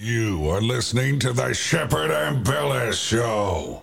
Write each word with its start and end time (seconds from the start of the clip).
You 0.00 0.48
are 0.50 0.60
listening 0.60 1.18
to 1.18 1.32
the 1.32 1.52
Shepard 1.52 2.12
Ambellas 2.12 2.92
Show. 2.92 3.82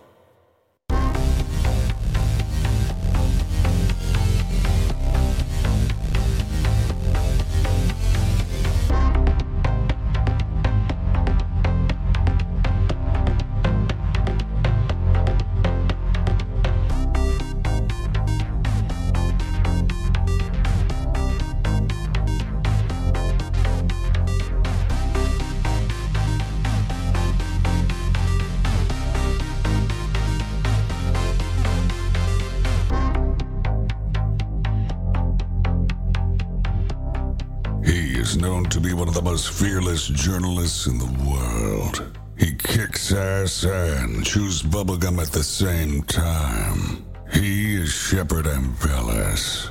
To 38.76 38.81
be 38.81 38.92
one 38.92 39.08
of 39.08 39.14
the 39.14 39.22
most 39.22 39.54
fearless 39.54 40.06
journalists 40.06 40.86
in 40.86 40.98
the 40.98 41.06
world. 41.30 42.14
He 42.38 42.56
kicks 42.56 43.14
ass 43.14 43.64
and 43.64 44.26
chews 44.26 44.62
bubblegum 44.64 45.18
at 45.22 45.30
the 45.30 45.44
same 45.44 46.04
time. 46.04 47.06
He 47.31 47.78
is 47.78 47.90
Shepard 47.90 48.48
Ambellas. 48.48 49.70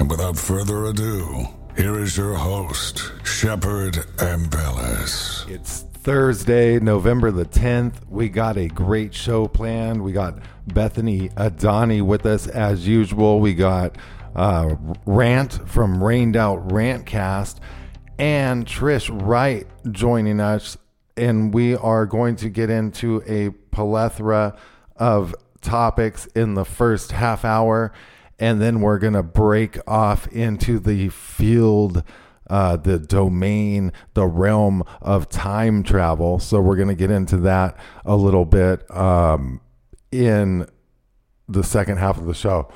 And 0.00 0.10
without 0.10 0.36
further 0.36 0.86
ado, 0.86 1.46
here 1.76 2.00
is 2.00 2.16
your 2.16 2.34
host, 2.34 3.12
Shepard 3.22 3.94
Ambellas. 4.16 5.48
It's 5.48 5.82
Thursday, 5.82 6.80
November 6.80 7.30
the 7.30 7.44
10th. 7.44 8.08
We 8.08 8.28
got 8.28 8.56
a 8.56 8.66
great 8.66 9.14
show 9.14 9.46
planned. 9.46 10.02
We 10.02 10.10
got 10.10 10.40
Bethany 10.66 11.28
Adani 11.36 12.02
with 12.02 12.26
us 12.26 12.48
as 12.48 12.88
usual. 12.88 13.38
We 13.38 13.54
got 13.54 13.96
uh, 14.34 14.76
Rant 15.06 15.68
from 15.68 16.02
Rained 16.02 16.36
Out 16.36 16.68
Rantcast 16.68 17.58
and 18.18 18.66
Trish 18.66 19.10
Wright 19.26 19.66
joining 19.90 20.40
us. 20.40 20.76
And 21.16 21.52
we 21.52 21.74
are 21.76 22.06
going 22.06 22.36
to 22.36 22.48
get 22.48 22.70
into 22.70 23.22
a 23.26 23.50
plethora 23.74 24.56
of 24.96 25.34
topics 25.60 26.26
in 26.26 26.54
the 26.54 26.64
first 26.64 27.12
half 27.12 27.44
hour. 27.44 27.92
And 28.38 28.60
then 28.60 28.80
we're 28.80 28.98
going 28.98 29.12
to 29.14 29.22
break 29.22 29.78
off 29.86 30.26
into 30.28 30.78
the 30.78 31.08
field 31.10 32.02
uh, 32.50 32.76
the 32.76 32.98
domain, 32.98 33.92
the 34.14 34.26
realm 34.26 34.82
of 35.00 35.28
time 35.28 35.84
travel. 35.84 36.40
So 36.40 36.60
we're 36.60 36.76
going 36.76 36.88
to 36.88 36.96
get 36.96 37.10
into 37.10 37.36
that 37.38 37.78
a 38.04 38.16
little 38.16 38.44
bit 38.44 38.90
um, 38.94 39.60
in 40.10 40.66
the 41.48 41.62
second 41.62 41.98
half 41.98 42.18
of 42.18 42.26
the 42.26 42.34
show. 42.34 42.70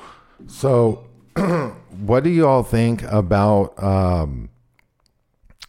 So, 0.47 1.07
what 1.99 2.23
do 2.23 2.29
you 2.29 2.47
all 2.47 2.63
think 2.63 3.03
about 3.03 3.81
um, 3.81 4.49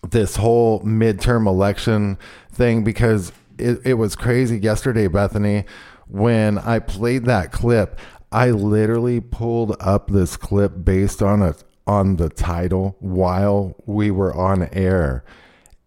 this 0.09 0.37
whole 0.37 0.81
midterm 0.83 1.47
election 1.47 2.19
thing? 2.53 2.85
Because 2.85 3.33
it, 3.59 3.81
it 3.85 3.95
was 3.95 4.15
crazy 4.17 4.59
yesterday, 4.59 5.09
Bethany, 5.09 5.65
when 6.09 6.59
I 6.59 6.79
played 6.79 7.25
that 7.25 7.53
clip. 7.53 7.99
I 8.33 8.51
literally 8.51 9.21
pulled 9.21 9.77
up 9.81 10.09
this 10.09 10.37
clip 10.37 10.85
based 10.85 11.23
on 11.23 11.43
a 11.43 11.55
on 11.87 12.17
the 12.17 12.29
title 12.29 12.97
while 12.99 13.77
we 13.87 14.11
were 14.11 14.35
on 14.35 14.69
air. 14.73 15.25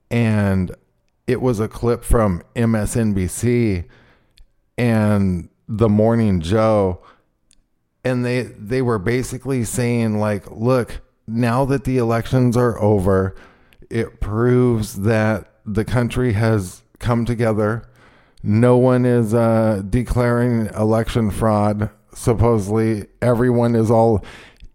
And 0.10 0.74
it 1.28 1.42
was 1.42 1.60
a 1.60 1.68
clip 1.68 2.04
from 2.04 2.42
MSNBC 2.56 3.86
and 4.78 5.50
The 5.68 5.90
Morning 5.90 6.40
Joe. 6.40 7.02
And 8.04 8.26
they 8.26 8.44
they 8.44 8.82
were 8.82 9.00
basically 9.00 9.64
saying 9.64 10.20
like, 10.20 10.50
look, 10.50 11.02
now 11.28 11.66
that 11.66 11.84
the 11.84 11.98
elections 11.98 12.56
are 12.56 12.80
over, 12.82 13.36
it 13.90 14.20
proves 14.20 15.02
that 15.02 15.52
the 15.66 15.86
country 15.86 16.34
has 16.34 16.84
come 17.00 17.26
together. 17.26 17.84
No 18.42 18.78
one 18.78 19.06
is 19.06 19.34
uh, 19.34 19.84
declaring 19.90 20.68
election 20.68 21.30
fraud. 21.30 21.90
Supposedly, 22.14 23.08
everyone 23.22 23.76
is 23.76 23.92
all 23.92 24.24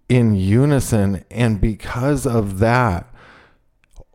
in 0.08 0.34
unison. 0.34 1.24
And 1.30 1.60
because 1.60 2.26
of 2.26 2.58
that, 2.58 3.12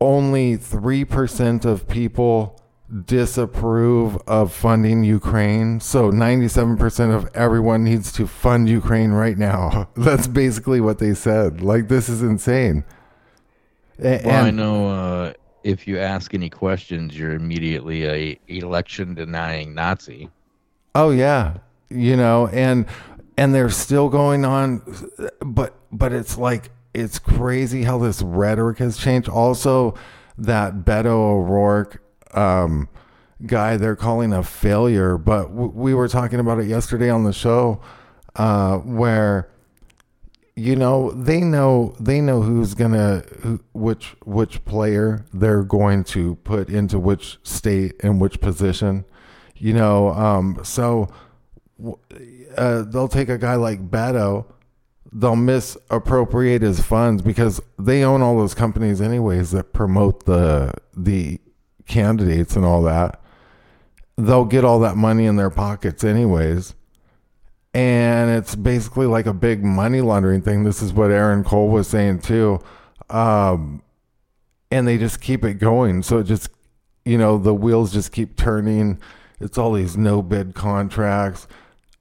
only 0.00 0.56
3% 0.56 1.64
of 1.64 1.88
people 1.88 2.59
disapprove 3.04 4.16
of 4.26 4.52
funding 4.52 5.04
Ukraine. 5.04 5.80
So 5.80 6.10
97% 6.10 7.14
of 7.14 7.28
everyone 7.34 7.84
needs 7.84 8.12
to 8.12 8.26
fund 8.26 8.68
Ukraine 8.68 9.10
right 9.12 9.38
now. 9.38 9.88
That's 9.96 10.26
basically 10.26 10.80
what 10.80 10.98
they 10.98 11.14
said. 11.14 11.60
Like, 11.60 11.88
this 11.88 12.08
is 12.08 12.22
insane. 12.22 12.84
A- 14.02 14.22
Well, 14.24 14.44
I 14.44 14.50
know 14.50 14.88
uh, 14.88 15.32
if 15.62 15.86
you 15.86 15.98
ask 15.98 16.34
any 16.34 16.50
questions, 16.50 17.16
you're 17.16 17.34
immediately 17.34 18.06
a 18.06 18.40
election 18.48 19.14
denying 19.14 19.74
Nazi. 19.74 20.30
Oh 20.94 21.10
yeah, 21.10 21.58
you 21.90 22.16
know, 22.16 22.48
and 22.48 22.86
and 23.36 23.54
they're 23.54 23.70
still 23.70 24.08
going 24.08 24.44
on, 24.44 24.82
but 25.40 25.74
but 25.92 26.12
it's 26.12 26.36
like 26.36 26.70
it's 26.94 27.18
crazy 27.20 27.84
how 27.84 27.98
this 27.98 28.22
rhetoric 28.22 28.78
has 28.78 28.96
changed. 28.96 29.28
Also, 29.28 29.94
that 30.38 30.84
Beto 30.84 31.06
O'Rourke 31.06 32.02
um, 32.34 32.88
guy 33.46 33.76
they're 33.76 33.96
calling 33.96 34.32
a 34.32 34.42
failure, 34.42 35.16
but 35.16 35.44
w- 35.48 35.72
we 35.74 35.94
were 35.94 36.08
talking 36.08 36.40
about 36.40 36.58
it 36.60 36.66
yesterday 36.66 37.10
on 37.10 37.24
the 37.24 37.32
show, 37.32 37.80
uh, 38.36 38.78
where 38.78 39.50
you 40.56 40.76
know 40.76 41.10
they 41.12 41.40
know 41.40 41.94
they 41.98 42.20
know 42.20 42.42
who's 42.42 42.74
gonna 42.74 43.22
who, 43.42 43.60
which 43.72 44.14
which 44.24 44.64
player 44.64 45.24
they're 45.32 45.62
going 45.62 46.04
to 46.04 46.34
put 46.36 46.68
into 46.68 46.98
which 46.98 47.38
state 47.42 47.94
and 48.02 48.20
which 48.20 48.40
position 48.40 49.04
you 49.56 49.72
know 49.72 50.10
um 50.10 50.58
so 50.62 51.08
uh, 52.56 52.82
they'll 52.82 53.08
take 53.08 53.28
a 53.28 53.38
guy 53.38 53.54
like 53.54 53.90
Beto 53.90 54.44
they'll 55.12 55.36
misappropriate 55.36 56.62
his 56.62 56.80
funds 56.80 57.22
because 57.22 57.60
they 57.78 58.04
own 58.04 58.20
all 58.20 58.36
those 58.36 58.54
companies 58.54 59.00
anyways 59.00 59.52
that 59.52 59.72
promote 59.72 60.26
the 60.26 60.72
the 60.96 61.40
candidates 61.90 62.56
and 62.56 62.64
all 62.64 62.82
that 62.82 63.20
they'll 64.16 64.44
get 64.44 64.64
all 64.64 64.78
that 64.80 64.96
money 64.96 65.26
in 65.26 65.36
their 65.36 65.50
pockets 65.50 66.04
anyways 66.04 66.74
and 67.72 68.30
it's 68.30 68.54
basically 68.54 69.06
like 69.06 69.26
a 69.26 69.32
big 69.32 69.64
money 69.64 70.00
laundering 70.00 70.42
thing. 70.42 70.64
This 70.64 70.82
is 70.82 70.92
what 70.92 71.10
Aaron 71.10 71.44
Cole 71.44 71.68
was 71.68 71.86
saying 71.86 72.20
too. 72.20 72.60
Um, 73.08 73.82
and 74.70 74.86
they 74.86 74.98
just 74.98 75.20
keep 75.20 75.44
it 75.44 75.54
going. 75.54 76.02
So 76.02 76.18
it 76.18 76.24
just, 76.24 76.50
you 77.04 77.16
know, 77.16 77.38
the 77.38 77.54
wheels 77.54 77.92
just 77.92 78.12
keep 78.12 78.36
turning. 78.36 78.98
It's 79.40 79.56
all 79.56 79.72
these 79.72 79.96
no 79.96 80.20
bid 80.20 80.54
contracts. 80.54 81.46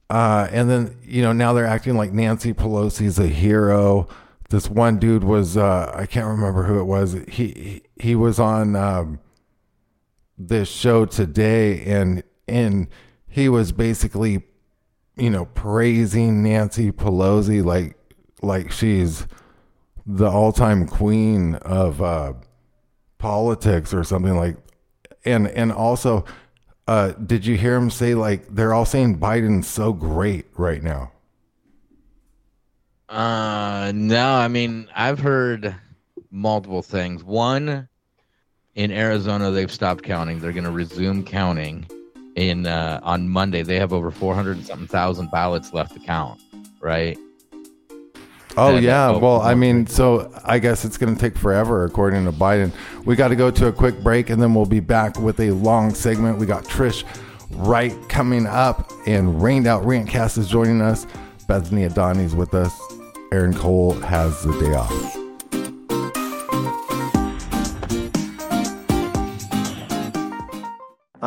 Uh, 0.09 0.47
and 0.51 0.69
then, 0.69 0.97
you 1.03 1.21
know, 1.21 1.33
now 1.33 1.53
they're 1.53 1.67
acting 1.67 1.95
like 1.95 2.13
Nancy 2.13 2.51
Pelosi's 2.51 3.19
a 3.19 3.27
hero. 3.27 4.07
This 4.49 4.67
one 4.67 4.97
dude 4.97 5.23
was, 5.23 5.55
uh, 5.55 5.91
I 5.95 6.07
can't 6.07 6.25
remember 6.25 6.63
who 6.63 6.79
it 6.79 6.85
was. 6.85 7.13
He, 7.13 7.23
he, 7.27 7.81
he 7.99 8.15
was 8.15 8.39
on, 8.39 8.75
um, 8.75 9.19
this 10.39 10.69
show 10.69 11.05
today, 11.05 11.83
and 11.83 12.23
and 12.47 12.87
he 13.27 13.49
was 13.49 13.71
basically, 13.73 14.43
you 15.17 15.29
know, 15.29 15.45
praising 15.45 16.41
Nancy 16.41 16.91
Pelosi 16.91 17.63
like 17.63 17.97
like 18.41 18.71
she's 18.71 19.27
the 20.05 20.29
all 20.29 20.53
time 20.53 20.87
queen 20.87 21.55
of 21.55 22.01
uh, 22.01 22.33
politics 23.17 23.93
or 23.93 24.03
something 24.03 24.37
like, 24.37 24.57
and 25.25 25.47
and 25.49 25.71
also, 25.71 26.23
uh, 26.87 27.11
did 27.11 27.45
you 27.45 27.57
hear 27.57 27.75
him 27.75 27.89
say 27.89 28.15
like 28.15 28.47
they're 28.47 28.73
all 28.73 28.85
saying 28.85 29.19
Biden's 29.19 29.67
so 29.67 29.91
great 29.91 30.45
right 30.55 30.81
now? 30.81 31.11
Uh, 33.09 33.91
no, 33.93 34.35
I 34.35 34.47
mean 34.47 34.87
I've 34.95 35.19
heard 35.19 35.75
multiple 36.31 36.81
things. 36.81 37.23
One, 37.23 37.88
in 38.79 38.91
Arizona, 38.93 39.51
they've 39.51 39.71
stopped 39.71 40.05
counting. 40.05 40.39
They're 40.39 40.53
going 40.53 40.63
to 40.63 40.71
resume 40.71 41.25
counting 41.25 41.85
in 42.35 42.65
uh, 42.65 43.01
on 43.03 43.27
Monday. 43.27 43.61
They 43.61 43.75
have 43.75 43.91
over 43.91 44.09
four 44.09 44.33
hundred 44.33 44.65
something 44.65 44.87
thousand 44.87 45.31
ballots 45.31 45.73
left 45.73 45.93
to 45.95 45.99
count. 45.99 46.39
Right. 46.79 47.17
Oh 48.55 48.69
And, 48.69 48.77
uh, 48.77 48.79
yeah, 48.79 49.11
well 49.11 49.41
I 49.41 49.53
mean, 49.53 49.85
so 49.85 50.31
I 50.45 50.59
guess 50.59 50.85
it's 50.85 50.97
going 50.97 51.13
to 51.13 51.19
take 51.19 51.37
forever, 51.37 51.83
according 51.83 52.23
to 52.23 52.31
Biden. 52.31 52.71
We 53.03 53.17
got 53.17 53.27
to 53.27 53.35
go 53.35 53.51
to 53.51 53.67
a 53.67 53.73
quick 53.73 53.99
break, 54.01 54.29
and 54.29 54.41
then 54.41 54.53
we'll 54.53 54.65
be 54.65 54.79
back 54.79 55.19
with 55.19 55.41
a 55.41 55.51
long 55.51 55.93
segment. 55.93 56.37
We 56.37 56.45
got 56.45 56.63
Trish 56.63 57.03
Wright 57.51 57.93
coming 58.07 58.47
up, 58.47 58.89
and 59.05 59.43
Rained 59.43 59.67
Out 59.67 59.83
Rantcast 59.83 60.37
is 60.37 60.47
joining 60.47 60.81
us. 60.81 61.05
Bethany 61.49 61.85
Adani's 61.85 62.33
with 62.33 62.53
us. 62.53 62.73
Aaron 63.33 63.53
Cole 63.53 63.91
has 63.99 64.41
the 64.41 64.57
day 64.57 64.73
off. 64.73 65.18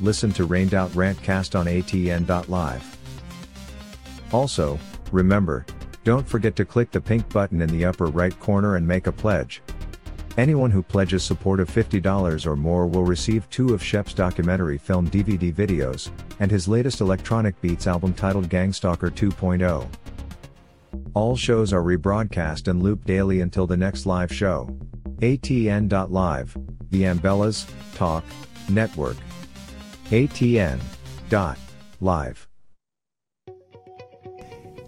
listen 0.00 0.32
to 0.32 0.44
Rained 0.44 0.74
Out 0.74 0.90
Rantcast 0.90 1.58
on 1.58 1.66
atn.live. 1.66 2.98
Also, 4.32 4.78
remember, 5.10 5.64
don't 6.04 6.28
forget 6.28 6.56
to 6.56 6.64
click 6.64 6.90
the 6.90 7.00
pink 7.00 7.28
button 7.30 7.62
in 7.62 7.68
the 7.68 7.84
upper 7.84 8.06
right 8.06 8.38
corner 8.40 8.76
and 8.76 8.86
make 8.86 9.06
a 9.06 9.12
pledge. 9.12 9.62
Anyone 10.36 10.70
who 10.70 10.82
pledges 10.82 11.24
support 11.24 11.58
of 11.58 11.68
$50 11.68 12.46
or 12.46 12.54
more 12.54 12.86
will 12.86 13.04
receive 13.04 13.50
two 13.50 13.74
of 13.74 13.82
Shep's 13.82 14.14
documentary 14.14 14.78
film 14.78 15.10
DVD 15.10 15.52
videos, 15.52 16.10
and 16.38 16.50
his 16.50 16.68
latest 16.68 17.00
electronic 17.00 17.60
beats 17.60 17.88
album 17.88 18.14
titled 18.14 18.48
Gangstalker 18.48 19.10
2.0. 19.10 19.88
All 21.14 21.36
shows 21.36 21.72
are 21.72 21.82
rebroadcast 21.82 22.68
and 22.68 22.82
looped 22.82 23.06
daily 23.06 23.40
until 23.40 23.66
the 23.66 23.76
next 23.76 24.06
live 24.06 24.32
show. 24.32 24.68
ATN.live, 25.18 26.56
the 26.90 27.02
Ambellas 27.02 27.68
Talk 27.96 28.24
Network. 28.68 29.16
ATN. 30.10 30.80
Dot. 31.28 31.58
Live. 32.00 32.48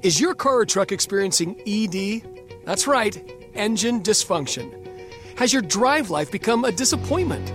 Is 0.02 0.18
your 0.18 0.34
car 0.34 0.60
or 0.60 0.64
truck 0.64 0.92
experiencing 0.92 1.60
ED? 1.66 2.22
That's 2.64 2.86
right, 2.86 3.22
engine 3.52 4.02
dysfunction. 4.02 4.72
Has 5.36 5.52
your 5.52 5.60
drive 5.60 6.08
life 6.08 6.32
become 6.32 6.64
a 6.64 6.72
disappointment? 6.72 7.52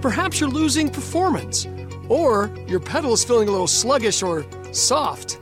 Perhaps 0.00 0.40
you're 0.40 0.48
losing 0.48 0.88
performance, 0.88 1.66
or 2.08 2.50
your 2.66 2.80
pedal 2.80 3.12
is 3.12 3.22
feeling 3.22 3.48
a 3.48 3.50
little 3.50 3.66
sluggish 3.66 4.22
or 4.22 4.46
soft. 4.72 5.38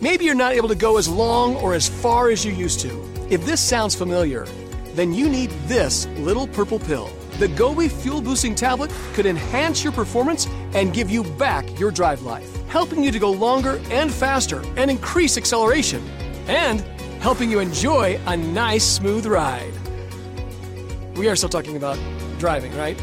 Maybe 0.00 0.24
you're 0.24 0.34
not 0.34 0.54
able 0.54 0.68
to 0.68 0.74
go 0.74 0.98
as 0.98 1.08
long 1.08 1.54
or 1.56 1.74
as 1.74 1.88
far 1.88 2.28
as 2.30 2.44
you 2.44 2.52
used 2.52 2.80
to. 2.80 2.90
If 3.30 3.46
this 3.46 3.60
sounds 3.60 3.94
familiar, 3.94 4.46
then 4.94 5.14
you 5.14 5.28
need 5.28 5.50
this 5.68 6.06
little 6.18 6.48
purple 6.48 6.80
pill. 6.80 7.08
The 7.38 7.46
Gobi 7.46 7.86
Fuel 7.86 8.20
Boosting 8.20 8.56
Tablet 8.56 8.90
could 9.12 9.24
enhance 9.24 9.84
your 9.84 9.92
performance 9.92 10.48
and 10.74 10.92
give 10.92 11.08
you 11.08 11.22
back 11.22 11.78
your 11.78 11.92
drive 11.92 12.22
life, 12.22 12.66
helping 12.66 13.04
you 13.04 13.12
to 13.12 13.18
go 13.20 13.30
longer 13.30 13.80
and 13.90 14.12
faster 14.12 14.60
and 14.76 14.90
increase 14.90 15.38
acceleration, 15.38 16.04
and 16.48 16.80
helping 17.20 17.48
you 17.48 17.60
enjoy 17.60 18.18
a 18.26 18.36
nice, 18.36 18.84
smooth 18.84 19.24
ride. 19.24 19.72
We 21.16 21.28
are 21.28 21.36
still 21.36 21.48
talking 21.48 21.76
about 21.76 21.96
driving, 22.40 22.76
right? 22.76 23.00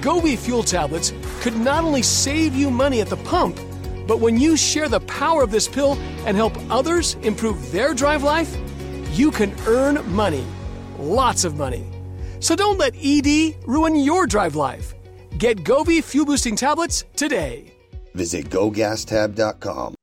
Gobi 0.00 0.36
Fuel 0.36 0.62
Tablets 0.62 1.12
could 1.40 1.58
not 1.58 1.82
only 1.82 2.02
save 2.02 2.54
you 2.54 2.70
money 2.70 3.00
at 3.00 3.08
the 3.08 3.16
pump, 3.16 3.58
but 4.06 4.20
when 4.20 4.38
you 4.38 4.56
share 4.56 4.88
the 4.88 5.00
power 5.00 5.42
of 5.42 5.50
this 5.50 5.66
pill 5.66 5.94
and 6.24 6.36
help 6.36 6.56
others 6.70 7.14
improve 7.22 7.72
their 7.72 7.94
drive 7.94 8.22
life, 8.22 8.56
you 9.10 9.32
can 9.32 9.52
earn 9.66 10.08
money. 10.14 10.46
Lots 11.00 11.42
of 11.42 11.56
money. 11.56 11.91
So 12.42 12.56
don't 12.56 12.76
let 12.76 12.94
ED 13.00 13.54
ruin 13.66 13.94
your 13.96 14.26
drive 14.26 14.56
life. 14.56 14.94
Get 15.38 15.62
Gobi 15.62 16.00
Fuel 16.00 16.26
Boosting 16.26 16.56
Tablets 16.56 17.04
today. 17.14 17.72
Visit 18.14 18.50
gogastab.com. 18.50 19.94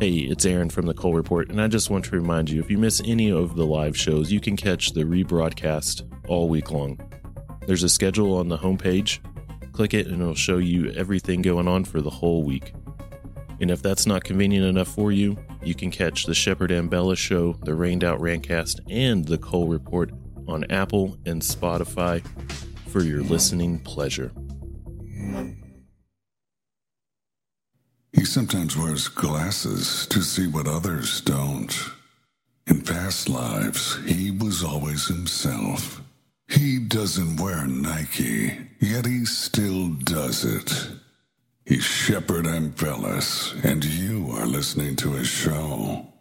Hey, 0.00 0.10
it's 0.10 0.44
Aaron 0.46 0.70
from 0.70 0.86
the 0.86 0.94
Cole 0.94 1.14
Report, 1.14 1.50
and 1.50 1.60
I 1.60 1.66
just 1.66 1.90
want 1.90 2.04
to 2.06 2.10
remind 2.12 2.50
you 2.50 2.60
if 2.60 2.70
you 2.70 2.78
miss 2.78 3.02
any 3.04 3.30
of 3.30 3.56
the 3.56 3.66
live 3.66 3.96
shows, 3.96 4.30
you 4.30 4.40
can 4.40 4.56
catch 4.56 4.92
the 4.92 5.02
rebroadcast 5.02 6.02
all 6.28 6.48
week 6.48 6.70
long. 6.70 6.98
There's 7.66 7.82
a 7.82 7.88
schedule 7.88 8.36
on 8.36 8.48
the 8.48 8.58
homepage. 8.58 9.18
Click 9.72 9.92
it, 9.92 10.06
and 10.06 10.20
it'll 10.20 10.34
show 10.34 10.58
you 10.58 10.90
everything 10.92 11.42
going 11.42 11.66
on 11.66 11.84
for 11.84 12.00
the 12.00 12.10
whole 12.10 12.44
week. 12.44 12.74
And 13.60 13.70
if 13.70 13.82
that's 13.82 14.06
not 14.06 14.24
convenient 14.24 14.66
enough 14.66 14.88
for 14.88 15.10
you, 15.10 15.36
you 15.64 15.74
can 15.74 15.90
catch 15.90 16.24
the 16.24 16.34
Shepard 16.34 16.70
Ambellas 16.70 17.18
Show, 17.18 17.54
the 17.64 17.74
Rained 17.74 18.04
Out 18.04 18.20
Rantcast, 18.20 18.80
and 18.90 19.24
the 19.24 19.38
Cole 19.38 19.68
Report 19.68 20.10
on 20.46 20.64
Apple 20.70 21.16
and 21.24 21.40
Spotify 21.40 22.24
for 22.88 23.02
your 23.02 23.22
listening 23.22 23.78
pleasure. 23.78 24.32
He 28.12 28.24
sometimes 28.24 28.76
wears 28.76 29.08
glasses 29.08 30.06
to 30.08 30.22
see 30.22 30.46
what 30.46 30.68
others 30.68 31.20
don't. 31.22 31.74
In 32.66 32.82
past 32.82 33.28
lives, 33.28 33.98
he 34.06 34.30
was 34.30 34.62
always 34.62 35.08
himself. 35.08 36.00
He 36.48 36.78
doesn't 36.78 37.40
wear 37.40 37.66
Nike, 37.66 38.56
yet 38.80 39.06
he 39.06 39.24
still 39.24 39.88
does 39.88 40.44
it. 40.44 41.03
He's 41.66 41.82
Shepard 41.82 42.44
Ambellas, 42.44 43.54
and 43.64 43.82
you 43.82 44.30
are 44.32 44.44
listening 44.44 44.96
to 44.96 45.12
his 45.12 45.28
show. 45.28 46.13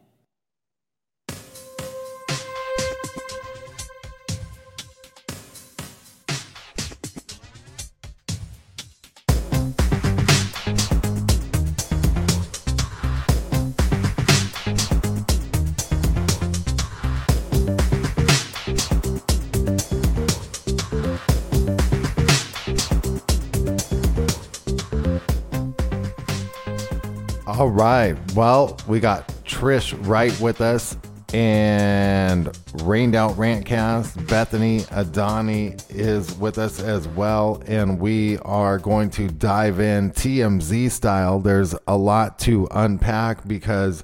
All 27.63 27.69
right. 27.69 28.17
Well, 28.35 28.77
we 28.89 28.99
got 28.99 29.25
Trish 29.45 29.95
Wright 30.05 30.37
with 30.41 30.59
us 30.59 30.97
and 31.33 32.53
Rained 32.83 33.15
Out 33.15 33.37
Rantcast. 33.37 34.27
Bethany 34.27 34.81
Adani 34.81 35.81
is 35.89 36.37
with 36.37 36.57
us 36.57 36.81
as 36.81 37.07
well. 37.07 37.63
And 37.65 38.01
we 38.01 38.37
are 38.39 38.79
going 38.79 39.11
to 39.11 39.29
dive 39.29 39.79
in 39.79 40.11
TMZ 40.11 40.91
style. 40.91 41.39
There's 41.39 41.73
a 41.87 41.95
lot 41.95 42.37
to 42.39 42.67
unpack 42.69 43.47
because 43.47 44.03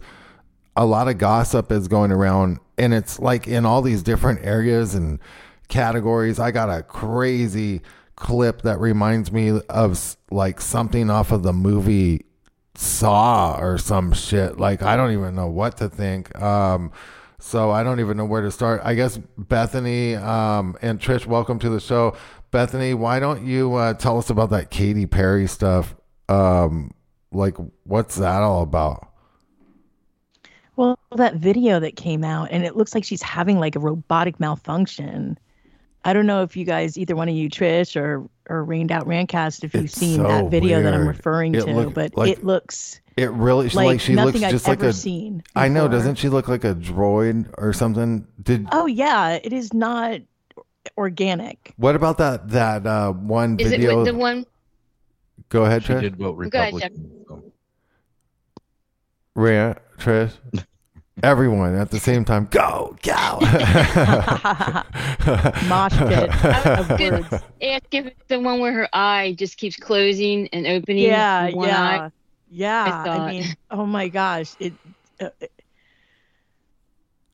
a 0.78 0.86
lot 0.86 1.10
of 1.10 1.18
gossip 1.18 1.70
is 1.70 1.90
going 1.90 2.14
around 2.14 2.60
and 2.78 2.94
it's 2.94 3.20
like 3.20 3.46
in 3.46 3.66
all 3.66 3.82
these 3.82 4.04
different 4.04 4.40
areas 4.46 4.96
and 4.96 5.20
categories. 5.68 6.40
I 6.40 6.52
got 6.52 6.70
a 6.70 6.82
crazy 6.82 7.82
clip 8.16 8.62
that 8.62 8.80
reminds 8.80 9.34
me 9.34 9.60
of 9.68 10.16
like 10.32 10.62
something 10.62 11.10
off 11.10 11.34
of 11.34 11.44
the 11.44 11.52
movie 11.52 12.26
Saw 12.76 13.58
or 13.60 13.78
some 13.78 14.14
shit. 14.14 14.60
Like 14.60 14.82
I 14.84 14.96
don't 14.96 15.12
even 15.12 15.36
know 15.36 15.48
what 15.48 15.78
to 15.78 15.90
think. 15.90 16.38
Um 16.40 16.92
so 17.40 17.72
I 17.72 17.84
don't 17.84 18.00
even 18.00 18.18
know 18.18 18.26
where 18.26 18.42
to 18.42 18.52
start. 18.52 18.82
I 18.84 18.96
guess 18.96 19.20
Bethany 19.38 20.16
um 20.16 20.78
and 20.82 21.00
Trish, 21.00 21.26
welcome 21.26 21.60
to 21.60 21.70
the 21.70 21.80
show. 21.80 22.16
Bethany, 22.52 22.94
why 22.94 23.20
don't 23.20 23.46
you 23.46 23.76
uh, 23.76 23.94
tell 23.94 24.18
us 24.18 24.30
about 24.32 24.50
that 24.50 24.72
Katy 24.72 25.06
Perry 25.06 25.48
stuff? 25.48 25.96
Um 26.28 26.92
like 27.32 27.56
what's 27.84 28.16
that 28.16 28.42
all 28.42 28.64
about? 28.64 29.10
Well, 30.80 30.98
that 31.14 31.36
video 31.36 31.82
that 31.82 31.98
came 31.98 32.24
out, 32.24 32.52
and 32.52 32.64
it 32.64 32.78
looks 32.78 32.96
like 32.96 33.04
she's 33.04 33.22
having 33.22 33.60
like 33.60 33.76
a 33.76 33.80
robotic 33.82 34.40
malfunction. 34.40 35.38
I 36.06 36.14
don't 36.14 36.26
know 36.28 36.44
if 36.44 36.56
you 36.56 36.64
guys, 36.66 36.98
either 36.98 37.16
one 37.16 37.28
of 37.30 37.36
you, 37.36 37.50
Trish 37.50 38.00
or 38.00 38.28
or 38.50 38.64
Rained 38.64 38.92
Out 38.92 39.06
Rantcast, 39.06 39.64
if 39.64 39.74
you've 39.74 39.86
It's 39.86 39.94
seen 39.94 40.16
so 40.18 40.24
that 40.24 40.50
video 40.50 40.82
that 40.82 40.94
I'm 40.94 41.08
referring 41.08 41.54
It 41.56 41.66
to, 41.66 41.74
look- 41.74 41.94
but 41.94 42.16
like- 42.18 42.32
it 42.32 42.44
looks 42.44 43.00
It 43.18 43.30
really 43.32 43.66
like, 43.70 43.76
like, 43.86 44.00
she 44.00 44.14
nothing 44.16 44.34
looks 44.34 44.44
I've 44.46 44.52
just 44.52 44.68
like 44.68 44.80
ever 44.80 44.88
a 44.90 44.94
seen. 44.94 45.44
I 45.56 45.68
know, 45.68 45.88
doesn't 45.88 46.16
she 46.16 46.30
look 46.30 46.48
like 46.48 46.64
a 46.64 46.74
droid 46.74 47.54
or 47.58 47.74
something? 47.74 48.26
Did 48.42 48.68
Oh 48.72 48.86
yeah, 48.86 49.40
it 49.44 49.52
is 49.54 49.74
not 49.74 50.22
organic. 50.98 51.74
what 51.78 51.96
about 51.96 52.18
that 52.20 52.50
that 52.50 52.88
uh 52.88 53.12
one 53.12 53.60
Is 53.60 53.68
it 53.72 53.78
video? 53.82 53.98
with 53.98 54.06
the 54.08 54.14
one? 54.16 54.46
Go 55.50 55.66
ahead, 55.66 55.84
She 55.84 55.94
Trish. 55.94 56.02
did 56.02 56.16
vote 56.16 56.34
Go 56.50 56.60
ahead, 56.60 56.74
Republican. 56.74 57.26
so- 57.28 57.44
Rhea, 59.36 59.78
Trish. 59.98 60.32
Everyone 61.24 61.76
at 61.76 61.92
the 61.92 62.00
same 62.00 62.24
time. 62.26 62.48
Go, 62.52 62.96
go. 63.04 63.40
Mosh 65.68 65.98
pit. 65.98 66.30
I 66.44 66.76
was 66.80 66.90
of 66.90 66.98
gonna 66.98 67.42
ask 67.62 67.84
if 67.94 68.06
it's 68.08 68.24
the 68.28 68.40
one 68.40 68.60
where 68.60 68.74
her 68.74 68.90
eye 68.94 69.36
just 69.38 69.58
keeps 69.58 69.76
closing 69.76 70.48
and 70.50 70.66
opening. 70.68 71.04
Yeah, 71.04 71.52
one 71.52 71.68
yeah, 71.68 71.82
eye. 71.82 72.12
yeah. 72.50 73.04
I 73.06 73.18
I, 73.18 73.32
mean, 73.32 73.44
oh 73.72 73.86
my 73.86 74.08
gosh, 74.08 74.56
it. 74.60 74.74
Uh, 75.20 75.30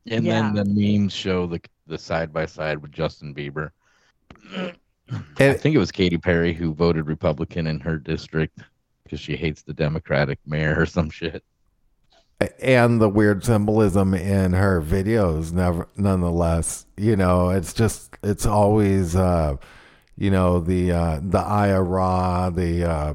And 0.08 0.26
Yeah. 0.26 0.52
then 0.52 0.54
the 0.56 0.66
memes 0.66 1.14
show 1.14 1.46
the 1.48 1.60
the 1.88 1.98
side 1.98 2.34
by 2.34 2.46
side 2.46 2.80
with 2.82 2.92
Justin 2.92 3.34
Bieber. 3.36 3.72
I 5.38 5.54
think 5.54 5.76
it 5.76 5.78
was 5.80 5.92
Katy 5.92 6.18
Perry 6.18 6.54
who 6.54 6.74
voted 6.74 7.06
Republican 7.08 7.68
in 7.68 7.80
her 7.82 7.98
district 7.98 8.60
because 9.04 9.20
she 9.20 9.36
hates 9.36 9.62
the 9.62 9.74
Democratic 9.74 10.40
mayor 10.48 10.76
or 10.80 10.88
some 10.88 11.12
shit. 11.12 11.44
And 12.60 13.00
the 13.00 13.10
weird 13.10 13.44
symbolism 13.44 14.14
in 14.14 14.54
her 14.54 14.82
videos 14.82 15.54
never 15.54 15.88
nonetheless 15.96 16.86
you 16.98 17.16
know 17.16 17.50
it's 17.50 17.74
just 17.74 18.18
it's 18.24 18.46
always 18.46 19.16
uh 19.16 19.56
you 20.18 20.30
know 20.30 20.60
the 20.60 20.92
uh 20.92 21.20
the 21.24 21.40
ira 21.40 22.52
the 22.54 22.84
uh 22.84 23.14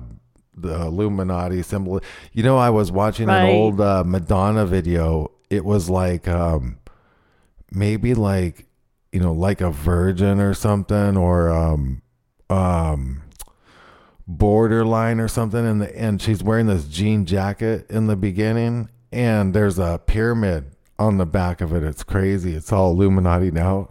the 0.56 0.82
illuminati 0.82 1.62
symbol 1.62 2.00
you 2.32 2.42
know 2.42 2.56
i 2.56 2.70
was 2.70 2.90
watching 2.90 3.28
an 3.28 3.44
old 3.50 3.80
uh 3.80 4.02
madonna 4.04 4.66
video. 4.66 5.30
It 5.48 5.64
was 5.64 5.90
like 5.90 6.28
um 6.28 6.78
maybe 7.72 8.14
like 8.14 8.66
you 9.12 9.20
know 9.20 9.32
like 9.32 9.60
a 9.60 9.70
virgin 9.70 10.38
or 10.40 10.54
something 10.54 11.16
or 11.16 11.50
um 11.50 12.02
um 12.48 13.22
borderline 14.28 15.18
or 15.18 15.28
something. 15.28 15.66
And 15.66 15.82
the 15.82 15.98
and 15.98 16.22
she's 16.22 16.42
wearing 16.42 16.66
this 16.66 16.86
jean 16.86 17.26
jacket 17.26 17.90
in 17.90 18.06
the 18.06 18.16
beginning 18.16 18.88
and 19.12 19.52
there's 19.54 19.78
a 19.78 20.00
pyramid 20.06 20.64
on 20.98 21.16
the 21.18 21.26
back 21.26 21.60
of 21.60 21.72
it 21.72 21.82
it's 21.82 22.02
crazy 22.04 22.54
it's 22.54 22.72
all 22.72 22.90
illuminati 22.92 23.50
now 23.50 23.88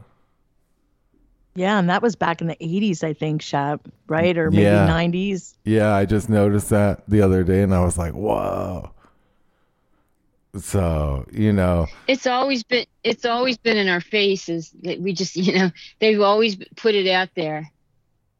yeah, 1.55 1.77
and 1.79 1.89
that 1.89 2.01
was 2.01 2.15
back 2.15 2.39
in 2.39 2.47
the 2.47 2.55
'80s, 2.55 3.03
I 3.03 3.11
think, 3.11 3.41
Shep, 3.41 3.81
right, 4.07 4.37
or 4.37 4.49
maybe 4.49 4.63
Yeah. 4.63 4.87
'90s. 4.87 5.55
yeah 5.65 5.93
i 5.93 6.05
just 6.05 6.29
noticed 6.29 6.69
that 6.69 7.03
the 7.09 7.21
other 7.21 7.43
day 7.43 7.63
and 7.63 7.73
i 7.73 7.83
was 7.83 7.97
like 7.97 8.13
whoa 8.13 8.91
so 10.57 11.25
you 11.31 11.51
know 11.53 11.87
It's 12.07 12.25
always 12.27 12.63
been. 12.63 12.85
It's 13.03 13.23
always 13.25 13.57
been 13.57 13.77
in 13.77 13.87
our 13.87 14.01
faces. 14.01 14.71
That 14.81 14.99
we 14.99 15.13
just, 15.13 15.35
you 15.35 15.53
know, 15.53 15.71
they've 15.99 16.19
always 16.21 16.55
put 16.75 16.95
it 16.95 17.07
out 17.07 17.29
there. 17.35 17.69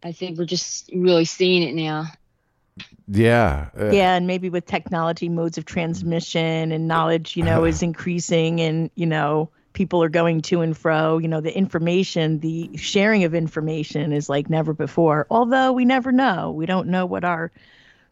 I 0.01 0.11
think 0.11 0.37
we're 0.39 0.45
just 0.45 0.89
really 0.93 1.25
seeing 1.25 1.61
it 1.61 1.75
now. 1.75 2.05
Yeah 3.11 3.69
uh, 3.79 3.89
yeah 3.91 4.15
and 4.15 4.27
maybe 4.27 4.49
with 4.49 4.65
technology 4.65 5.29
modes 5.29 5.57
of 5.57 5.65
transmission 5.65 6.71
and 6.71 6.87
knowledge 6.87 7.35
you 7.35 7.43
know 7.43 7.65
is 7.65 7.81
increasing 7.89 8.61
and 8.61 8.91
you 8.95 9.05
know 9.05 9.49
people 9.73 10.01
are 10.03 10.09
going 10.09 10.41
to 10.41 10.61
and 10.61 10.77
fro 10.77 11.17
you 11.17 11.27
know 11.27 11.41
the 11.41 11.55
information 11.57 12.39
the 12.39 12.69
sharing 12.77 13.23
of 13.23 13.33
information 13.33 14.13
is 14.13 14.29
like 14.29 14.49
never 14.49 14.73
before 14.73 15.25
although 15.29 15.71
we 15.71 15.85
never 15.85 16.11
know. 16.11 16.51
We 16.51 16.65
don't 16.65 16.87
know 16.87 17.05
what 17.05 17.23
our 17.23 17.51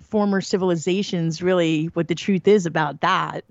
former 0.01 0.41
civilizations 0.41 1.41
really 1.41 1.85
what 1.93 2.07
the 2.07 2.15
truth 2.15 2.47
is 2.47 2.65
about 2.65 3.01
that. 3.01 3.43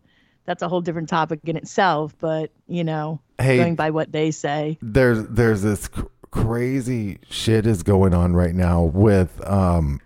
That's 0.47 0.63
a 0.63 0.69
whole 0.69 0.81
different 0.81 1.09
topic 1.09 1.41
in 1.45 1.57
itself 1.57 2.15
but 2.19 2.51
you 2.67 2.85
know 2.85 3.21
Hey, 3.39 3.59
going 3.59 3.75
by 3.75 3.91
what 3.91 4.11
they 4.13 4.31
say. 4.31 4.79
there's 4.81 5.27
there's 5.29 5.63
this 5.63 5.89
cr- 5.89 6.07
crazy 6.31 7.19
shit 7.31 7.67
is 7.67 7.83
going 7.83 8.15
on 8.15 8.35
right 8.35 8.55
now 8.55 8.83
with 8.83 9.47
um 9.47 10.01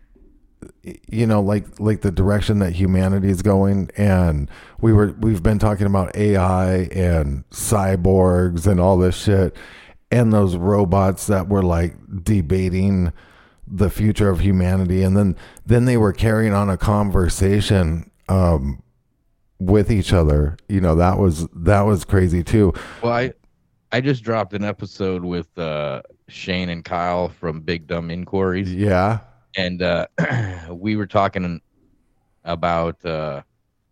you 0.83 1.27
know 1.27 1.41
like 1.41 1.79
like 1.79 2.01
the 2.01 2.11
direction 2.11 2.59
that 2.59 2.73
humanity 2.73 3.29
is 3.29 3.43
going 3.43 3.91
and 3.97 4.51
we 4.81 4.93
were 4.93 5.15
we've 5.21 5.43
been 5.43 5.59
talking 5.59 5.87
about 5.87 6.15
AI 6.17 6.85
and 6.93 7.49
cyborgs 7.51 8.67
and 8.67 8.81
all 8.81 8.97
this 8.97 9.17
shit 9.17 9.55
and 10.11 10.33
those 10.33 10.57
robots 10.57 11.27
that 11.27 11.49
were 11.49 11.63
like 11.63 11.95
debating 12.23 13.13
the 13.67 13.91
future 13.91 14.31
of 14.31 14.41
humanity 14.41 15.03
and 15.03 15.17
then 15.17 15.37
then 15.67 15.85
they 15.85 15.97
were 15.97 16.13
carrying 16.13 16.55
on 16.55 16.71
a 16.71 16.77
conversation 16.77 18.11
um 18.29 18.83
with 19.61 19.93
each 19.93 20.13
other. 20.13 20.57
You 20.69 20.81
know 20.81 20.97
that 20.97 21.19
was 21.19 21.47
that 21.55 21.83
was 21.83 22.05
crazy 22.05 22.43
too. 22.43 22.73
Well, 23.03 23.13
I 23.13 23.33
I 23.93 24.01
just 24.01 24.25
dropped 24.25 24.55
an 24.55 24.65
episode 24.65 25.25
with 25.25 25.57
uh, 25.59 26.03
Shane 26.29 26.71
and 26.71 26.85
Kyle 26.85 27.29
from 27.29 27.61
Big 27.61 27.87
Dumb 27.87 28.11
Inquiries. 28.11 28.75
yeah 28.75 29.21
and 29.57 29.83
uh, 29.83 30.07
we 30.71 30.97
were 30.97 31.07
talking 31.07 31.61
about 32.45 33.05
uh, 33.05 33.43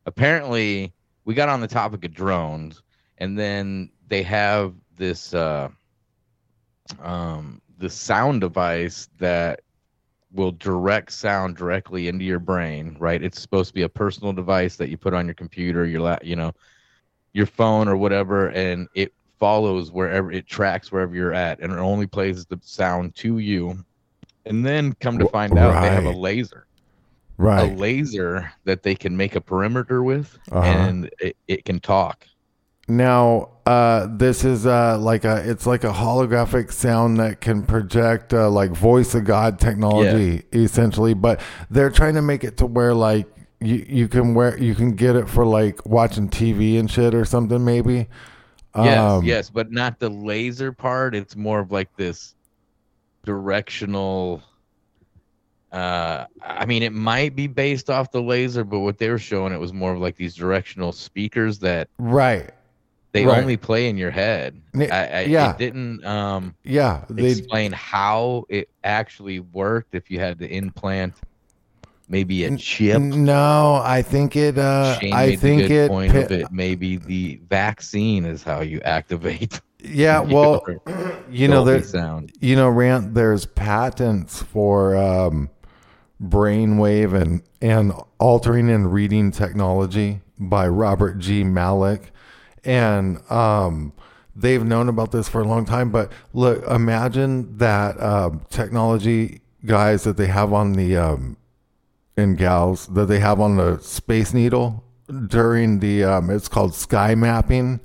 apparently 0.07 0.93
we 1.25 1.35
got 1.35 1.49
on 1.49 1.61
the 1.61 1.69
topic 1.69 2.05
of 2.05 2.13
drones 2.15 2.83
and 3.19 3.39
then 3.39 3.91
they 4.07 4.23
have 4.23 4.75
this 4.97 5.35
uh, 5.35 5.69
um, 7.01 7.61
the 7.79 7.91
sound 7.91 8.41
device 8.41 9.09
that 9.19 9.61
will 10.33 10.53
direct 10.53 11.13
sound 11.13 11.57
directly 11.57 12.09
into 12.09 12.25
your 12.25 12.39
brain 12.39 12.97
right? 12.99 13.23
It's 13.23 13.41
supposed 13.41 13.69
to 13.69 13.75
be 13.75 13.83
a 13.83 13.89
personal 13.89 14.33
device 14.33 14.77
that 14.77 14.89
you 14.89 14.97
put 14.97 15.15
on 15.15 15.27
your 15.27 15.35
computer 15.35 15.87
your 15.87 16.01
la- 16.01 16.19
you 16.23 16.37
know 16.37 16.53
your 17.33 17.47
phone 17.47 17.89
or 17.89 17.97
whatever 17.97 18.49
and 18.49 18.89
it 18.95 19.13
follows 19.39 19.93
wherever 19.93 20.33
it 20.33 20.47
tracks 20.47 20.91
wherever 20.91 21.15
you're 21.15 21.33
at 21.33 21.61
and 21.61 21.73
it 21.73 21.79
only 21.79 22.07
plays 22.07 22.45
the 22.47 22.59
sound 22.63 23.15
to 23.15 23.39
you 23.39 23.85
And 24.49 24.65
then 24.65 24.95
come 25.01 25.19
to 25.19 25.29
find 25.29 25.57
out 25.59 25.83
they 25.83 25.89
have 25.91 26.05
a 26.07 26.11
laser. 26.11 26.67
Right. 27.37 27.71
A 27.71 27.75
laser 27.77 28.51
that 28.65 28.83
they 28.83 28.95
can 28.97 29.17
make 29.17 29.37
a 29.37 29.41
perimeter 29.41 30.03
with 30.03 30.37
Uh-huh. 30.51 30.65
and 30.67 31.11
it, 31.21 31.37
it 31.47 31.65
can 31.65 31.79
talk. 31.81 32.27
Now, 32.89 33.51
uh, 33.67 34.09
this 34.11 34.45
is 34.45 34.67
uh, 34.67 34.99
like 34.99 35.25
a 35.25 35.49
it's 35.49 35.67
like 35.67 35.85
a 35.85 35.93
holographic 35.93 36.73
sound 36.73 37.19
that 37.21 37.41
can 37.43 37.63
project 37.63 38.33
uh, 38.33 38.49
like 38.51 38.71
voice 38.71 39.15
of 39.15 39.25
God 39.25 39.61
technology 39.61 40.43
essentially, 40.53 41.13
but 41.15 41.41
they're 41.71 41.91
trying 41.91 42.15
to 42.15 42.23
make 42.23 42.45
it 42.45 42.57
to 42.57 42.67
where 42.67 42.95
like 42.95 43.27
you 43.61 43.85
you 43.87 44.09
can 44.09 44.35
wear 44.35 44.59
you 44.59 44.75
can 44.75 44.93
get 44.93 45.17
it 45.17 45.29
for 45.29 45.45
like 45.45 45.85
watching 45.85 46.29
TV 46.31 46.79
and 46.81 46.91
shit 46.91 47.15
or 47.15 47.27
something 47.27 47.63
maybe. 47.63 48.09
Yes, 48.75 48.99
Um, 48.99 49.25
yes, 49.25 49.51
but 49.51 49.71
not 49.71 49.99
the 49.99 50.09
laser 50.09 50.73
part. 50.73 51.15
It's 51.15 51.37
more 51.37 51.61
of 51.61 51.71
like 51.71 51.95
this 51.97 52.35
directional. 53.25 54.43
Uh, 55.71 56.25
I 56.43 56.65
mean, 56.65 56.83
it 56.83 56.93
might 56.95 57.37
be 57.37 57.47
based 57.47 57.91
off 57.91 58.11
the 58.11 58.23
laser, 58.23 58.65
but 58.65 58.81
what 58.81 58.99
they 58.99 59.11
were 59.11 59.19
showing 59.19 59.53
it 59.53 59.59
was 59.61 59.73
more 59.73 59.93
of 59.93 60.01
like 60.01 60.17
these 60.17 60.35
directional 60.35 60.93
speakers 60.93 61.59
that 61.59 61.89
Right. 61.99 62.51
they 63.13 63.27
Right. 63.27 63.39
only 63.39 63.57
play 63.59 63.89
in 63.91 63.99
your 63.99 64.11
head. 64.11 64.61
N- 64.75 64.89
I, 64.91 65.07
I, 65.07 65.21
yeah. 65.25 65.51
it 65.51 65.59
didn't 65.59 66.05
um 66.07 66.55
Yeah, 66.65 67.05
they 67.11 67.31
explain 67.33 67.73
how 67.73 68.45
it 68.49 68.71
actually 68.85 69.41
worked. 69.41 69.95
If 69.95 70.11
you 70.11 70.19
had 70.21 70.39
to 70.39 70.49
implant 70.49 71.15
maybe 72.09 72.45
a 72.45 72.57
chip. 72.57 73.03
No, 73.03 73.83
I 73.85 74.01
think 74.01 74.37
it. 74.37 74.57
Uh, 74.57 74.99
Shane 74.99 75.13
I 75.13 75.37
think 75.37 75.69
it. 75.69 75.89
point 75.91 76.15
of 76.17 76.33
it. 76.33 76.51
Maybe 76.51 76.97
the 76.97 77.41
vaccine 77.51 78.25
is 78.25 78.43
how 78.43 78.61
you 78.61 78.81
activate. 78.81 79.61
Yeah, 79.85 80.21
well, 80.21 80.65
you 81.31 81.47
know, 81.47 81.63
there, 81.63 81.83
sound. 81.85 82.33
you 82.41 82.57
know, 82.57 82.69
Rant. 82.69 83.15
There's 83.15 83.47
patents 83.47 84.43
for 84.43 84.97
um, 84.97 85.51
brainwave 86.21 87.15
and 87.15 87.43
and 87.63 87.93
altering 88.19 88.71
and 88.71 88.93
reading 88.93 89.31
technology 89.31 90.21
by 90.37 90.67
Robert 90.67 91.21
G. 91.21 91.45
Malech, 91.45 92.07
and 92.65 93.19
um, 93.31 93.93
they've 94.35 94.65
known 94.65 94.89
about 94.89 95.13
this 95.13 95.29
for 95.29 95.43
a 95.43 95.45
long 95.45 95.65
time. 95.65 95.91
But 95.91 96.11
look, 96.33 96.65
imagine 96.69 97.57
that 97.59 98.01
um, 98.03 98.45
technology 98.51 99.43
guys 99.65 100.05
that 100.05 100.17
they 100.17 100.27
have 100.27 100.53
on 100.53 100.73
the 100.73 100.97
um, 100.97 101.37
and 102.17 102.37
gals 102.37 102.87
that 102.89 103.07
they 103.07 103.21
have 103.21 103.41
on 103.41 103.57
the 103.57 103.79
Space 103.79 104.35
Needle 104.35 104.85
during 105.29 105.79
the 105.79 106.05
um, 106.05 106.31
it's 106.31 106.49
called 106.49 106.75
sky 106.75 107.15
mapping, 107.15 107.81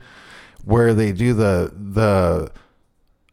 where 0.63 0.93
they 0.93 1.11
do 1.11 1.33
the 1.33 1.71
the 1.75 2.51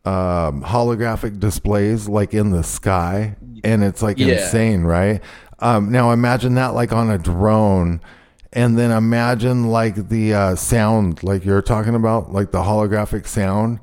um, 0.04 0.62
holographic 0.62 1.38
displays 1.38 2.08
like 2.08 2.32
in 2.34 2.50
the 2.50 2.62
sky, 2.62 3.36
and 3.64 3.84
it's 3.84 4.02
like 4.02 4.18
Yeah. 4.18 4.34
insane, 4.34 4.82
right? 4.82 5.20
Um, 5.58 5.90
now 5.92 6.10
imagine 6.12 6.54
that 6.54 6.68
like 6.74 6.92
on 6.92 7.10
a 7.10 7.18
drone, 7.18 8.00
and 8.52 8.78
then 8.78 8.90
imagine 8.90 9.68
like 9.68 10.08
the 10.08 10.32
uh, 10.34 10.54
sound, 10.56 11.22
like 11.22 11.44
you're 11.44 11.60
talking 11.62 11.94
about, 11.94 12.32
like 12.32 12.50
the 12.50 12.62
holographic 12.62 13.26
sound, 13.26 13.78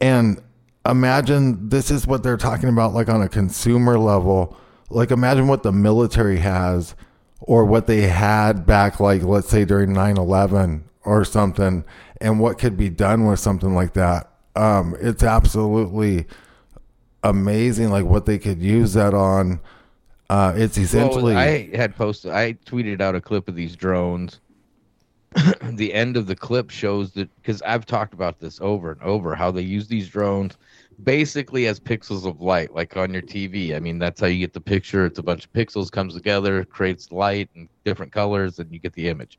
and 0.00 0.40
imagine 0.84 1.68
this 1.70 1.90
is 1.90 2.06
what 2.06 2.22
they're 2.22 2.36
talking 2.36 2.68
about, 2.68 2.92
like 2.94 3.08
on 3.08 3.22
a 3.22 3.28
consumer 3.28 3.98
level. 3.98 4.56
Like 4.90 5.10
imagine 5.10 5.48
what 5.48 5.62
the 5.64 5.72
military 5.72 6.36
has, 6.38 6.94
or 7.40 7.64
what 7.64 7.86
they 7.86 8.02
had 8.02 8.66
back, 8.66 9.00
like 9.00 9.22
let's 9.22 9.48
say 9.48 9.64
during 9.64 9.90
9-11 9.90 10.82
or 11.06 11.24
something, 11.24 11.84
and 12.20 12.40
what 12.40 12.58
could 12.58 12.76
be 12.76 12.90
done 12.90 13.26
with 13.26 13.40
something 13.40 13.74
like 13.74 13.94
that. 13.94 14.30
Um, 14.54 14.96
it's 15.00 15.22
absolutely 15.22 16.26
amazing, 17.22 17.90
like 17.90 18.04
what 18.04 18.26
they 18.26 18.38
could 18.38 18.60
use 18.60 18.92
that 18.94 19.14
on. 19.14 19.60
Uh, 20.28 20.52
it's 20.56 20.76
essentially 20.76 21.34
Well, 21.34 21.42
I 21.42 21.70
had 21.74 21.94
posted, 21.94 22.32
I 22.32 22.54
tweeted 22.54 23.00
out 23.00 23.14
a 23.14 23.20
clip 23.20 23.48
of 23.48 23.54
these 23.54 23.76
drones. 23.76 24.40
the 25.62 25.92
end 25.92 26.16
of 26.16 26.26
the 26.26 26.34
clip 26.34 26.70
shows 26.70 27.12
that 27.12 27.28
because 27.36 27.62
I've 27.62 27.84
talked 27.84 28.14
about 28.14 28.40
this 28.40 28.58
over 28.60 28.92
and 28.92 29.02
over 29.02 29.34
how 29.34 29.50
they 29.50 29.62
use 29.62 29.86
these 29.86 30.08
drones 30.08 30.56
basically 31.02 31.66
as 31.66 31.78
pixels 31.78 32.26
of 32.26 32.40
light, 32.40 32.74
like 32.74 32.96
on 32.96 33.12
your 33.12 33.22
TV. 33.22 33.74
I 33.74 33.80
mean, 33.80 33.98
that's 33.98 34.20
how 34.20 34.26
you 34.26 34.38
get 34.38 34.52
the 34.52 34.60
picture. 34.60 35.06
It's 35.06 35.18
a 35.18 35.22
bunch 35.22 35.44
of 35.44 35.52
pixels 35.52 35.90
comes 35.90 36.14
together, 36.14 36.64
creates 36.64 37.12
light 37.12 37.50
and 37.54 37.68
different 37.84 38.12
colors, 38.12 38.58
and 38.58 38.72
you 38.72 38.78
get 38.78 38.94
the 38.94 39.08
image. 39.08 39.38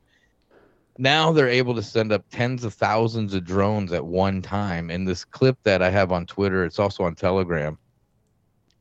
Now 0.98 1.30
they're 1.30 1.48
able 1.48 1.76
to 1.76 1.82
send 1.82 2.10
up 2.10 2.24
tens 2.30 2.64
of 2.64 2.74
thousands 2.74 3.32
of 3.32 3.44
drones 3.44 3.92
at 3.92 4.04
one 4.04 4.42
time. 4.42 4.90
And 4.90 5.06
this 5.06 5.24
clip 5.24 5.56
that 5.62 5.80
I 5.80 5.90
have 5.90 6.10
on 6.10 6.26
Twitter, 6.26 6.64
it's 6.64 6.80
also 6.80 7.04
on 7.04 7.14
Telegram. 7.14 7.78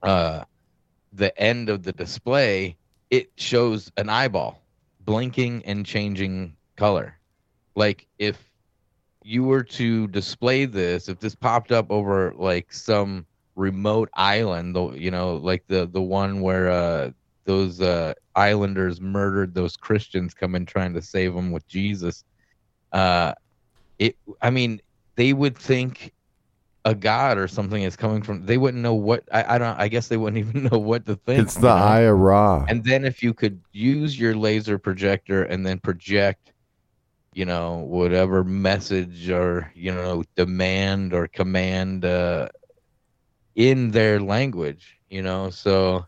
Uh, 0.01 0.43
the 1.13 1.37
end 1.39 1.69
of 1.69 1.83
the 1.83 1.93
display, 1.93 2.75
it 3.11 3.29
shows 3.37 3.91
an 3.97 4.09
eyeball 4.09 4.63
blinking 5.01 5.63
and 5.65 5.85
changing 5.85 6.55
color. 6.75 7.17
Like 7.75 8.07
if 8.17 8.51
you 9.23 9.43
were 9.43 9.63
to 9.63 10.07
display 10.07 10.65
this, 10.65 11.09
if 11.09 11.19
this 11.19 11.35
popped 11.35 11.71
up 11.71 11.91
over 11.91 12.33
like 12.35 12.73
some 12.73 13.25
remote 13.55 14.09
island, 14.15 14.75
you 14.99 15.11
know, 15.11 15.35
like 15.35 15.63
the 15.67 15.87
the 15.87 16.01
one 16.01 16.41
where 16.41 16.69
uh 16.69 17.11
those 17.47 17.81
uh 17.81 18.13
islanders 18.35 19.01
murdered 19.01 19.55
those 19.55 19.75
Christians 19.75 20.35
coming 20.35 20.65
trying 20.67 20.93
to 20.93 21.01
save 21.01 21.33
them 21.33 21.51
with 21.51 21.67
Jesus. 21.67 22.23
Uh 22.91 23.33
it 23.97 24.15
I 24.41 24.51
mean, 24.51 24.81
they 25.15 25.33
would 25.33 25.57
think 25.57 26.13
a 26.85 26.93
god 26.95 27.37
or 27.37 27.47
something 27.49 27.83
is 27.83 27.97
coming 27.97 28.21
from 28.21 28.45
they 28.45 28.57
wouldn't 28.57 28.81
know 28.81 28.93
what 28.93 29.23
I, 29.33 29.55
I 29.55 29.57
don't 29.57 29.77
I 29.77 29.87
guess 29.89 30.07
they 30.07 30.15
wouldn't 30.15 30.37
even 30.47 30.69
know 30.71 30.77
what 30.77 31.05
to 31.07 31.15
think. 31.15 31.41
it's 31.41 31.55
the? 31.55 31.67
Eye 31.67 32.01
of 32.01 32.17
Ra. 32.17 32.65
And 32.69 32.83
then 32.83 33.03
if 33.05 33.23
you 33.23 33.33
could 33.33 33.59
use 33.73 34.19
your 34.19 34.35
laser 34.35 34.77
projector 34.77 35.43
and 35.43 35.65
then 35.65 35.79
project, 35.79 36.53
you 37.33 37.45
know, 37.45 37.79
whatever 37.79 38.43
message 38.43 39.29
or, 39.29 39.71
you 39.75 39.93
know, 39.93 40.23
demand 40.35 41.13
or 41.13 41.27
command 41.27 42.05
uh, 42.05 42.47
in 43.55 43.91
their 43.91 44.19
language, 44.19 44.97
you 45.09 45.21
know, 45.21 45.49
so 45.49 46.05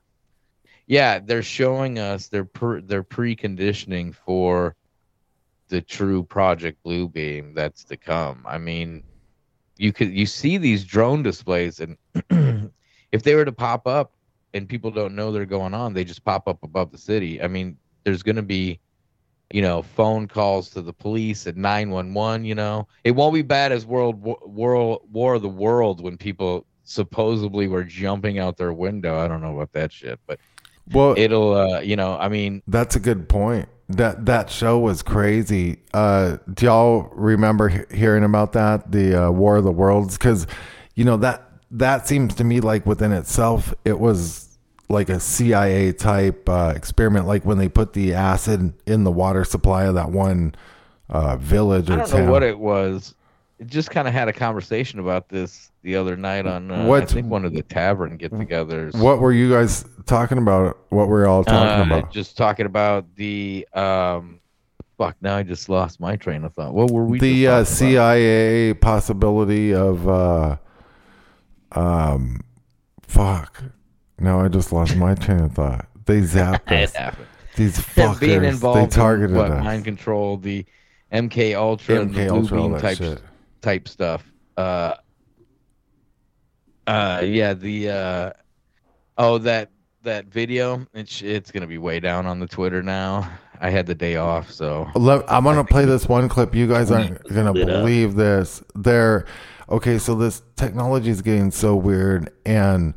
yeah, 0.89 1.19
they're 1.19 1.43
showing 1.43 1.99
us 1.99 2.27
they're 2.27 2.43
per, 2.43 2.81
they're 2.81 3.03
preconditioning 3.03 4.13
for 4.13 4.75
the 5.67 5.81
true 5.81 6.23
Project 6.23 6.83
Bluebeam 6.83 7.53
that's 7.53 7.83
to 7.85 7.95
come. 7.95 8.43
I 8.45 8.57
mean, 8.57 9.03
you 9.77 9.93
could 9.93 10.11
you 10.11 10.25
see 10.25 10.57
these 10.57 10.83
drone 10.83 11.21
displays 11.21 11.79
and 11.79 11.95
if 13.11 13.21
they 13.21 13.35
were 13.35 13.45
to 13.45 13.51
pop 13.51 13.85
up 13.85 14.13
and 14.55 14.67
people 14.67 14.89
don't 14.89 15.13
know 15.13 15.31
they're 15.31 15.45
going 15.45 15.75
on, 15.75 15.93
they 15.93 16.03
just 16.03 16.25
pop 16.25 16.47
up 16.47 16.63
above 16.63 16.91
the 16.91 16.97
city. 16.97 17.39
I 17.39 17.47
mean, 17.47 17.77
there's 18.03 18.23
going 18.23 18.37
to 18.37 18.41
be, 18.41 18.79
you 19.51 19.61
know, 19.61 19.83
phone 19.83 20.27
calls 20.27 20.71
to 20.71 20.81
the 20.81 20.91
police 20.91 21.45
at 21.45 21.55
911. 21.55 22.45
You 22.45 22.55
know, 22.55 22.87
it 23.03 23.11
won't 23.11 23.35
be 23.35 23.43
bad 23.43 23.71
as 23.71 23.85
World 23.85 24.19
War, 24.19 24.39
World 24.43 25.01
War 25.11 25.35
of 25.35 25.43
the 25.43 25.49
World 25.49 26.01
when 26.01 26.17
people 26.17 26.65
supposedly 26.83 27.67
were 27.67 27.83
jumping 27.83 28.39
out 28.39 28.57
their 28.57 28.73
window. 28.73 29.19
I 29.19 29.27
don't 29.27 29.41
know 29.41 29.55
about 29.55 29.73
that 29.73 29.93
shit, 29.93 30.19
but 30.25 30.39
Well, 30.91 31.15
it'll, 31.17 31.53
uh, 31.53 31.79
you 31.81 31.95
know, 31.95 32.17
I 32.17 32.29
mean, 32.29 32.61
That's 32.67 32.95
a 32.95 32.99
good 32.99 33.29
point. 33.29 33.67
That 33.89 34.25
that 34.27 34.49
show 34.51 34.77
was 34.77 35.01
crazy. 35.01 35.79
Uh, 35.93 36.37
do 36.53 36.65
y'all 36.67 37.09
remember 37.13 37.69
he- 37.69 37.97
hearing 37.97 38.23
about 38.23 38.53
that, 38.53 38.91
the 38.91 39.25
uh, 39.27 39.31
War 39.31 39.57
of 39.57 39.63
the 39.63 39.71
Worlds? 39.71 40.15
Because 40.17 40.45
you 40.93 41.03
know 41.05 41.17
that 41.17 41.43
that 41.71 42.07
seems 42.07 42.35
to 42.35 42.43
me 42.43 42.59
like 42.59 42.85
within 42.85 43.11
itself, 43.11 43.73
it 43.85 43.99
was 43.99 44.57
like 44.89 45.09
a 45.09 45.19
CIA 45.19 45.91
type 45.93 46.47
uh, 46.47 46.73
experiment, 46.75 47.25
like 47.25 47.45
when 47.45 47.57
they 47.57 47.67
put 47.69 47.93
the 47.93 48.13
acid 48.13 48.73
in 48.85 49.03
the 49.05 49.11
water 49.11 49.43
supply 49.43 49.85
of 49.85 49.95
that 49.95 50.11
one 50.11 50.53
uh, 51.09 51.37
village 51.37 51.89
or 51.89 51.93
I 51.93 51.97
don't 51.97 52.09
town. 52.09 52.25
know 52.25 52.31
what 52.31 52.43
it 52.43 52.59
was. 52.59 53.15
It 53.57 53.67
just 53.67 53.89
kind 53.89 54.07
of 54.07 54.13
had 54.13 54.27
a 54.27 54.33
conversation 54.33 54.99
about 54.99 55.29
this 55.29 55.68
the 55.81 55.95
other 55.95 56.15
night 56.17 56.45
on, 56.45 56.69
uh, 56.71 56.91
I 56.91 57.05
think 57.05 57.27
one 57.27 57.45
of 57.45 57.53
the 57.53 57.63
tavern 57.63 58.17
get-togethers. 58.17 58.95
what 59.01 59.19
were 59.19 59.31
you 59.31 59.49
guys 59.49 59.85
talking 60.05 60.37
about? 60.37 60.77
What 60.89 61.07
were 61.07 61.23
y'all 61.23 61.43
talking 61.43 61.91
Uh, 61.91 61.95
about? 61.97 62.11
Just 62.11 62.35
talking 62.37 62.65
about 62.65 63.05
the 63.15 63.67
um, 63.73 64.39
fuck. 64.97 65.15
Now 65.21 65.37
I 65.37 65.43
just 65.43 65.69
lost 65.69 65.99
my 65.99 66.15
train 66.17 66.43
of 66.43 66.53
thought. 66.53 66.73
What 66.73 66.91
were 66.91 67.05
we? 67.05 67.19
the 67.19 67.47
uh, 67.47 67.51
talking 67.51 67.61
about? 67.61 67.67
CIA 67.67 68.73
possibility 68.75 69.73
of 69.73 70.07
uh, 70.09 70.57
um, 71.71 72.41
fuck. 73.03 73.63
No, 74.19 74.41
I 74.41 74.47
just 74.49 74.73
lost 74.73 74.95
my 74.95 75.15
train 75.15 75.39
of 75.41 75.53
thought. 75.53 75.87
They 76.05 76.19
zapped 76.21 76.71
us. 76.71 77.15
These 77.55 77.77
fuckers. 77.79 78.19
being 78.19 78.41
they 78.41 78.87
targeted 78.87 79.31
in 79.31 79.37
what, 79.37 79.51
us. 79.51 79.63
mind 79.63 79.83
control, 79.85 80.37
the 80.37 80.65
MK 81.11 81.55
Ultra, 81.55 82.01
and 82.01 82.13
the 82.13 82.19
MK 82.21 82.27
Blue 82.29 82.37
Ultra, 82.39 82.57
Beam 82.57 82.79
type 82.79 82.97
shit. 82.97 83.21
type 83.61 83.87
stuff. 83.87 84.23
Uh, 84.57 84.95
uh, 86.89 87.21
yeah, 87.23 87.53
the 87.53 87.89
uh, 87.89 88.31
oh 89.17 89.37
that 89.39 89.69
that 90.03 90.25
video. 90.25 90.85
It's 90.93 91.21
it's 91.21 91.51
gonna 91.51 91.67
be 91.67 91.77
way 91.77 91.99
down 91.99 92.25
on 92.25 92.39
the 92.39 92.47
Twitter 92.47 92.81
now. 92.81 93.29
I 93.61 93.69
had 93.69 93.85
the 93.85 93.95
day 93.95 94.15
off, 94.15 94.49
so 94.49 94.87
Let- 94.95 95.29
I'm 95.31 95.43
gonna 95.43 95.63
play 95.65 95.85
this 95.85 96.07
one 96.07 96.29
clip. 96.29 96.55
You 96.55 96.65
guys 96.67 96.91
aren't 96.91 97.21
gonna 97.27 97.51
Lit 97.51 97.69
up. 97.69 97.81
believe 97.81 98.15
this. 98.15 98.63
They're 98.73 99.25
okay. 99.69 99.97
So 99.97 100.15
this 100.15 100.41
technology 100.55 101.09
is 101.09 101.21
getting 101.21 101.51
so 101.51 101.75
weird, 101.75 102.31
and 102.45 102.93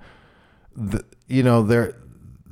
the, 0.77 1.05
you 1.27 1.43
know, 1.43 1.63
they're 1.63 1.97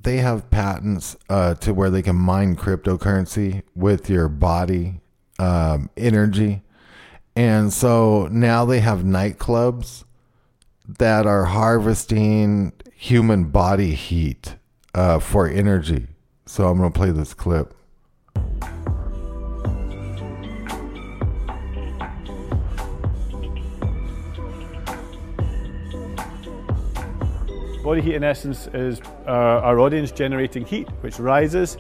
they 0.03 0.17
have 0.19 0.51
patents 0.51 1.17
uh, 1.29 1.55
to 1.55 1.73
where 1.73 1.89
they 1.91 2.03
can 2.03 2.17
mine 2.17 2.57
cryptocurrency 2.57 3.63
with 3.77 4.11
your 4.11 4.29
body 4.29 5.01
um, 5.39 5.89
energy, 5.97 6.63
and 7.37 7.73
so 7.73 8.27
now 8.33 8.65
they 8.65 8.81
have 8.81 9.01
nightclubs 9.01 10.05
that 10.99 11.27
are 11.27 11.45
harvesting 11.45 12.73
human 12.95 13.45
body 13.45 13.95
heat 13.95 14.57
uh, 14.95 15.19
for 15.19 15.49
energy. 15.49 16.07
So 16.47 16.69
I'm 16.69 16.79
gonna 16.79 16.91
play 16.91 17.11
this 17.11 17.35
clip. 17.35 17.75
Body 27.83 28.03
heat, 28.03 28.15
in 28.15 28.25
essence, 28.25 28.69
is 28.69 29.01
uh, 29.27 29.31
our 29.31 29.81
audience 29.81 30.13
generating 30.13 30.65
heat, 30.65 30.89
which 31.01 31.19
rises 31.19 31.77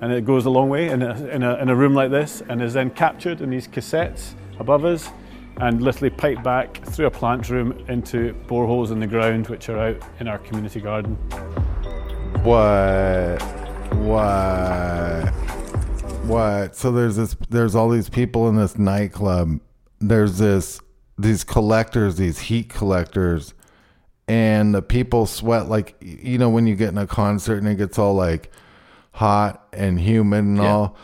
and 0.00 0.12
it 0.12 0.24
goes 0.24 0.46
a 0.46 0.50
long 0.50 0.68
way 0.68 0.88
in 0.88 1.02
a, 1.02 1.26
in, 1.28 1.42
a, 1.42 1.54
in 1.56 1.68
a 1.68 1.76
room 1.76 1.94
like 1.94 2.10
this 2.10 2.42
and 2.48 2.62
is 2.62 2.74
then 2.74 2.90
captured 2.90 3.40
in 3.40 3.50
these 3.50 3.66
cassettes 3.66 4.34
above 4.58 4.84
us 4.84 5.10
and 5.58 5.82
literally 5.82 6.10
pipe 6.10 6.42
back 6.42 6.84
through 6.84 7.06
a 7.06 7.10
plant 7.10 7.48
room 7.48 7.72
into 7.88 8.34
boreholes 8.46 8.90
in 8.90 9.00
the 9.00 9.06
ground, 9.06 9.48
which 9.48 9.68
are 9.68 9.78
out 9.78 10.02
in 10.20 10.28
our 10.28 10.38
community 10.38 10.80
garden. 10.80 11.14
What? 12.42 13.42
What? 13.94 15.30
What? 16.24 16.76
So 16.76 16.92
there's 16.92 17.16
this. 17.16 17.36
There's 17.48 17.74
all 17.74 17.88
these 17.88 18.08
people 18.08 18.48
in 18.48 18.56
this 18.56 18.78
nightclub. 18.78 19.60
There's 20.00 20.38
this. 20.38 20.80
These 21.18 21.44
collectors, 21.44 22.16
these 22.16 22.38
heat 22.38 22.68
collectors, 22.68 23.54
and 24.28 24.74
the 24.74 24.82
people 24.82 25.24
sweat 25.24 25.66
like 25.66 25.96
you 26.00 26.36
know 26.36 26.50
when 26.50 26.66
you 26.66 26.76
get 26.76 26.90
in 26.90 26.98
a 26.98 27.06
concert 27.06 27.56
and 27.58 27.68
it 27.68 27.76
gets 27.76 27.98
all 27.98 28.14
like 28.14 28.52
hot 29.12 29.66
and 29.72 29.98
humid 29.98 30.44
and 30.44 30.60
all. 30.60 30.96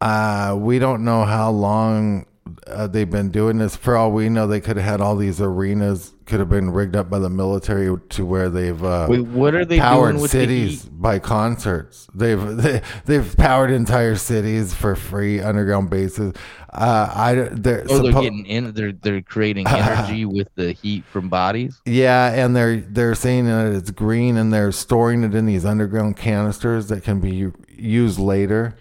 Uh, 0.00 0.56
we 0.58 0.78
don't 0.78 1.04
know 1.04 1.24
how 1.24 1.50
long 1.50 2.26
uh, 2.74 2.86
they've 2.86 3.10
been 3.10 3.30
doing 3.30 3.58
this. 3.58 3.76
For 3.76 3.96
all 3.96 4.12
we 4.12 4.28
know, 4.28 4.46
they 4.46 4.60
could 4.60 4.76
have 4.76 4.84
had 4.84 5.00
all 5.00 5.16
these 5.16 5.40
arenas 5.40 6.12
could 6.26 6.40
have 6.40 6.48
been 6.48 6.70
rigged 6.70 6.96
up 6.96 7.10
by 7.10 7.18
the 7.18 7.28
military 7.28 7.94
to 8.08 8.24
where 8.24 8.48
they've 8.48 8.82
uh, 8.82 9.06
Wait, 9.10 9.20
what 9.20 9.54
are 9.54 9.64
they 9.64 9.78
powered 9.78 10.12
doing 10.12 10.22
with 10.22 10.32
the 10.32 10.40
cities 10.40 10.84
by 10.84 11.18
concerts. 11.18 12.08
They've 12.14 12.56
they, 12.56 12.82
they've 13.04 13.36
powered 13.36 13.70
entire 13.70 14.16
cities 14.16 14.72
for 14.72 14.94
free 14.94 15.40
underground 15.40 15.90
bases. 15.90 16.34
Uh, 16.72 17.12
I 17.14 17.34
they're, 17.34 17.84
Oh, 17.90 18.02
they're 18.02 18.12
getting 18.12 18.46
in. 18.46 18.72
They're 18.72 18.92
they're 18.92 19.22
creating 19.22 19.66
energy 19.68 20.24
with 20.24 20.48
the 20.54 20.72
heat 20.72 21.04
from 21.04 21.28
bodies. 21.28 21.80
Yeah, 21.84 22.32
and 22.32 22.56
they're 22.56 22.80
they're 22.80 23.14
saying 23.14 23.46
that 23.46 23.72
it's 23.72 23.90
green, 23.90 24.36
and 24.36 24.52
they're 24.52 24.72
storing 24.72 25.24
it 25.24 25.34
in 25.34 25.46
these 25.46 25.64
underground 25.64 26.16
canisters 26.16 26.88
that 26.88 27.02
can 27.02 27.20
be 27.20 27.52
used 27.76 28.18
later. 28.18 28.76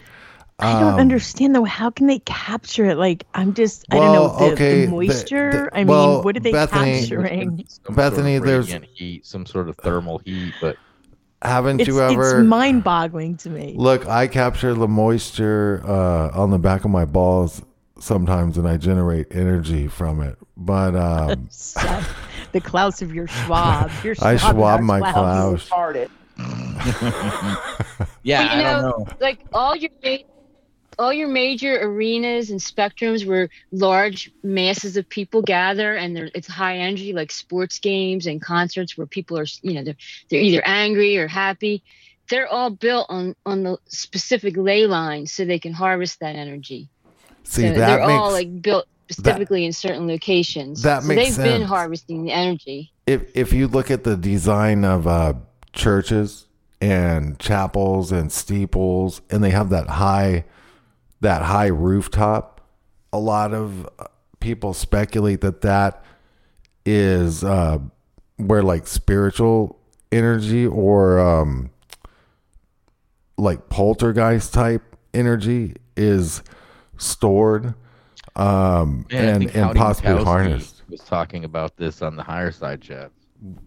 I 0.62 0.80
don't 0.80 0.94
Um, 0.94 1.00
understand 1.00 1.56
though. 1.56 1.64
How 1.64 1.90
can 1.90 2.08
they 2.08 2.20
capture 2.20 2.86
it? 2.86 2.98
Like, 2.98 3.26
I'm 3.34 3.54
just, 3.54 3.86
I 3.92 3.96
don't 3.96 4.14
know, 4.14 4.28
the, 4.38 4.54
okay, 4.54 4.82
the 4.82 4.86
the- 4.86 4.92
moisture. 4.92 5.52
the- 5.72 5.80
I 5.80 5.84
well, 5.84 6.16
mean, 6.16 6.24
what 6.24 6.38
are 6.38 6.40
they 6.40 6.52
Bethany- 6.52 7.00
capturing? 7.02 7.66
Some 7.68 7.96
Bethany, 7.96 8.38
sort 8.38 8.48
of 8.50 8.68
there's- 8.68 8.84
heat, 8.94 9.26
some 9.26 9.46
sort 9.46 9.70
of 9.70 9.76
thermal 9.78 10.20
heat, 10.26 10.54
but 10.62 10.78
Haven't 11.44 11.80
It's, 11.82 11.88
you 11.88 12.00
ever 12.00 12.42
it's 12.42 12.48
mind-boggling 12.48 13.38
to 13.38 13.50
me. 13.50 13.74
look? 13.76 14.08
I 14.08 14.28
capture 14.28 14.76
the 14.76 14.88
moisture 14.88 15.82
uh, 15.88 16.30
on 16.40 16.52
the 16.52 16.60
back 16.60 16.86
of 16.86 16.92
my 16.92 17.04
balls 17.04 17.64
sometimes, 18.00 18.60
and 18.60 18.68
I 18.68 18.78
generate 18.78 19.26
energy 19.32 19.88
from 19.88 20.22
it. 20.22 20.38
But 20.56 20.96
um, 20.96 21.50
the 22.52 22.62
clouse 22.62 23.02
of 23.02 23.12
your 23.16 23.26
Schwab. 23.26 23.90
Your 24.04 24.14
I 24.22 24.38
Schwab, 24.38 24.54
Schwab 24.56 24.82
my 24.82 25.00
our 25.02 25.14
Klaus. 25.14 25.68
Yeah, 28.24 28.44
But, 28.44 28.52
I 28.52 28.58
you 28.58 28.64
don't 28.64 28.82
know, 28.84 28.90
know. 29.00 29.08
like 29.20 29.40
all 29.54 29.76
your 29.76 29.90
ma- 30.04 30.18
all 31.00 31.14
your 31.14 31.28
major 31.28 31.80
arenas 31.82 32.50
and 32.50 32.60
spectrums 32.60 33.26
where 33.26 33.50
large 33.72 34.32
masses 34.44 34.98
of 34.98 35.08
people 35.08 35.42
gather 35.42 35.96
and 35.96 36.18
it's 36.36 36.48
high 36.48 36.78
energy 36.78 37.14
like 37.14 37.32
sports 37.32 37.80
games 37.80 38.28
and 38.28 38.42
concerts 38.42 38.98
where 38.98 39.08
people 39.08 39.38
are 39.38 39.46
you 39.62 39.74
know 39.74 39.84
they're, 39.84 39.96
they're 40.30 40.42
either 40.42 40.62
angry 40.66 41.18
or 41.18 41.28
happy. 41.28 41.84
They're 42.30 42.48
all 42.48 42.70
built 42.70 43.08
on 43.10 43.36
on 43.46 43.64
the 43.64 43.78
specific 43.88 44.56
ley 44.56 44.88
lines 44.88 45.32
so 45.32 45.46
they 45.46 45.60
can 45.60 45.74
harvest 45.74 46.20
that 46.20 46.36
energy. 46.36 46.90
See 47.44 47.64
so 47.64 47.74
that 47.74 47.76
they're 47.76 48.08
makes 48.08 48.12
all 48.12 48.32
like 48.32 48.62
built 48.62 48.88
specifically 49.10 49.66
in 49.66 49.74
certain 49.74 50.08
locations. 50.08 50.82
that 50.84 51.04
so 51.04 51.10
makes 51.10 51.36
they've 51.36 51.46
been 51.46 51.62
harvesting 51.62 52.24
the 52.24 52.32
energy. 52.32 52.92
If 53.06 53.36
if 53.36 53.54
you 53.54 53.68
look 53.68 53.92
at 53.92 54.04
the 54.04 54.16
design 54.16 54.86
of 54.86 55.08
uh, 55.08 55.34
churches 55.74 56.48
and 56.80 57.38
chapels 57.40 58.12
and 58.12 58.32
steeples, 58.32 59.22
and 59.30 59.44
they 59.44 59.52
have 59.52 59.70
that 59.70 59.88
high 59.88 60.46
that 61.22 61.42
high 61.44 61.68
rooftop, 61.68 62.62
a 63.14 63.20
lot 63.20 63.54
of 63.54 63.86
uh, 64.00 64.06
people 64.40 64.74
speculate 64.74 65.42
that 65.42 65.62
that 65.62 66.04
is 66.86 67.44
uh, 67.44 67.80
where 68.38 68.64
like 68.64 68.88
spiritual 68.88 69.80
energy 70.12 70.66
or 70.66 71.20
um, 71.20 71.70
like 73.38 73.70
poltergeist 73.70 74.54
type 74.54 74.96
energy 75.14 75.76
is 75.96 76.42
stored 76.98 77.74
um, 78.36 79.06
Man, 79.12 79.42
and 79.42 79.56
and 79.56 79.76
possibly 79.76 80.12
Mikowski 80.12 80.24
harnessed. 80.24 80.84
Was 80.90 81.02
talking 81.02 81.46
about 81.46 81.78
this 81.78 82.02
on 82.02 82.16
the 82.16 82.24
higher 82.24 82.52
side 82.52 82.82
chat. 82.82 83.12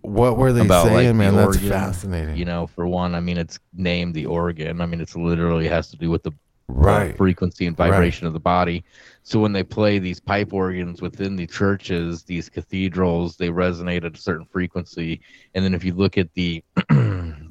What 0.03 0.37
were 0.37 0.53
they 0.53 0.61
about 0.61 0.85
saying, 0.87 0.95
like, 0.95 1.07
the 1.09 1.15
man? 1.15 1.37
That's 1.37 1.57
organ. 1.57 1.69
fascinating. 1.69 2.37
You 2.37 2.45
know, 2.45 2.67
for 2.67 2.87
one, 2.87 3.15
I 3.15 3.21
mean, 3.21 3.37
it's 3.39 3.59
named 3.75 4.15
the 4.15 4.27
organ. 4.27 4.81
I 4.81 4.87
mean, 4.87 5.01
it's 5.01 5.17
literally 5.17 5.69
has 5.69 5.91
to 5.91 5.97
do 5.97 6.11
with 6.11 6.23
the 6.23 6.33
Right. 6.69 7.17
frequency 7.17 7.67
and 7.67 7.77
Right. 7.83 7.85
vibration 7.85 8.27
of 8.27 8.33
the 8.33 8.41
body. 8.41 8.85
So 9.23 9.41
when 9.41 9.53
they 9.53 9.63
play 9.63 9.99
these 9.99 10.21
pipe 10.21 10.53
organs 10.53 11.01
within 11.03 11.37
the 11.37 11.47
churches, 11.47 12.25
these 12.25 12.49
cathedrals, 12.49 13.37
they 13.37 13.49
resonate 13.49 14.05
at 14.05 14.17
a 14.17 14.21
certain 14.21 14.47
frequency. 14.47 15.21
And 15.55 15.65
then 15.65 15.75
if 15.75 15.85
you 15.85 15.95
look 15.95 16.19
at 16.19 16.33
the 16.35 16.63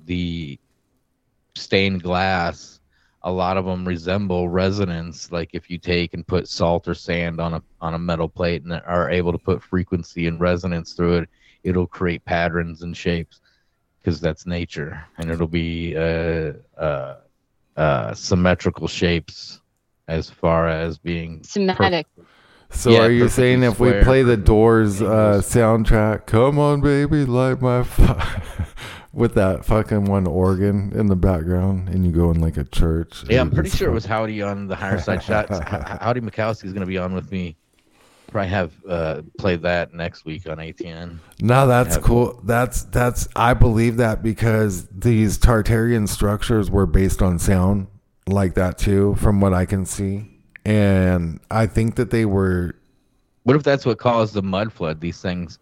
the 0.06 0.60
stained 1.56 2.04
glass, 2.04 2.80
a 3.24 3.32
lot 3.32 3.58
of 3.58 3.66
them 3.66 3.88
resemble 3.88 4.50
resonance. 4.50 5.32
Like 5.32 5.50
if 5.54 5.70
you 5.70 5.78
take 5.78 6.14
and 6.14 6.28
put 6.28 6.48
salt 6.48 6.88
or 6.88 6.94
sand 6.94 7.40
on 7.40 7.54
a 7.54 7.62
on 7.82 7.94
a 7.94 8.00
metal 8.00 8.28
plate 8.30 8.64
and 8.64 8.74
are 8.74 9.10
able 9.10 9.32
to 9.32 9.40
put 9.40 9.62
frequency 9.64 10.28
and 10.28 10.40
resonance 10.40 10.94
through 10.94 11.18
it, 11.20 11.30
it'll 11.64 11.88
create 11.88 12.26
patterns 12.26 12.82
and 12.82 12.96
shapes 12.96 13.40
because 14.00 14.20
that's 14.20 14.46
nature, 14.46 15.04
and 15.18 15.30
it'll 15.32 15.48
be 15.48 15.96
uh, 15.96 16.54
uh, 16.78 17.18
uh, 17.76 18.14
symmetrical 18.14 18.88
shapes 18.88 19.62
as 20.08 20.30
far 20.30 20.68
as 20.68 20.98
being 20.98 21.42
per- 21.76 22.04
So 22.70 22.92
Yeah, 22.92 23.02
are 23.02 23.12
you 23.12 23.30
saying 23.30 23.64
if 23.64 23.80
we 23.80 23.94
play 24.04 24.24
the 24.24 24.38
Doors 24.38 25.02
uh, 25.02 25.42
soundtrack, 25.44 26.26
"Come 26.26 26.60
on, 26.60 26.82
baby, 26.82 27.26
light 27.26 27.62
my 27.62 27.84
fire," 27.84 28.44
with 29.14 29.36
that 29.36 29.64
fucking 29.64 30.06
one 30.06 30.26
organ 30.26 30.92
in 30.96 31.08
the 31.08 31.16
background, 31.16 31.90
and 31.90 32.06
you 32.06 32.12
go 32.12 32.32
in 32.32 32.42
like 32.42 32.58
a 32.58 32.64
church? 32.64 33.24
Yeah, 33.30 33.42
I'm 33.42 33.52
pretty 33.52 33.70
it's 33.70 33.78
sure 33.78 33.90
it 33.90 33.94
was 33.94 34.06
Howdy 34.06 34.42
on 34.42 34.68
the 34.68 34.76
higher 34.76 35.00
side 35.00 35.24
shots. 35.24 35.60
Howdy 36.02 36.22
Mikowski 36.22 36.66
is 36.66 36.74
going 36.74 36.82
to 36.82 36.88
be 36.88 36.98
on 36.98 37.14
with 37.14 37.32
me. 37.32 37.56
Probably 38.34 38.50
have 38.50 38.72
uh, 38.90 39.22
played 39.38 39.62
that 39.62 39.94
next 39.94 40.26
week 40.26 40.50
on 40.50 40.58
ATN. 40.58 41.20
No, 41.40 41.68
that's 41.68 41.94
Have- 41.96 42.04
cool. 42.04 42.42
That's 42.44 42.82
that's 42.86 43.28
I 43.36 43.54
believe 43.54 43.98
that 43.98 44.24
because 44.24 44.88
these 44.88 45.38
Tartarian 45.38 46.10
structures 46.10 46.72
were 46.72 46.88
based 46.88 47.22
on 47.22 47.38
sound 47.38 47.86
like 48.28 48.56
that 48.56 48.80
too, 48.80 49.14
from 49.20 49.40
what 49.40 49.54
I 49.54 49.66
can 49.66 49.86
see, 49.86 50.32
and 50.66 51.40
I 51.52 51.68
think 51.68 51.94
that 51.96 52.10
they 52.10 52.26
were. 52.26 52.76
What 53.44 53.56
if 53.56 53.62
that's 53.62 53.86
what 53.86 54.00
caused 54.00 54.34
the 54.34 54.42
mud 54.42 54.74
flood? 54.74 55.00
These 55.00 55.22
things 55.22 55.60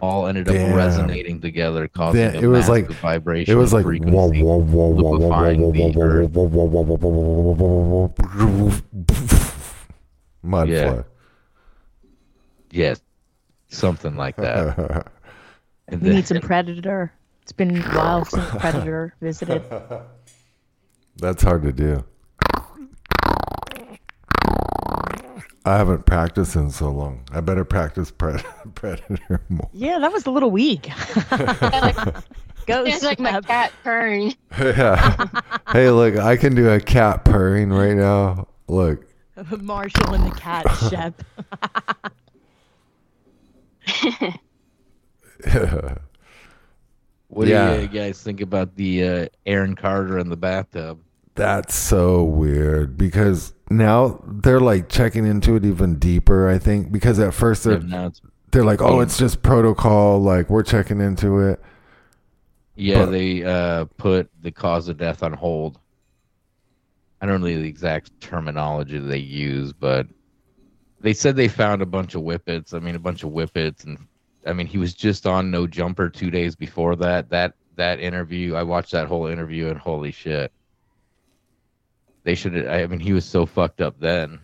all 0.00 0.28
ended 0.28 0.48
up 0.48 0.54
Damn. 0.54 0.76
resonating 0.76 1.40
together, 1.40 1.88
causing 1.88 2.20
it 2.36 2.46
was 2.46 2.68
like 2.68 2.88
vibration. 2.88 3.52
it 3.52 3.56
was 3.56 3.72
like 3.72 3.84
whoa 3.84 4.28
whoa 4.28 4.28
whoa 4.28 4.58
whoa 4.60 5.18
whoa 5.18 5.18
whoa 5.18 5.54
whoa 5.56 5.70
whoa 5.72 6.28
whoa 6.28 6.46
whoa 6.46 6.66
whoa 6.66 6.82
whoa 6.82 6.96
whoa 6.96 8.06
whoa 8.06 8.68
whoa 8.68 9.48
mud 10.42 10.68
Yeah. 10.68 10.92
flood. 10.92 11.04
Yes, 12.72 13.00
something 13.68 14.16
like 14.16 14.36
that. 14.36 15.06
And 15.88 16.00
We 16.00 16.08
then- 16.08 16.16
need 16.16 16.26
some 16.26 16.40
Predator. 16.40 17.12
It's 17.42 17.52
been 17.52 17.76
a 17.76 17.82
while 17.90 18.24
since 18.24 18.48
Predator 18.50 19.14
visited. 19.20 19.62
That's 21.16 21.42
hard 21.42 21.62
to 21.64 21.72
do. 21.72 22.04
I 25.64 25.76
haven't 25.76 26.06
practiced 26.06 26.56
in 26.56 26.70
so 26.70 26.90
long. 26.90 27.24
I 27.32 27.40
better 27.40 27.64
practice 27.64 28.10
pred- 28.10 28.44
Predator 28.74 29.40
more. 29.48 29.68
Yeah, 29.72 29.98
that 29.98 30.12
was 30.12 30.24
a 30.26 30.30
little 30.30 30.50
weak. 30.50 30.84
Go, 32.66 32.84
It's 32.84 33.02
like 33.02 33.18
my 33.20 33.32
Shep. 33.32 33.46
cat 33.46 33.72
purring. 33.84 34.34
yeah. 34.58 35.26
Hey, 35.72 35.90
look, 35.90 36.16
I 36.16 36.36
can 36.36 36.54
do 36.54 36.70
a 36.70 36.80
cat 36.80 37.24
purring 37.24 37.70
right 37.70 37.94
now. 37.96 38.48
Look. 38.68 39.04
Marshall 39.60 40.14
and 40.14 40.24
the 40.30 40.34
cat, 40.36 40.64
Shep. 40.90 41.22
What 47.28 47.48
Yeah. 47.48 47.76
do 47.76 47.82
you 47.82 47.88
guys 47.88 48.22
think 48.22 48.40
about 48.42 48.76
the 48.76 49.04
uh, 49.08 49.26
Aaron 49.46 49.74
Carter 49.74 50.18
in 50.18 50.28
the 50.28 50.36
bathtub? 50.36 51.00
That's 51.34 51.74
so 51.74 52.22
weird 52.24 52.98
because 52.98 53.54
now 53.70 54.22
they're 54.26 54.60
like 54.60 54.90
checking 54.90 55.24
into 55.26 55.56
it 55.56 55.64
even 55.64 55.98
deeper. 55.98 56.50
I 56.50 56.58
think 56.58 56.92
because 56.92 57.18
at 57.18 57.32
first 57.32 57.64
they're 57.64 57.80
they're 58.50 58.64
like, 58.64 58.82
oh, 58.82 59.00
it's 59.00 59.16
just 59.16 59.42
protocol. 59.42 60.20
Like 60.20 60.50
we're 60.50 60.62
checking 60.62 61.00
into 61.00 61.38
it. 61.40 61.58
Yeah, 62.76 63.06
But- 63.06 63.12
they 63.12 63.42
uh, 63.44 63.86
put 63.96 64.28
the 64.42 64.50
cause 64.50 64.88
of 64.88 64.98
death 64.98 65.22
on 65.22 65.32
hold. 65.32 65.78
I 67.22 67.26
don't 67.26 67.40
know 67.40 67.46
the 67.46 67.66
exact 67.68 68.20
terminology 68.20 68.98
they 68.98 69.16
use, 69.18 69.72
but 69.72 70.06
they 71.02 71.12
said 71.12 71.36
they 71.36 71.48
found 71.48 71.82
a 71.82 71.86
bunch 71.86 72.14
of 72.14 72.22
whippets. 72.22 72.72
I 72.74 72.78
mean, 72.78 72.94
a 72.94 72.98
bunch 73.00 73.22
of 73.24 73.30
whippets, 73.30 73.84
and 73.84 73.98
I 74.46 74.52
mean, 74.52 74.66
he 74.66 74.78
was 74.78 74.94
just 74.94 75.26
on 75.26 75.50
No 75.50 75.66
Jumper 75.66 76.08
two 76.08 76.30
days 76.30 76.56
before 76.56 76.96
that. 76.96 77.28
That 77.30 77.54
that 77.76 78.00
interview, 78.00 78.54
I 78.54 78.62
watched 78.62 78.92
that 78.92 79.06
whole 79.08 79.26
interview, 79.26 79.68
and 79.68 79.78
holy 79.78 80.12
shit, 80.12 80.52
they 82.24 82.34
should. 82.34 82.66
I 82.68 82.86
mean, 82.86 83.00
he 83.00 83.12
was 83.12 83.24
so 83.24 83.46
fucked 83.46 83.80
up 83.80 83.98
then. 83.98 84.40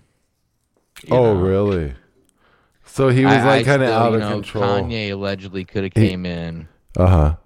oh, 1.10 1.34
know. 1.34 1.40
really? 1.40 1.94
So 2.84 3.08
he 3.08 3.24
was 3.24 3.34
I- 3.34 3.46
like 3.58 3.66
kind 3.66 3.82
of 3.82 3.90
out 3.90 4.14
of 4.14 4.20
know, 4.20 4.30
control. 4.32 4.64
Kanye 4.64 5.12
allegedly 5.12 5.64
could 5.64 5.84
have 5.84 5.92
He- 5.94 6.08
came 6.08 6.26
in, 6.26 6.68
Uh 6.96 7.06
huh. 7.06 7.36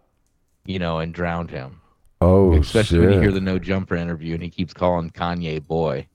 you 0.65 0.79
know, 0.79 0.99
and 1.01 1.13
drowned 1.13 1.51
him. 1.51 1.81
Oh 2.21 2.53
Especially 2.55 2.99
shit. 2.99 3.05
when 3.05 3.15
you 3.15 3.21
hear 3.21 3.33
the 3.33 3.41
no 3.41 3.59
jumper 3.59 3.97
interview 3.97 4.35
and 4.35 4.43
he 4.45 4.49
keeps 4.49 4.73
calling 4.73 5.11
Kanye 5.11 5.61
boy. 5.67 6.07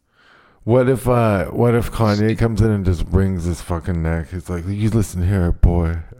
What 0.67 0.89
if 0.89 1.07
uh 1.07 1.45
what 1.45 1.75
if 1.75 1.93
Kanye 1.93 2.37
comes 2.37 2.59
in 2.59 2.69
and 2.69 2.83
just 2.83 3.09
brings 3.09 3.45
his 3.45 3.61
fucking 3.61 4.03
neck? 4.03 4.31
He's 4.31 4.49
like, 4.49 4.65
You 4.67 4.89
listen 4.89 5.25
here, 5.25 5.53
boy. 5.53 5.99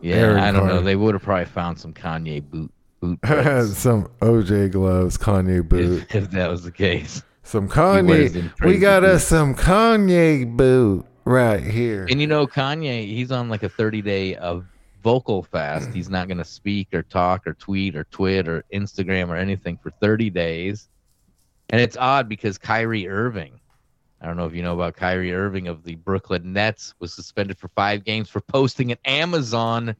Yeah, 0.00 0.14
Aaron 0.16 0.38
I 0.38 0.52
don't 0.52 0.68
know. 0.68 0.80
They 0.80 0.94
would 0.94 1.14
have 1.14 1.22
probably 1.24 1.46
found 1.46 1.80
some 1.80 1.92
Kanye 1.92 2.48
boot 2.48 2.70
boot 3.00 3.18
Some 3.74 4.08
OJ 4.20 4.70
gloves, 4.70 5.18
Kanye 5.18 5.68
boot. 5.68 6.02
if, 6.10 6.14
if 6.14 6.30
that 6.30 6.48
was 6.48 6.62
the 6.62 6.70
case. 6.70 7.24
Some 7.42 7.68
He 7.68 7.80
wears 7.80 8.32
them 8.34 8.52
Kanye 8.60 8.66
we 8.66 8.78
got 8.78 9.02
us 9.02 9.26
some 9.26 9.56
Kanye 9.56 10.56
boot 10.56 11.04
right 11.24 11.62
here. 11.62 12.06
And 12.08 12.20
you 12.20 12.28
know, 12.28 12.46
Kanye, 12.46 13.04
he's 13.04 13.32
on 13.32 13.48
like 13.48 13.64
a 13.64 13.68
30 13.68 14.00
day 14.00 14.36
of 14.36 14.64
vocal 15.02 15.42
fast. 15.42 15.90
He's 15.90 16.08
not 16.08 16.28
going 16.28 16.38
to 16.38 16.44
speak 16.44 16.86
or 16.92 17.02
talk 17.02 17.48
or 17.48 17.54
tweet 17.54 17.96
or 17.96 18.04
twit 18.04 18.46
or 18.46 18.64
Instagram 18.72 19.28
or 19.28 19.36
anything 19.36 19.76
for 19.76 19.90
30 19.90 20.30
days. 20.30 20.88
And 21.70 21.80
it's 21.80 21.96
odd 21.96 22.28
because 22.28 22.58
Kyrie 22.58 23.08
Irving, 23.08 23.60
I 24.20 24.26
don't 24.26 24.36
know 24.36 24.46
if 24.46 24.54
you 24.54 24.62
know 24.62 24.74
about 24.74 24.96
Kyrie 24.96 25.34
Irving 25.34 25.68
of 25.68 25.84
the 25.84 25.96
Brooklyn 25.96 26.52
Nets, 26.52 26.94
was 26.98 27.12
suspended 27.12 27.58
for 27.58 27.68
five 27.68 28.04
games 28.04 28.28
for 28.28 28.40
posting 28.40 28.92
an 28.92 28.98
Amazon 29.04 29.96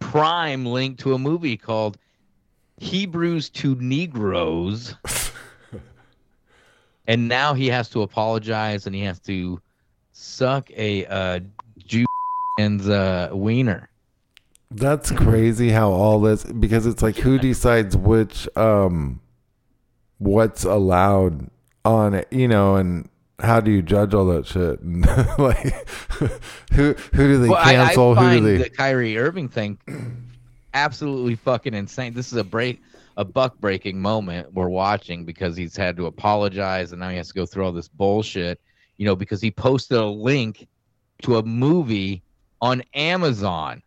Prime 0.00 0.64
link 0.64 0.98
to 0.98 1.14
a 1.14 1.18
movie 1.18 1.56
called 1.56 1.98
Hebrews 2.78 3.50
to 3.50 3.74
Negroes. 3.76 4.94
and 7.06 7.28
now 7.28 7.54
he 7.54 7.68
has 7.68 7.88
to 7.90 8.02
apologize 8.02 8.86
and 8.86 8.94
he 8.94 9.02
has 9.02 9.18
to 9.20 9.60
suck 10.12 10.70
a 10.72 11.06
uh, 11.06 11.40
Jew 11.78 12.06
and 12.58 12.80
uh, 12.88 13.30
wiener. 13.32 13.88
That's 14.70 15.10
crazy 15.10 15.70
how 15.70 15.90
all 15.90 16.20
this 16.20 16.44
because 16.44 16.86
it's 16.86 17.02
like 17.02 17.16
who 17.16 17.38
decides 17.38 17.96
which 17.96 18.48
um 18.56 19.20
what's 20.18 20.64
allowed 20.64 21.48
on 21.84 22.14
it, 22.14 22.28
you 22.30 22.48
know, 22.48 22.76
and 22.76 23.08
how 23.40 23.60
do 23.60 23.70
you 23.70 23.82
judge 23.82 24.14
all 24.14 24.26
that 24.26 24.46
shit? 24.46 24.80
And 24.80 25.06
like 25.38 25.88
who 26.72 26.94
who 27.14 27.28
do 27.28 27.38
they 27.38 27.48
Well, 27.48 27.58
I- 27.58 27.72
cancel? 27.74 28.10
I, 28.12 28.14
who 28.14 28.14
find 28.20 28.44
do 28.44 28.56
they 28.58 28.62
the 28.64 28.70
Kyrie 28.70 29.16
Irving 29.18 29.48
thing 29.48 29.78
absolutely 30.74 31.34
fucking 31.34 31.74
insane. 31.74 32.14
This 32.14 32.30
is 32.32 32.38
a 32.38 32.44
break, 32.44 32.80
a 33.16 33.24
buck 33.24 33.58
breaking 33.58 34.00
moment 34.00 34.52
we're 34.52 34.68
watching 34.68 35.24
because 35.24 35.56
he's 35.56 35.76
had 35.76 35.96
to 35.96 36.06
apologize 36.06 36.92
and 36.92 37.00
now 37.00 37.08
he 37.08 37.16
has 37.16 37.28
to 37.28 37.34
go 37.34 37.46
through 37.46 37.64
all 37.64 37.72
this 37.72 37.88
bullshit. 37.88 38.60
You 38.96 39.06
know, 39.06 39.14
because 39.16 39.40
he 39.40 39.50
posted 39.50 39.98
a 39.98 40.04
link 40.06 40.66
to 41.22 41.36
a 41.36 41.42
movie 41.44 42.22
on 42.60 42.82
Amazon, 42.94 43.80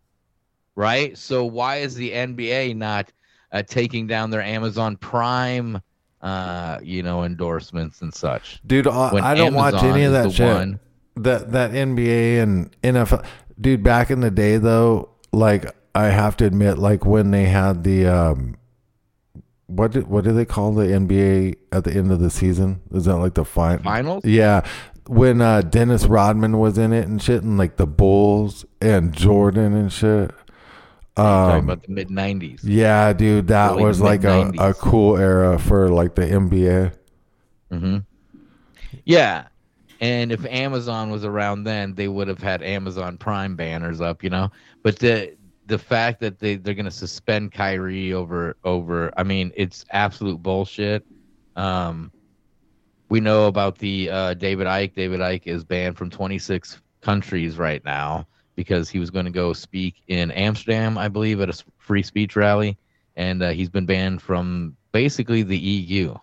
right? 0.76 1.18
So 1.18 1.44
why 1.44 1.78
is 1.78 1.96
the 1.96 2.12
NBA 2.12 2.78
not 2.78 3.12
uh, 3.52 3.62
taking 3.64 4.08
down 4.08 4.30
their 4.30 4.42
Amazon 4.42 4.96
Prime? 4.96 5.82
Uh, 6.22 6.80
you 6.84 7.02
know, 7.02 7.24
endorsements 7.24 8.02
and 8.02 8.14
such. 8.14 8.62
Dude, 8.66 8.88
I, 8.88 9.10
I 9.32 9.34
don't 9.36 9.56
watch 9.56 9.82
any 9.84 10.04
of 10.04 10.12
that 10.14 10.32
shit. 10.32 10.46
one- 10.48 10.80
That 11.16 11.52
that 11.54 11.72
NBA 11.72 12.42
and 12.44 12.76
NFL, 12.84 13.26
dude. 13.60 13.82
Back 13.84 14.12
in 14.12 14.20
the 14.22 14.30
day, 14.32 14.58
though, 14.58 15.10
like 15.34 15.66
I 15.96 16.06
have 16.06 16.38
to 16.38 16.46
admit, 16.46 16.78
like 16.78 17.06
when 17.06 17.32
they 17.32 17.46
had 17.46 17.84
the 17.84 18.06
um, 18.08 18.56
what 19.68 19.92
did 19.92 20.08
what 20.08 20.24
do 20.24 20.32
they 20.34 20.46
call 20.46 20.74
the 20.74 20.86
NBA 20.86 21.56
at 21.72 21.84
the 21.86 21.92
end 21.94 22.12
of 22.12 22.20
the 22.20 22.30
season? 22.30 22.82
Is 22.92 23.06
that 23.06 23.18
like 23.18 23.34
the 23.34 23.46
fin- 23.46 23.80
Finals? 23.80 24.24
Yeah, 24.24 24.66
when 25.08 25.42
uh, 25.42 25.62
Dennis 25.62 26.06
Rodman 26.06 26.60
was 26.60 26.78
in 26.78 26.94
it 26.94 27.08
and 27.08 27.22
shit, 27.22 27.44
and 27.44 27.58
like 27.58 27.78
the 27.78 27.88
Bulls 27.88 28.66
and 28.82 29.12
Jordan 29.14 29.74
and 29.74 29.92
shit. 29.92 30.32
Talking 31.16 31.64
Um, 31.64 31.66
about 31.66 31.84
the 31.84 31.92
mid 31.92 32.10
'90s. 32.10 32.62
yeah, 32.64 33.12
dude, 33.14 33.48
that 33.48 33.72
Early 33.72 33.84
was 33.84 34.00
like 34.02 34.24
a, 34.24 34.52
a 34.58 34.74
cool 34.74 35.18
era 35.18 35.60
for 35.60 35.90
like 35.90 36.16
the 36.16 36.30
NBA. 36.30 36.92
hmm 37.72 37.98
Yeah, 39.06 39.48
and 40.02 40.32
if 40.32 40.46
Amazon 40.46 41.12
was 41.12 41.26
around 41.26 41.64
then, 41.64 41.94
they 41.96 42.08
would 42.08 42.28
have 42.28 42.42
had 42.42 42.64
Amazon 42.64 43.18
Prime 43.18 43.56
banners 43.56 44.02
up, 44.02 44.24
you 44.24 44.30
know. 44.30 44.50
But 44.84 45.00
the 45.00 45.38
the 45.68 45.78
fact 45.78 46.20
that 46.22 46.40
they 46.40 46.56
they're 46.58 46.74
gonna 46.74 46.92
suspend 46.92 47.52
Kyrie 47.52 48.14
over 48.14 48.58
over, 48.64 49.12
I 49.18 49.24
mean, 49.24 49.52
it's 49.56 49.86
absolute 49.92 50.42
bullshit. 50.42 51.06
Um, 51.56 52.12
we 53.10 53.20
know 53.20 53.48
about 53.48 53.78
the 53.78 54.10
uh, 54.10 54.34
David 54.36 54.68
Icke. 54.68 54.96
David 54.96 55.20
Icke 55.20 55.48
is 55.48 55.64
banned 55.64 55.98
from 55.98 56.10
26 56.10 56.82
countries 57.02 57.58
right 57.58 57.84
now 57.86 58.28
because 58.62 58.90
he 58.90 59.00
was 59.00 59.10
going 59.10 59.26
to 59.26 59.32
go 59.32 59.54
speak 59.54 60.04
in 60.08 60.30
Amsterdam, 60.30 60.96
I 61.00 61.08
believe, 61.08 61.42
at 61.42 61.50
a 61.50 61.64
free 61.80 62.04
speech 62.04 62.36
rally, 62.36 62.78
and 63.16 63.42
uh, 63.42 63.50
he's 63.50 63.70
been 63.70 63.88
banned 63.88 64.22
from 64.22 64.76
basically 64.92 65.42
the 65.42 65.58
EU. 65.58 66.14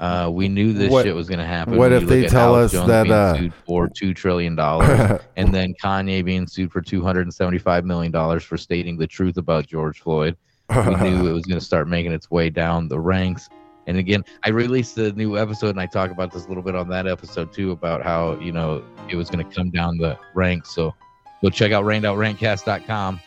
Uh, 0.00 0.28
we 0.32 0.48
knew 0.48 0.72
this 0.72 0.90
What- 0.90 1.04
shit 1.04 1.14
was 1.14 1.28
going 1.28 1.38
to 1.38 1.46
happen. 1.46 1.76
what 1.76 1.92
if 1.92 2.08
they 2.08 2.26
tell 2.26 2.56
Alex 2.56 2.72
us 2.74 2.80
Jones 2.80 2.88
that, 2.88 3.08
uh, 3.10 3.36
sued 3.36 3.54
for 3.54 3.88
two 3.88 4.12
trillion 4.14 4.56
dollars, 4.56 5.20
and 5.36 5.54
then 5.54 5.72
Kanye 5.80 6.24
being 6.24 6.48
sued 6.48 6.72
for 6.72 6.80
two 6.80 7.02
hundred 7.02 7.22
and 7.22 7.34
seventy-five 7.34 7.84
million 7.84 8.10
dollars 8.10 8.42
for 8.42 8.56
stating 8.56 8.96
the 8.96 9.06
truth 9.06 9.36
about 9.36 9.66
George 9.68 10.00
Floyd? 10.00 10.36
we 10.70 10.94
knew 10.96 11.26
it 11.30 11.32
was 11.32 11.44
going 11.44 11.60
to 11.60 11.64
start 11.64 11.86
making 11.86 12.12
its 12.12 12.30
way 12.30 12.50
down 12.50 12.88
the 12.88 12.98
ranks. 12.98 13.48
And 13.86 13.98
again, 13.98 14.24
I 14.44 14.50
released 14.50 14.94
the 14.94 15.12
new 15.12 15.36
episode, 15.36 15.70
and 15.70 15.80
I 15.80 15.86
talk 15.86 16.10
about 16.10 16.32
this 16.32 16.44
a 16.44 16.48
little 16.48 16.62
bit 16.62 16.74
on 16.76 16.88
that 16.90 17.06
episode 17.06 17.52
too, 17.52 17.72
about 17.72 18.02
how 18.02 18.38
you 18.40 18.52
know 18.52 18.82
it 19.08 19.16
was 19.16 19.28
going 19.30 19.46
to 19.46 19.54
come 19.54 19.70
down 19.70 19.98
the 19.98 20.16
ranks. 20.34 20.74
So 20.74 20.94
go 21.42 21.50
check 21.50 21.72
out 21.72 21.84
rainoutRantcast.com. 21.84 23.20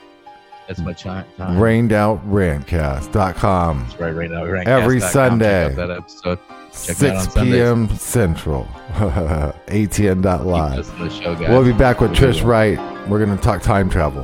That's 0.68 0.80
my 0.80 0.94
time. 0.94 1.26
rainoutRantcast.com. 1.38 3.80
That's 3.84 4.00
right, 4.00 4.14
rainoutRantcast.com. 4.14 4.68
Every 4.68 5.00
Check 5.00 5.06
out 5.08 5.12
Sunday. 5.12 5.74
that 5.76 5.92
episode. 5.92 6.40
Check 6.86 6.98
that 6.98 7.10
out 7.12 7.16
on 7.18 7.22
6 7.24 7.34
Sundays. 7.34 7.54
p.m. 7.54 7.90
Central. 7.98 8.68
ATN.live. 9.68 10.78
Listen 10.78 10.98
to 10.98 11.04
the 11.04 11.10
show, 11.10 11.36
guys. 11.36 11.50
We'll 11.50 11.64
be 11.66 11.74
back 11.74 12.00
with 12.02 12.12
Trish. 12.12 12.44
Wright. 12.44 12.78
We're 13.10 13.24
going 13.24 13.38
to 13.38 13.44
talk 13.44 13.62
time 13.62 13.90
travel. 13.90 14.24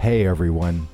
Hey 0.00 0.28
everyone, 0.28 0.86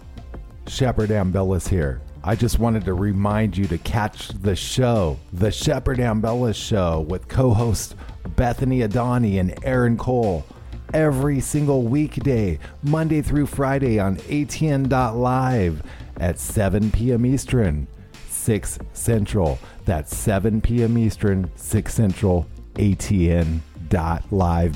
Shepard 0.66 1.10
Ambellas 1.10 1.68
here. 1.68 2.00
I 2.24 2.34
just 2.34 2.58
wanted 2.58 2.86
to 2.86 2.94
remind 2.94 3.54
you 3.54 3.66
to 3.66 3.76
catch 3.76 4.28
the 4.28 4.56
show, 4.56 5.18
The 5.34 5.52
Shepard 5.52 5.98
Ambellas 5.98 6.54
Show, 6.54 7.00
with 7.00 7.28
co 7.28 7.52
hosts 7.52 7.94
Bethany 8.34 8.78
Adani 8.80 9.38
and 9.38 9.62
Aaron 9.62 9.98
Cole, 9.98 10.46
every 10.94 11.40
single 11.40 11.82
weekday, 11.82 12.58
Monday 12.82 13.20
through 13.20 13.44
Friday 13.44 13.98
on 13.98 14.16
ATN.live 14.16 15.82
at 16.16 16.38
7 16.38 16.90
p.m. 16.90 17.26
Eastern, 17.26 17.86
6 18.30 18.78
Central. 18.94 19.58
That's 19.84 20.16
7 20.16 20.62
p.m. 20.62 20.96
Eastern, 20.96 21.50
6 21.56 21.92
Central, 21.92 22.46
ATN.live. 22.76 23.60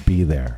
Be 0.05 0.23
there. 0.23 0.58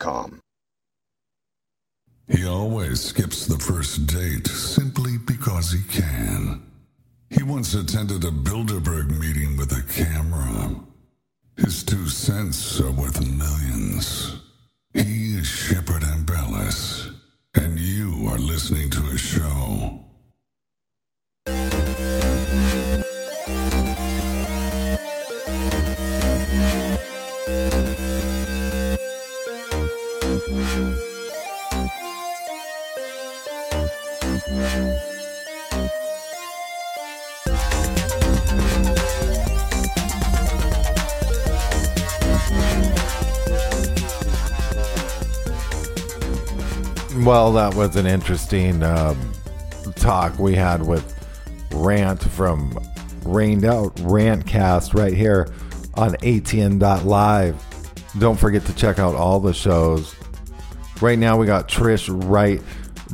He 2.27 2.45
always 2.45 3.01
skips 3.01 3.45
the 3.45 3.59
first 3.59 4.07
date 4.07 4.47
simply 4.47 5.17
because 5.27 5.71
he 5.71 5.83
can. 5.91 6.63
He 7.29 7.43
once 7.43 7.75
attended 7.75 8.23
a 8.23 8.31
Bilderberg 8.31 9.11
meeting 9.19 9.57
with 9.57 9.71
a 9.71 9.83
camera. 9.93 10.75
His 11.55 11.83
two 11.83 12.07
cents 12.07 12.81
are 12.81 12.91
worth 12.91 13.21
millions. 13.21 14.41
He 14.93 15.37
is 15.37 15.45
Shepard 15.45 16.01
Ambellas, 16.01 17.13
and 17.53 17.77
you 17.79 18.27
are 18.27 18.39
listening 18.39 18.89
to 18.89 19.01
his 19.01 19.21
show. 19.21 20.03
Well, 47.23 47.53
that 47.53 47.75
was 47.75 47.97
an 47.97 48.07
interesting 48.07 48.81
um, 48.81 49.31
talk 49.95 50.39
we 50.39 50.55
had 50.55 50.83
with 50.83 51.23
Rant 51.71 52.19
from 52.19 52.75
Rained 53.23 53.63
Out 53.63 53.95
Rantcast 53.97 54.95
right 54.95 55.13
here 55.13 55.53
on 55.93 56.13
ATN.live. 56.15 57.63
Don't 58.17 58.39
forget 58.39 58.65
to 58.65 58.75
check 58.75 58.97
out 58.97 59.13
all 59.13 59.39
the 59.39 59.53
shows. 59.53 60.15
Right 60.99 61.19
now, 61.19 61.37
we 61.37 61.45
got 61.45 61.69
Trish 61.69 62.09
Wright 62.27 62.59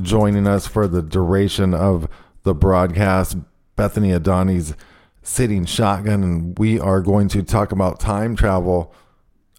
joining 0.01 0.47
us 0.47 0.65
for 0.65 0.87
the 0.87 1.01
duration 1.01 1.73
of 1.73 2.07
the 2.43 2.55
broadcast. 2.55 3.35
Bethany 3.75 4.11
Adani's 4.11 4.73
sitting 5.21 5.65
shotgun, 5.65 6.23
and 6.23 6.57
we 6.57 6.79
are 6.79 7.01
going 7.01 7.27
to 7.27 7.43
talk 7.43 7.73
about 7.73 7.99
time 7.99 8.37
travel. 8.37 8.95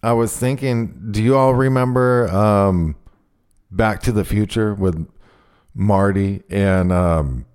I 0.01 0.13
was 0.13 0.35
thinking, 0.35 1.11
do 1.11 1.21
you 1.21 1.37
all 1.37 1.53
remember 1.53 2.27
um, 2.29 2.95
Back 3.71 4.01
to 4.03 4.11
the 4.11 4.25
Future 4.25 4.73
with 4.73 5.07
Marty 5.73 6.43
and 6.49 6.91
um, 6.91 7.45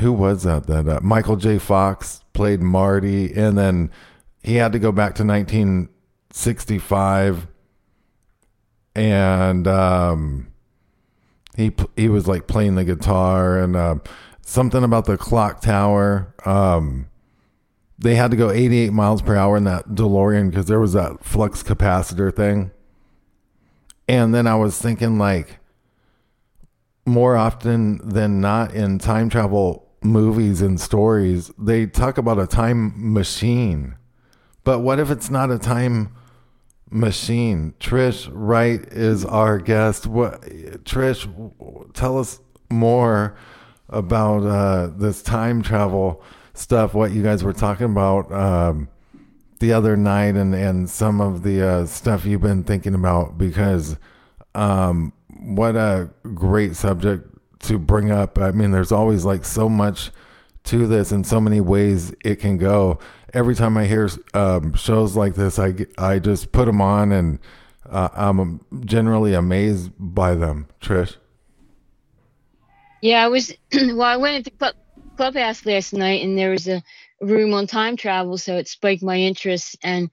who 0.00 0.12
was 0.12 0.42
that? 0.44 0.66
That 0.66 0.88
uh, 0.88 1.00
Michael 1.02 1.36
J. 1.36 1.58
Fox 1.58 2.24
played 2.32 2.60
Marty, 2.60 3.32
and 3.34 3.56
then 3.56 3.90
he 4.42 4.56
had 4.56 4.72
to 4.72 4.78
go 4.78 4.92
back 4.92 5.14
to 5.16 5.24
1965, 5.24 7.46
and 8.94 9.66
um, 9.66 10.52
he 11.56 11.72
he 11.96 12.08
was 12.08 12.28
like 12.28 12.46
playing 12.46 12.74
the 12.74 12.84
guitar 12.84 13.58
and 13.58 13.74
uh, 13.74 13.94
something 14.42 14.84
about 14.84 15.06
the 15.06 15.16
clock 15.16 15.62
tower. 15.62 16.34
Um, 16.44 17.08
they 17.98 18.14
had 18.14 18.30
to 18.30 18.36
go 18.36 18.50
88 18.50 18.92
miles 18.92 19.22
per 19.22 19.34
hour 19.34 19.56
in 19.56 19.64
that 19.64 19.88
DeLorean 19.88 20.50
because 20.50 20.66
there 20.66 20.78
was 20.78 20.92
that 20.92 21.24
flux 21.24 21.62
capacitor 21.62 22.30
thing. 22.34 22.70
And 24.08 24.34
then 24.34 24.46
I 24.46 24.54
was 24.54 24.78
thinking 24.80 25.18
like 25.18 25.58
more 27.04 27.36
often 27.36 28.06
than 28.08 28.40
not 28.40 28.74
in 28.74 28.98
time 28.98 29.28
travel 29.28 29.88
movies 30.02 30.60
and 30.60 30.80
stories, 30.80 31.50
they 31.58 31.86
talk 31.86 32.18
about 32.18 32.38
a 32.38 32.46
time 32.46 32.92
machine. 33.12 33.96
But 34.64 34.80
what 34.80 34.98
if 34.98 35.10
it's 35.10 35.30
not 35.30 35.50
a 35.50 35.58
time 35.58 36.14
machine? 36.90 37.74
Trish 37.80 38.28
Wright 38.32 38.80
is 38.92 39.24
our 39.24 39.58
guest. 39.58 40.06
What 40.06 40.42
Trish, 40.84 41.92
tell 41.94 42.18
us 42.18 42.40
more 42.70 43.36
about 43.88 44.44
uh, 44.44 44.88
this 44.96 45.22
time 45.22 45.62
travel 45.62 46.22
stuff. 46.54 46.94
What 46.94 47.12
you 47.12 47.22
guys 47.22 47.44
were 47.44 47.52
talking 47.52 47.86
about 47.86 48.32
um, 48.32 48.88
the 49.60 49.72
other 49.72 49.96
night, 49.96 50.36
and 50.36 50.54
and 50.54 50.88
some 50.88 51.20
of 51.20 51.42
the 51.42 51.66
uh, 51.66 51.86
stuff 51.86 52.24
you've 52.24 52.42
been 52.42 52.64
thinking 52.64 52.94
about 52.94 53.38
because 53.38 53.96
um, 54.54 55.12
what 55.28 55.76
a 55.76 56.10
great 56.34 56.76
subject 56.76 57.28
to 57.60 57.78
bring 57.78 58.10
up. 58.10 58.38
I 58.38 58.50
mean, 58.52 58.70
there's 58.70 58.92
always 58.92 59.24
like 59.24 59.44
so 59.44 59.68
much 59.68 60.10
to 60.64 60.86
this 60.86 61.12
and 61.12 61.26
so 61.26 61.40
many 61.40 61.60
ways 61.60 62.14
it 62.24 62.36
can 62.36 62.58
go. 62.58 62.98
Every 63.32 63.54
time 63.54 63.76
I 63.76 63.86
hear 63.86 64.08
um, 64.34 64.74
shows 64.74 65.16
like 65.16 65.34
this, 65.34 65.58
I, 65.58 65.74
I 65.98 66.18
just 66.18 66.52
put 66.52 66.66
them 66.66 66.80
on 66.80 67.12
and 67.12 67.38
uh, 67.88 68.08
I'm 68.12 68.60
generally 68.84 69.34
amazed 69.34 69.90
by 69.98 70.34
them. 70.34 70.68
Trish? 70.80 71.16
Yeah, 73.00 73.24
I 73.24 73.28
was, 73.28 73.52
well, 73.72 74.02
I 74.02 74.16
went 74.16 74.36
into 74.36 74.50
Club, 74.50 74.74
Clubhouse 75.16 75.64
last 75.66 75.92
night 75.92 76.22
and 76.22 76.36
there 76.36 76.50
was 76.50 76.66
a 76.66 76.82
room 77.20 77.54
on 77.54 77.66
time 77.66 77.96
travel, 77.96 78.38
so 78.38 78.56
it 78.56 78.68
spiked 78.68 79.02
my 79.02 79.16
interest. 79.16 79.76
And 79.82 80.10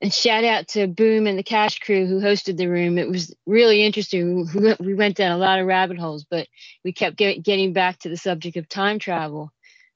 and 0.00 0.12
shout 0.12 0.42
out 0.42 0.66
to 0.68 0.88
Boom 0.88 1.28
and 1.28 1.38
the 1.38 1.44
Cash 1.44 1.78
Crew 1.78 2.06
who 2.06 2.20
hosted 2.20 2.56
the 2.56 2.66
room. 2.66 2.98
It 2.98 3.08
was 3.08 3.32
really 3.46 3.84
interesting. 3.84 4.48
We 4.80 4.94
went 4.94 5.16
down 5.16 5.30
a 5.30 5.38
lot 5.38 5.60
of 5.60 5.66
rabbit 5.66 5.96
holes, 5.96 6.26
but 6.28 6.48
we 6.84 6.92
kept 6.92 7.16
get, 7.16 7.44
getting 7.44 7.72
back 7.72 8.00
to 8.00 8.08
the 8.08 8.16
subject 8.16 8.56
of 8.56 8.68
time 8.68 8.98
travel, 8.98 9.52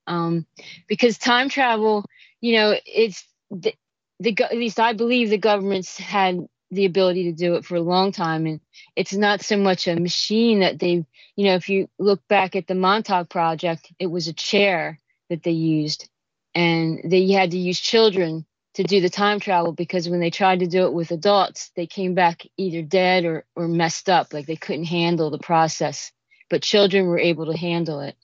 um, 0.07 0.47
because 0.87 1.19
time 1.19 1.49
travel, 1.49 2.05
you 2.41 2.53
know, 2.55 2.77
it's 2.87 3.27
the, 3.51 3.75
the 4.21 4.37
at 4.45 4.57
least 4.57 4.79
I 4.79 4.93
believe 4.93 5.31
the 5.31 5.39
governments 5.39 5.99
had 5.99 6.47
the 6.71 6.85
ability 6.85 7.25
to 7.25 7.33
do 7.33 7.55
it 7.55 7.65
for 7.65 7.75
a 7.75 7.81
long 7.81 8.13
time, 8.13 8.47
and 8.47 8.61
it's 8.95 9.13
not 9.13 9.41
so 9.41 9.57
much 9.57 9.89
a 9.89 9.97
machine 9.97 10.61
that 10.61 10.79
they, 10.79 11.05
you 11.35 11.47
know, 11.47 11.55
if 11.55 11.69
you 11.69 11.89
look 11.99 12.21
back 12.29 12.55
at 12.55 12.69
the 12.69 12.75
Montauk 12.77 13.29
Project, 13.29 13.93
it 13.99 14.07
was 14.07 14.29
a 14.29 14.33
chair 14.33 15.01
that 15.31 15.43
they 15.43 15.51
used, 15.51 16.09
and 16.57 17.03
they 17.05 17.31
had 17.31 17.51
to 17.51 17.59
use 17.59 17.79
children 17.79 18.47
to 18.73 18.83
do 18.83 18.99
the 19.01 19.11
time 19.11 19.39
travel 19.39 19.73
because 19.73 20.09
when 20.09 20.21
they 20.21 20.31
tried 20.31 20.61
to 20.61 20.67
do 20.67 20.87
it 20.87 20.93
with 20.95 21.11
adults, 21.11 21.71
they 21.77 21.87
came 21.87 22.15
back 22.15 22.47
either 22.57 22.81
dead 22.81 23.27
or, 23.27 23.45
or 23.55 23.69
messed 23.69 24.09
up, 24.09 24.33
like 24.33 24.47
they 24.47 24.57
couldn't 24.57 24.87
handle 24.87 25.31
the 25.31 25.39
process. 25.39 26.11
But 26.49 26.63
children 26.63 27.07
were 27.07 27.19
able 27.19 27.45
to 27.47 27.57
handle 27.57 28.01
it. 28.01 28.17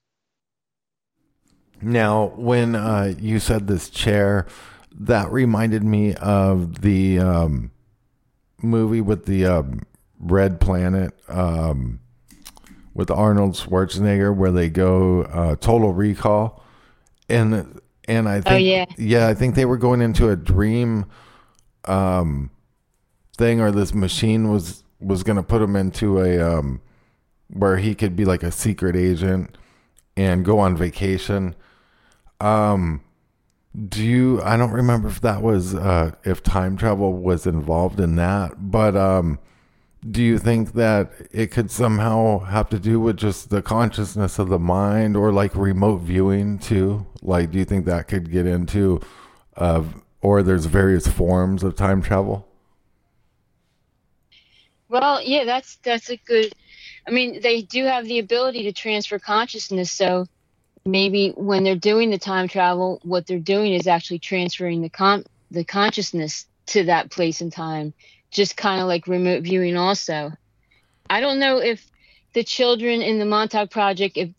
Now, 1.82 2.32
when 2.36 2.74
uh, 2.74 3.14
you 3.18 3.38
said 3.38 3.66
this 3.66 3.90
chair, 3.90 4.46
that 4.98 5.30
reminded 5.30 5.84
me 5.84 6.14
of 6.14 6.80
the 6.80 7.18
um, 7.18 7.70
movie 8.62 9.00
with 9.02 9.26
the 9.26 9.44
um, 9.44 9.80
Red 10.18 10.58
Planet 10.58 11.12
um, 11.28 12.00
with 12.94 13.10
Arnold 13.10 13.56
Schwarzenegger, 13.56 14.34
where 14.34 14.52
they 14.52 14.70
go 14.70 15.22
uh, 15.22 15.56
Total 15.56 15.92
Recall, 15.92 16.62
and 17.28 17.81
and 18.08 18.28
I 18.28 18.40
think, 18.40 18.52
oh, 18.52 18.56
yeah. 18.56 18.84
yeah, 18.98 19.28
I 19.28 19.34
think 19.34 19.54
they 19.54 19.64
were 19.64 19.76
going 19.76 20.00
into 20.00 20.30
a 20.30 20.36
dream 20.36 21.06
um, 21.84 22.50
thing, 23.36 23.60
or 23.60 23.70
this 23.70 23.94
machine 23.94 24.50
was 24.50 24.82
was 25.00 25.22
going 25.22 25.36
to 25.36 25.42
put 25.42 25.62
him 25.62 25.76
into 25.76 26.20
a 26.20 26.38
um, 26.38 26.80
where 27.48 27.76
he 27.76 27.94
could 27.94 28.16
be 28.16 28.24
like 28.24 28.42
a 28.42 28.52
secret 28.52 28.96
agent 28.96 29.56
and 30.16 30.44
go 30.44 30.58
on 30.58 30.76
vacation. 30.76 31.54
Um, 32.40 33.02
do 33.88 34.02
you? 34.02 34.42
I 34.42 34.56
don't 34.56 34.72
remember 34.72 35.08
if 35.08 35.20
that 35.20 35.42
was 35.42 35.74
uh, 35.74 36.12
if 36.24 36.42
time 36.42 36.76
travel 36.76 37.12
was 37.12 37.46
involved 37.46 38.00
in 38.00 38.16
that, 38.16 38.70
but 38.70 38.96
um, 38.96 39.38
do 40.10 40.22
you 40.22 40.38
think 40.38 40.72
that 40.72 41.12
it 41.30 41.52
could 41.52 41.70
somehow 41.70 42.40
have 42.40 42.68
to 42.70 42.78
do 42.78 42.98
with 42.98 43.16
just 43.16 43.50
the 43.50 43.62
consciousness 43.62 44.38
of 44.38 44.48
the 44.48 44.58
mind 44.58 45.16
or 45.16 45.32
like 45.32 45.54
remote 45.54 45.98
viewing 45.98 46.58
too? 46.58 47.06
Like 47.22 47.52
do 47.52 47.58
you 47.58 47.64
think 47.64 47.86
that 47.86 48.08
could 48.08 48.30
get 48.30 48.46
into 48.46 49.00
uh, 49.56 49.84
or 50.20 50.42
there's 50.42 50.66
various 50.66 51.06
forms 51.06 51.62
of 51.62 51.76
time 51.76 52.02
travel? 52.02 52.48
Well 54.88 55.22
yeah 55.22 55.44
that's 55.44 55.76
that's 55.76 56.10
a 56.10 56.16
good 56.16 56.52
i 57.06 57.10
mean 57.10 57.40
they 57.40 57.62
do 57.62 57.84
have 57.84 58.04
the 58.04 58.18
ability 58.18 58.64
to 58.64 58.72
transfer 58.72 59.18
consciousness 59.18 59.90
so 59.90 60.26
maybe 60.84 61.30
when 61.30 61.64
they're 61.64 61.76
doing 61.76 62.10
the 62.10 62.18
time 62.18 62.46
travel 62.46 63.00
what 63.02 63.26
they're 63.26 63.38
doing 63.38 63.72
is 63.72 63.86
actually 63.86 64.18
transferring 64.18 64.82
the 64.82 64.90
con 64.90 65.24
the 65.50 65.64
consciousness 65.64 66.46
to 66.66 66.84
that 66.84 67.10
place 67.10 67.40
and 67.40 67.52
time 67.52 67.94
just 68.32 68.56
kind 68.56 68.80
of 68.80 68.88
like 68.88 69.06
remote 69.06 69.44
viewing 69.44 69.76
also. 69.76 70.32
I 71.08 71.20
don't 71.20 71.38
know 71.38 71.58
if 71.58 71.86
the 72.32 72.42
children 72.42 73.02
in 73.02 73.18
the 73.18 73.26
Montauk 73.26 73.70
Project, 73.70 74.16
if 74.16 74.30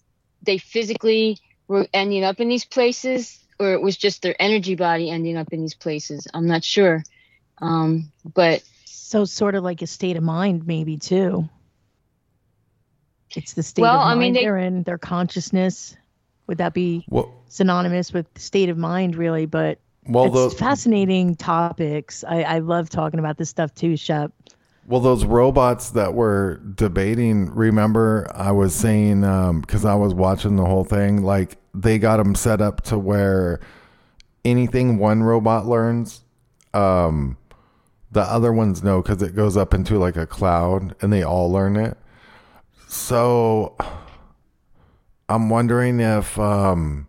they 0.42 0.58
physically 0.58 1.38
were 1.68 1.88
ending 1.94 2.24
up 2.24 2.40
in 2.40 2.50
these 2.50 2.66
places 2.66 3.40
or 3.60 3.74
it 3.74 3.82
was 3.82 3.96
just 3.96 4.22
their 4.22 4.36
energy 4.40 4.76
body 4.76 5.10
ending 5.10 5.38
up 5.38 5.54
in 5.54 5.62
these 5.62 5.76
places. 5.76 6.28
I'm 6.34 6.48
not 6.48 6.64
sure. 6.64 7.04
Um, 7.60 8.12
but 8.34 8.64
so 8.86 9.26
sort 9.26 9.56
of 9.56 9.64
like 9.64 9.82
a 9.82 9.88
state 9.88 10.18
of 10.18 10.24
mind 10.24 10.68
maybe 10.68 10.98
too. 10.98 11.48
It's 13.36 13.54
the 13.54 13.64
state 13.64 13.84
well, 13.84 14.00
of 14.00 14.06
mind 14.06 14.18
I 14.18 14.20
mean, 14.20 14.34
they, 14.34 14.42
they're 14.42 14.58
in, 14.58 14.84
their 14.84 14.98
consciousness. 14.98 15.96
Would 16.48 16.58
that 16.58 16.74
be 16.74 17.06
well, 17.10 17.34
synonymous 17.48 18.12
with 18.12 18.26
state 18.38 18.70
of 18.70 18.78
mind 18.78 19.16
really? 19.16 19.46
But 19.46 19.80
well, 20.08 20.30
the, 20.30 20.50
fascinating 20.50 21.36
topics. 21.36 22.24
I, 22.24 22.44
I 22.44 22.60
love 22.60 22.90
talking 22.90 23.20
about 23.20 23.38
this 23.38 23.50
stuff 23.50 23.74
too, 23.74 23.96
Shep. 23.96 24.32
Well, 24.86 25.00
those 25.00 25.24
robots 25.24 25.92
that 25.92 26.14
were 26.14 26.62
debating, 26.76 27.50
remember 27.54 28.28
I 28.34 28.52
was 28.52 28.76
saying, 28.76 29.22
because 29.22 29.86
um, 29.86 29.92
I 29.92 29.96
was 29.96 30.14
watching 30.14 30.58
the 30.58 30.66
whole 30.66 30.84
thing, 30.84 31.24
like 31.24 31.58
they 31.74 31.98
got 31.98 32.18
them 32.18 32.36
set 32.36 32.60
up 32.60 32.82
to 32.84 32.98
where 32.98 33.62
anything 34.44 34.98
one 34.98 35.24
robot 35.24 35.66
learns, 35.66 36.22
um, 36.74 37.38
the 38.12 38.22
other 38.22 38.52
ones 38.52 38.84
know 38.84 39.02
because 39.02 39.22
it 39.22 39.36
goes 39.36 39.56
up 39.56 39.74
into 39.74 39.98
like 39.98 40.18
a 40.18 40.28
cloud 40.28 40.96
and 41.02 41.14
they 41.14 41.24
all 41.24 41.50
learn 41.50 41.78
it. 41.78 41.98
So 42.88 43.78
I'm 45.30 45.50
wondering 45.50 46.02
if. 46.02 46.38
Um, 46.38 47.08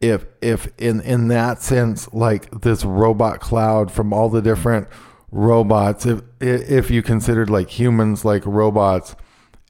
if 0.00 0.26
if 0.40 0.68
in 0.78 1.00
in 1.00 1.28
that 1.28 1.62
sense 1.62 2.12
like 2.12 2.50
this 2.60 2.84
robot 2.84 3.40
cloud 3.40 3.90
from 3.90 4.12
all 4.12 4.28
the 4.28 4.42
different 4.42 4.86
robots 5.30 6.06
if 6.06 6.22
if 6.40 6.90
you 6.90 7.02
considered 7.02 7.50
like 7.50 7.68
humans 7.68 8.24
like 8.24 8.44
robots 8.46 9.16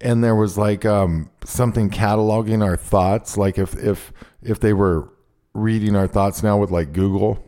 and 0.01 0.23
there 0.23 0.37
was 0.37 0.59
like 0.59 0.85
um 0.85 1.31
something 1.45 1.91
cataloging 1.91 2.63
our 2.63 2.77
thoughts 2.77 3.37
like 3.37 3.59
if 3.59 3.75
if 3.77 4.13
if 4.43 4.61
they 4.61 4.73
were 4.73 5.09
reading 5.55 5.97
our 5.97 6.07
thoughts 6.07 6.43
now 6.43 6.57
with 6.59 6.71
like 6.71 6.93
Google 6.93 7.45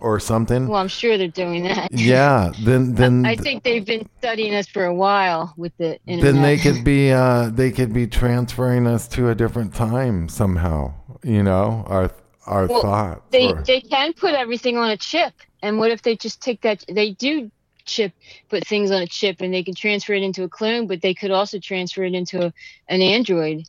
or 0.00 0.20
something. 0.20 0.68
Well, 0.68 0.80
I'm 0.80 0.88
sure 0.88 1.16
they're 1.16 1.28
doing 1.28 1.64
that. 1.64 1.90
Yeah, 1.92 2.52
then 2.60 2.94
then 2.94 3.24
I 3.24 3.36
think 3.36 3.62
they've 3.62 3.84
been 3.84 4.08
studying 4.18 4.54
us 4.54 4.66
for 4.66 4.84
a 4.84 4.94
while 4.94 5.54
with 5.56 5.76
the 5.78 5.98
internet. 6.06 6.34
Then 6.34 6.42
they 6.42 6.58
could 6.58 6.84
be 6.84 7.12
uh 7.12 7.50
they 7.50 7.70
could 7.70 7.92
be 7.92 8.06
transferring 8.06 8.86
us 8.86 9.08
to 9.08 9.30
a 9.30 9.34
different 9.34 9.74
time 9.74 10.28
somehow 10.28 10.94
you 11.28 11.42
know, 11.42 11.84
our 11.86 12.10
our 12.46 12.66
well, 12.66 12.80
thoughts. 12.80 13.20
They 13.30 13.52
or, 13.52 13.62
they 13.62 13.80
can 13.80 14.14
put 14.14 14.34
everything 14.34 14.78
on 14.78 14.90
a 14.90 14.96
chip, 14.96 15.34
and 15.62 15.78
what 15.78 15.90
if 15.90 16.02
they 16.02 16.16
just 16.16 16.40
take 16.40 16.62
that? 16.62 16.84
They 16.88 17.10
do 17.10 17.50
chip, 17.84 18.12
put 18.48 18.66
things 18.66 18.90
on 18.90 19.02
a 19.02 19.06
chip, 19.06 19.40
and 19.40 19.52
they 19.52 19.62
can 19.62 19.74
transfer 19.74 20.14
it 20.14 20.22
into 20.22 20.42
a 20.42 20.48
clone, 20.48 20.86
but 20.86 21.02
they 21.02 21.14
could 21.14 21.30
also 21.30 21.58
transfer 21.58 22.02
it 22.04 22.14
into 22.14 22.46
a, 22.46 22.52
an 22.88 23.02
android, 23.02 23.64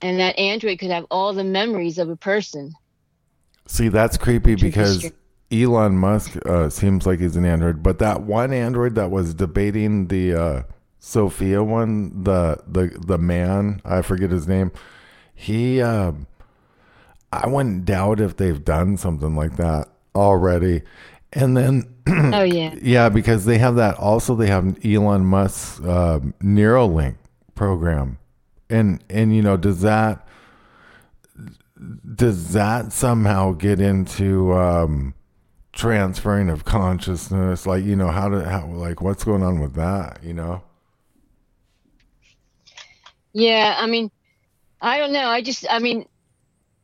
and 0.00 0.20
that 0.20 0.38
android 0.38 0.78
could 0.78 0.90
have 0.90 1.06
all 1.10 1.32
the 1.32 1.44
memories 1.44 1.98
of 1.98 2.08
a 2.08 2.16
person. 2.16 2.72
See, 3.66 3.88
that's 3.88 4.16
creepy 4.16 4.54
because 4.54 5.10
Elon 5.50 5.96
Musk 5.96 6.36
uh, 6.46 6.68
seems 6.68 7.06
like 7.06 7.18
he's 7.18 7.36
an 7.36 7.44
android, 7.44 7.82
but 7.82 7.98
that 7.98 8.22
one 8.22 8.52
android 8.52 8.94
that 8.94 9.10
was 9.10 9.34
debating 9.34 10.06
the 10.06 10.34
uh, 10.34 10.62
Sophia 11.00 11.64
one, 11.64 12.22
the 12.22 12.62
the 12.68 12.96
the 13.04 13.18
man, 13.18 13.80
I 13.84 14.02
forget 14.02 14.30
his 14.30 14.46
name. 14.46 14.70
He. 15.34 15.82
Uh, 15.82 16.12
I 17.32 17.48
wouldn't 17.48 17.84
doubt 17.84 18.20
if 18.20 18.36
they've 18.36 18.62
done 18.62 18.96
something 18.96 19.34
like 19.34 19.56
that 19.56 19.88
already. 20.14 20.82
And 21.32 21.56
then, 21.56 21.94
oh 22.06 22.42
yeah, 22.42 22.74
yeah, 22.82 23.08
because 23.08 23.46
they 23.46 23.58
have 23.58 23.76
that. 23.76 23.96
Also, 23.98 24.34
they 24.34 24.48
have 24.48 24.78
Elon 24.84 25.24
Musk's 25.24 25.80
uh, 25.80 26.20
Neuralink 26.42 27.16
program, 27.54 28.18
and 28.68 29.02
and 29.08 29.34
you 29.34 29.40
know, 29.40 29.56
does 29.56 29.80
that 29.80 30.28
does 32.14 32.52
that 32.52 32.92
somehow 32.92 33.52
get 33.52 33.80
into 33.80 34.52
um, 34.52 35.14
transferring 35.72 36.50
of 36.50 36.64
consciousness? 36.64 37.66
Like, 37.66 37.84
you 37.84 37.96
know, 37.96 38.08
how 38.08 38.28
to 38.28 38.48
how 38.48 38.66
like 38.66 39.00
what's 39.00 39.24
going 39.24 39.42
on 39.42 39.60
with 39.60 39.74
that? 39.74 40.22
You 40.22 40.34
know? 40.34 40.62
Yeah, 43.32 43.76
I 43.78 43.86
mean, 43.86 44.10
I 44.80 44.98
don't 44.98 45.12
know. 45.12 45.26
I 45.26 45.40
just, 45.40 45.64
I 45.70 45.78
mean, 45.78 46.06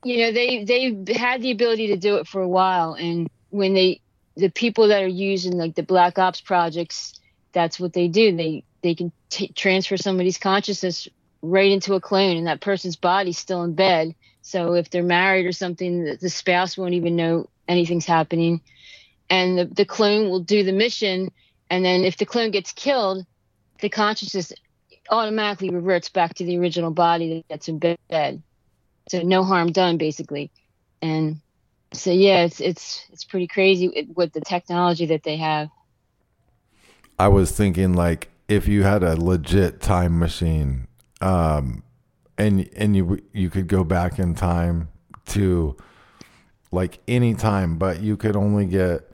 you 0.04 0.18
know, 0.18 0.32
they 0.32 0.64
they 0.64 1.14
had 1.14 1.42
the 1.42 1.50
ability 1.50 1.88
to 1.88 1.96
do 1.96 2.16
it 2.16 2.26
for 2.26 2.40
a 2.40 2.48
while, 2.48 2.94
and 2.94 3.28
when 3.50 3.74
they 3.74 4.00
the 4.36 4.48
people 4.48 4.88
that 4.88 5.02
are 5.02 5.08
using 5.08 5.58
like 5.58 5.74
the 5.74 5.82
black 5.82 6.18
ops 6.18 6.40
projects, 6.40 7.18
that's 7.52 7.80
what 7.80 7.92
they 7.92 8.08
do. 8.08 8.36
They 8.36 8.64
they 8.82 8.94
can 8.94 9.12
t- 9.30 9.52
transfer 9.52 9.96
somebody's 9.96 10.38
consciousness 10.38 11.08
right 11.42 11.70
into 11.70 11.94
a 11.94 12.00
clone, 12.00 12.36
and 12.36 12.46
that 12.46 12.60
person's 12.60 12.96
body's 12.96 13.38
still 13.38 13.64
in 13.64 13.74
bed. 13.74 14.14
So 14.42 14.74
if 14.74 14.90
they're 14.90 15.02
married 15.02 15.46
or 15.46 15.52
something, 15.52 16.04
the, 16.04 16.16
the 16.16 16.30
spouse 16.30 16.78
won't 16.78 16.94
even 16.94 17.16
know 17.16 17.48
anything's 17.66 18.06
happening, 18.06 18.60
and 19.28 19.58
the 19.58 19.64
the 19.64 19.84
clone 19.84 20.30
will 20.30 20.40
do 20.40 20.62
the 20.62 20.72
mission. 20.72 21.30
And 21.70 21.84
then 21.84 22.04
if 22.04 22.16
the 22.16 22.24
clone 22.24 22.50
gets 22.50 22.72
killed, 22.72 23.26
the 23.80 23.90
consciousness 23.90 24.52
automatically 25.10 25.70
reverts 25.70 26.08
back 26.08 26.34
to 26.34 26.44
the 26.44 26.56
original 26.58 26.90
body 26.90 27.44
that's 27.48 27.68
in 27.68 27.78
bed. 27.78 28.42
So 29.10 29.22
no 29.22 29.44
harm 29.44 29.72
done, 29.72 29.96
basically. 29.96 30.50
And 31.02 31.40
so 31.92 32.10
yeah, 32.10 32.44
it's 32.44 32.60
it's 32.60 33.04
it's 33.12 33.24
pretty 33.24 33.46
crazy 33.46 34.08
with 34.14 34.32
the 34.32 34.40
technology 34.40 35.06
that 35.06 35.22
they 35.22 35.36
have. 35.36 35.68
I 37.18 37.28
was 37.28 37.50
thinking 37.50 37.94
like 37.94 38.28
if 38.48 38.68
you 38.68 38.82
had 38.82 39.02
a 39.02 39.16
legit 39.16 39.80
time 39.80 40.18
machine, 40.18 40.88
um, 41.20 41.82
and 42.36 42.68
and 42.76 42.94
you 42.96 43.20
you 43.32 43.50
could 43.50 43.68
go 43.68 43.84
back 43.84 44.18
in 44.18 44.34
time 44.34 44.88
to 45.26 45.76
like 46.70 47.00
any 47.08 47.34
time, 47.34 47.78
but 47.78 48.00
you 48.00 48.16
could 48.16 48.36
only 48.36 48.66
get 48.66 49.10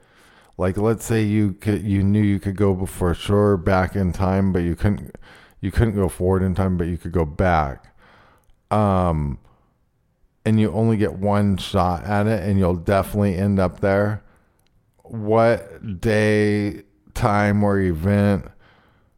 like 0.57 0.77
let's 0.77 1.05
say 1.05 1.23
you 1.23 1.53
could 1.53 1.83
you 1.83 2.03
knew 2.03 2.21
you 2.21 2.39
could 2.39 2.55
go 2.55 2.85
for 2.85 3.13
sure 3.13 3.57
back 3.57 3.95
in 3.95 4.11
time, 4.11 4.51
but 4.51 4.59
you 4.59 4.75
couldn't 4.75 5.15
you 5.61 5.71
couldn't 5.71 5.95
go 5.95 6.09
forward 6.09 6.43
in 6.43 6.53
time, 6.55 6.77
but 6.77 6.87
you 6.87 6.97
could 6.97 7.11
go 7.11 7.25
back. 7.25 7.95
Um, 8.71 9.39
and 10.45 10.59
you 10.59 10.71
only 10.71 10.97
get 10.97 11.13
one 11.13 11.57
shot 11.57 12.03
at 12.03 12.27
it, 12.27 12.47
and 12.47 12.59
you'll 12.59 12.75
definitely 12.75 13.35
end 13.35 13.59
up 13.59 13.79
there. 13.79 14.23
What 15.03 16.01
day, 16.01 16.83
time, 17.13 17.63
or 17.63 17.79
event 17.79 18.45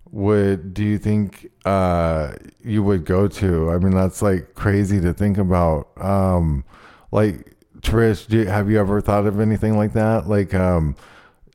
would 0.09 0.73
do 0.73 0.83
you 0.83 0.97
think 0.97 1.51
uh, 1.65 2.33
you 2.63 2.81
would 2.83 3.05
go 3.05 3.27
to? 3.27 3.71
I 3.71 3.77
mean, 3.77 3.91
that's 3.91 4.21
like 4.21 4.55
crazy 4.55 5.01
to 5.01 5.13
think 5.13 5.37
about. 5.37 5.89
Um, 5.97 6.63
like 7.11 7.55
Trish, 7.81 8.27
do 8.27 8.45
have 8.45 8.69
you 8.69 8.79
ever 8.79 9.01
thought 9.01 9.27
of 9.27 9.39
anything 9.39 9.77
like 9.77 9.93
that? 9.93 10.27
Like, 10.27 10.53
um, 10.53 10.95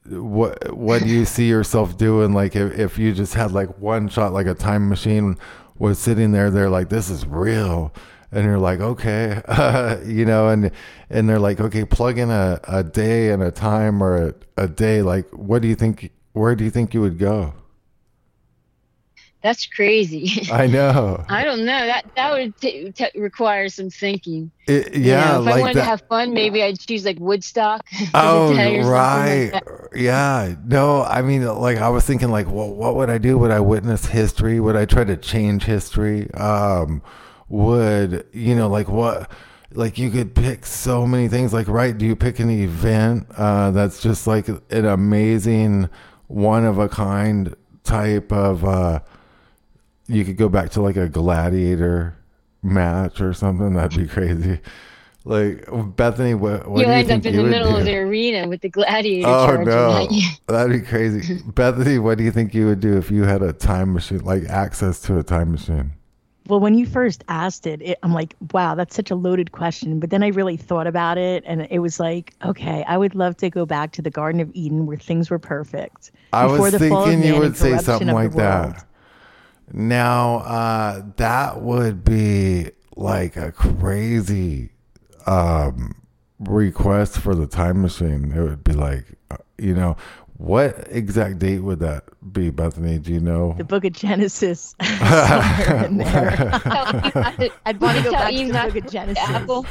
what 0.07 0.77
what 0.77 1.03
do 1.03 1.09
you 1.09 1.25
see 1.25 1.49
yourself 1.49 1.97
doing 1.97 2.33
like 2.33 2.57
if, 2.57 2.77
if 2.79 2.99
you 2.99 3.13
just 3.13 3.35
had 3.35 3.53
like 3.53 3.79
one 3.79 4.09
shot 4.09 4.33
like 4.33 4.47
a 4.47 4.55
time 4.55 4.89
machine 4.89 5.37
was 5.79 5.99
sitting 5.99 6.33
there 6.33 6.51
they're 6.51 6.71
like 6.71 6.89
this 6.89 7.09
is 7.09 7.25
real 7.25 7.95
and 8.33 8.45
you're 8.45 8.59
like 8.59 8.81
okay 8.81 9.41
uh, 9.47 9.99
you 10.05 10.25
know 10.25 10.49
and 10.49 10.71
and 11.11 11.29
they're 11.29 11.39
like 11.39 11.61
okay 11.61 11.85
plug 11.85 12.19
in 12.19 12.31
a, 12.31 12.61
a 12.67 12.83
day 12.83 13.31
and 13.31 13.43
a 13.43 13.51
time 13.51 14.03
or 14.03 14.29
a, 14.29 14.35
a 14.57 14.69
day 14.69 15.03
like 15.03 15.29
what 15.31 15.63
do 15.63 15.69
you 15.69 15.75
think 15.75 16.11
where 16.33 16.55
do 16.57 16.65
you 16.65 16.71
think 16.71 16.95
you 16.95 17.01
would 17.01 17.19
go 17.19 17.55
that's 19.43 19.67
crazy. 19.67 20.49
I 20.53 20.69
know. 20.69 21.25
I 21.29 21.45
don't 21.45 21.65
know. 21.65 21.87
That 21.87 22.05
that 22.15 22.33
would 22.33 22.57
t- 22.61 22.93
t- 22.93 23.11
require 23.17 23.69
some 23.69 23.91
thinking. 23.91 24.53
It, 24.69 24.95
yeah, 24.95 25.27
you 25.27 25.33
know, 25.33 25.41
if 25.41 25.47
like 25.47 25.55
I 25.55 25.61
wanted 25.61 25.77
that. 25.77 25.81
to 25.81 25.87
have 25.87 26.03
fun, 26.09 26.33
maybe 26.33 26.63
I'd 26.63 26.79
choose 26.79 27.05
like 27.05 27.19
Woodstock. 27.19 27.85
Oh, 28.15 28.55
right. 28.55 29.53
right. 29.53 29.63
yeah. 29.95 30.55
No, 30.65 31.03
I 31.03 31.23
mean, 31.23 31.45
like 31.45 31.79
I 31.79 31.89
was 31.89 32.05
thinking, 32.05 32.31
like, 32.31 32.47
well, 32.51 32.73
what 32.73 32.95
would 32.95 33.11
I 33.11 33.19
do? 33.19 33.37
Would 33.39 33.51
I 33.51 33.59
witness 33.59 34.07
history? 34.07 34.61
Would 34.61 34.77
I 34.77 34.85
try 34.85 35.03
to 35.03 35.17
change 35.17 35.65
history? 35.65 36.33
Um, 36.35 37.03
would 37.53 38.27
you 38.33 38.55
know, 38.55 38.69
like 38.69 38.89
what? 38.89 39.31
Like 39.75 39.99
you 39.99 40.11
could 40.11 40.35
pick 40.35 40.67
so 40.67 41.07
many 41.07 41.29
things. 41.29 41.53
Like, 41.53 41.69
right? 41.69 41.97
Do 41.97 42.07
you 42.07 42.17
pick 42.17 42.41
an 42.41 42.51
event 42.51 43.27
uh, 43.37 43.71
that's 43.71 44.03
just 44.03 44.27
like 44.27 44.49
an 44.49 44.85
amazing, 44.87 45.89
one 46.29 46.65
of 46.65 46.79
a 46.79 46.89
kind 46.89 47.55
type 47.85 48.33
of? 48.33 48.65
Uh, 48.65 49.01
you 50.09 50.25
could 50.25 50.37
go 50.37 50.49
back 50.49 50.71
to 50.71 50.83
like 50.83 50.97
a 50.97 51.09
gladiator 51.09 52.17
match 52.63 53.21
or 53.21 53.33
something. 53.35 53.75
That'd 53.75 53.99
be 53.99 54.09
crazy. 54.09 54.61
Like 55.25 55.67
Bethany, 55.97 56.35
what, 56.35 56.69
what 56.69 56.81
You'll 56.81 56.89
do 56.89 56.93
you 56.93 56.99
end 56.99 57.07
think 57.07 57.23
up 57.23 57.27
in 57.27 57.35
you 57.35 57.43
the 57.43 57.49
middle 57.49 57.73
do? 57.73 57.79
of 57.79 57.85
the 57.85 57.97
arena 57.97 58.49
with 58.49 58.61
the 58.63 58.69
gladiator 58.71 59.29
Oh 59.29 59.63
no, 59.63 60.09
that'd 60.49 60.73
be 60.73 60.87
crazy. 60.87 61.41
Bethany, 61.47 61.99
what 61.99 62.19
do 62.19 62.25
you 62.25 62.33
think 62.33 62.55
you 62.55 62.67
would 62.67 62.81
do 62.81 62.97
if 62.97 63.11
you 63.11 63.23
had 63.25 63.43
a 63.43 63.53
time 63.53 63.93
machine, 63.93 64.25
like 64.25 64.45
access 64.47 65.01
to 65.03 65.19
a 65.19 65.23
time 65.23 65.53
machine? 65.53 65.93
Well, 66.53 66.61
when 66.61 66.75
you 66.75 66.85
first 66.85 67.25
asked 67.29 67.67
it, 67.67 67.81
it, 67.81 67.99
I'm 68.03 68.13
like, 68.13 68.37
wow, 68.53 68.75
that's 68.75 68.95
such 68.95 69.11
a 69.11 69.15
loaded 69.15 69.53
question. 69.53 69.99
But 69.99 70.11
then 70.11 70.23
I 70.23 70.27
really 70.27 70.59
thought 70.59 70.87
about 70.87 71.17
it, 71.17 71.43
and 71.47 71.67
it 71.71 71.79
was 71.79 71.99
like, 71.99 72.35
okay, 72.45 72.85
I 72.87 72.99
would 72.99 73.15
love 73.15 73.39
to 73.39 73.49
go 73.49 73.65
back 73.65 73.93
to 73.93 74.03
the 74.03 74.11
Garden 74.11 74.39
of 74.39 74.51
Eden 74.53 74.85
where 74.85 74.99
things 74.99 75.31
were 75.31 75.39
perfect. 75.39 76.11
I 76.31 76.45
was 76.45 76.73
the 76.73 76.91
fall 76.91 77.05
of 77.05 77.09
thinking 77.09 77.27
you 77.27 77.41
would 77.41 77.57
say 77.57 77.79
something 77.79 78.09
like 78.09 78.33
that. 78.33 78.85
Now, 79.73 80.41
uh, 80.41 81.03
that 81.17 81.63
would 81.63 82.05
be 82.05 82.73
like 82.97 83.39
a 83.39 83.51
crazy 83.51 84.73
um, 85.25 86.03
request 86.39 87.17
for 87.17 87.35
the 87.35 87.47
time 87.47 87.81
machine. 87.81 88.31
It 88.31 88.43
would 88.43 88.63
be 88.63 88.75
like, 88.75 89.07
uh, 89.31 89.39
you 89.57 89.75
know, 89.75 89.97
what 90.43 90.89
exact 90.91 91.39
date 91.39 91.61
would 91.61 91.79
that 91.79 92.03
be, 92.33 92.51
Bethany? 92.51 92.99
Do 92.99 93.13
you 93.13 93.21
know? 93.21 93.55
The 93.59 93.63
Book 93.63 93.85
of 93.85 93.93
Genesis, 93.93 94.75
somewhere 94.83 95.85
in. 95.87 96.03
I'd 97.65 97.81
want 97.81 97.99
to 97.99 98.03
go 98.03 98.11
Tell 98.11 98.21
back 98.21 98.33
to 98.33 98.47
the 98.47 98.53
Book 98.53 98.77
of 98.85 98.91
Genesis. 98.91 99.25
apple. 99.25 99.67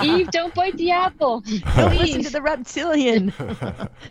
Eve, 0.00 0.30
don't 0.30 0.54
bite 0.54 0.76
the 0.76 0.92
apple. 0.92 1.40
Don't 1.74 1.96
listen 1.96 2.22
to 2.22 2.30
the 2.30 2.40
reptilian, 2.40 3.32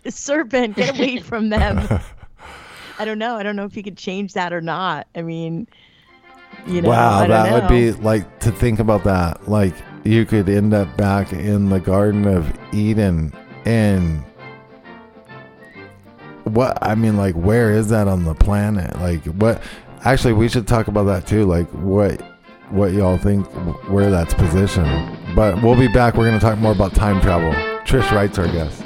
the 0.02 0.10
serpent. 0.10 0.76
Get 0.76 0.98
away 0.98 1.20
from 1.20 1.48
them. 1.48 1.88
I 2.98 3.06
don't 3.06 3.18
know. 3.18 3.36
I 3.36 3.42
don't 3.42 3.56
know 3.56 3.64
if 3.64 3.74
you 3.74 3.82
could 3.82 3.96
change 3.96 4.34
that 4.34 4.52
or 4.52 4.60
not. 4.60 5.06
I 5.14 5.22
mean, 5.22 5.66
you 6.66 6.82
know, 6.82 6.90
wow, 6.90 7.20
I 7.20 7.26
don't 7.26 7.30
that 7.30 7.62
would 7.62 7.68
be 7.70 7.92
like 7.92 8.40
to 8.40 8.50
think 8.50 8.80
about 8.80 9.04
that. 9.04 9.48
Like 9.48 9.74
you 10.04 10.26
could 10.26 10.50
end 10.50 10.74
up 10.74 10.94
back 10.98 11.32
in 11.32 11.70
the 11.70 11.80
Garden 11.80 12.26
of 12.26 12.52
Eden 12.74 13.32
and 13.64 14.22
what 16.46 16.78
I 16.82 16.94
mean, 16.94 17.16
like 17.16 17.34
where 17.34 17.72
is 17.72 17.88
that 17.88 18.08
on 18.08 18.24
the 18.24 18.34
planet? 18.34 18.98
Like 19.00 19.24
what 19.24 19.62
actually 20.04 20.34
we 20.34 20.48
should 20.48 20.66
talk 20.66 20.88
about 20.88 21.04
that 21.04 21.26
too, 21.26 21.44
like 21.44 21.68
what 21.70 22.20
what 22.70 22.92
y'all 22.92 23.18
think 23.18 23.46
where 23.88 24.10
that's 24.10 24.34
positioned. 24.34 25.34
But 25.34 25.62
we'll 25.62 25.76
be 25.76 25.88
back. 25.88 26.14
We're 26.14 26.26
gonna 26.26 26.40
talk 26.40 26.58
more 26.58 26.72
about 26.72 26.94
time 26.94 27.20
travel. 27.20 27.52
Trish 27.84 28.10
Wright's 28.10 28.38
our 28.38 28.46
guest. 28.46 28.85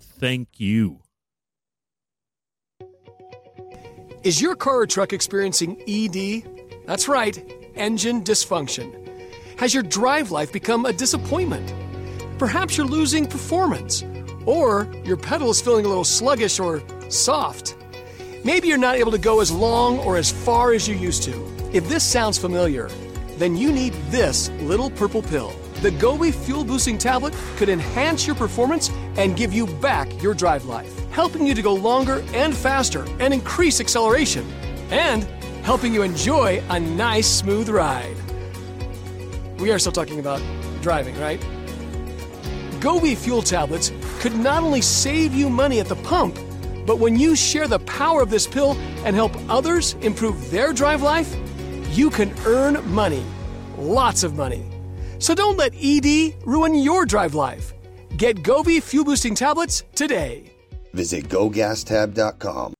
Thank 0.21 0.59
you. 0.59 0.99
Is 4.23 4.39
your 4.39 4.55
car 4.55 4.81
or 4.81 4.85
truck 4.85 5.13
experiencing 5.13 5.81
ED? 5.87 6.43
That's 6.85 7.07
right, 7.07 7.43
engine 7.73 8.23
dysfunction. 8.23 8.93
Has 9.57 9.73
your 9.73 9.81
drive 9.81 10.29
life 10.29 10.53
become 10.53 10.85
a 10.85 10.93
disappointment? 10.93 11.73
Perhaps 12.37 12.77
you're 12.77 12.85
losing 12.85 13.25
performance, 13.25 14.03
or 14.45 14.87
your 15.03 15.17
pedal 15.17 15.49
is 15.49 15.59
feeling 15.59 15.85
a 15.85 15.87
little 15.87 16.03
sluggish 16.03 16.59
or 16.59 16.83
soft. 17.09 17.75
Maybe 18.43 18.67
you're 18.67 18.77
not 18.77 18.97
able 18.97 19.11
to 19.13 19.17
go 19.17 19.41
as 19.41 19.51
long 19.51 19.97
or 19.99 20.17
as 20.17 20.31
far 20.31 20.71
as 20.71 20.87
you 20.87 20.93
used 20.93 21.23
to. 21.23 21.33
If 21.73 21.89
this 21.89 22.03
sounds 22.03 22.37
familiar, 22.37 22.89
then 23.37 23.57
you 23.57 23.71
need 23.71 23.93
this 24.11 24.49
little 24.61 24.91
purple 24.91 25.23
pill. 25.23 25.51
The 25.81 25.89
Gobi 25.89 26.31
Fuel 26.31 26.63
Boosting 26.63 26.99
Tablet 26.99 27.33
could 27.55 27.69
enhance 27.69 28.27
your 28.27 28.35
performance 28.35 28.91
and 29.17 29.35
give 29.35 29.53
you 29.53 29.67
back 29.67 30.21
your 30.21 30.33
drive 30.33 30.65
life, 30.65 31.09
helping 31.09 31.45
you 31.45 31.53
to 31.53 31.61
go 31.61 31.73
longer 31.73 32.23
and 32.33 32.55
faster 32.55 33.05
and 33.19 33.33
increase 33.33 33.79
acceleration, 33.79 34.49
and 34.89 35.23
helping 35.63 35.93
you 35.93 36.01
enjoy 36.01 36.61
a 36.69 36.79
nice, 36.79 37.27
smooth 37.27 37.69
ride. 37.69 38.15
We 39.59 39.71
are 39.71 39.79
still 39.79 39.91
talking 39.91 40.19
about 40.19 40.41
driving, 40.81 41.19
right? 41.19 41.39
Gobi 42.79 43.13
Fuel 43.13 43.43
Tablets 43.43 43.91
could 44.19 44.35
not 44.35 44.63
only 44.63 44.81
save 44.81 45.33
you 45.33 45.49
money 45.49 45.79
at 45.79 45.87
the 45.87 45.97
pump, 45.97 46.35
but 46.85 46.97
when 46.97 47.15
you 47.17 47.35
share 47.35 47.67
the 47.67 47.79
power 47.79 48.21
of 48.21 48.29
this 48.31 48.47
pill 48.47 48.71
and 49.05 49.15
help 49.15 49.33
others 49.49 49.93
improve 50.01 50.49
their 50.49 50.73
drive 50.73 51.03
life, 51.03 51.35
you 51.91 52.09
can 52.09 52.33
earn 52.45 52.83
money. 52.91 53.23
Lots 53.77 54.23
of 54.23 54.35
money. 54.35 54.65
So 55.19 55.35
don't 55.35 55.57
let 55.57 55.73
ED 55.79 56.35
ruin 56.43 56.73
your 56.73 57.05
drive 57.05 57.35
life. 57.35 57.73
Get 58.17 58.41
Gobi 58.43 58.79
Fuel 58.79 59.03
Boosting 59.05 59.35
Tablets 59.35 59.83
today. 59.95 60.45
Visit 60.93 61.27
gogastab.com. 61.27 62.73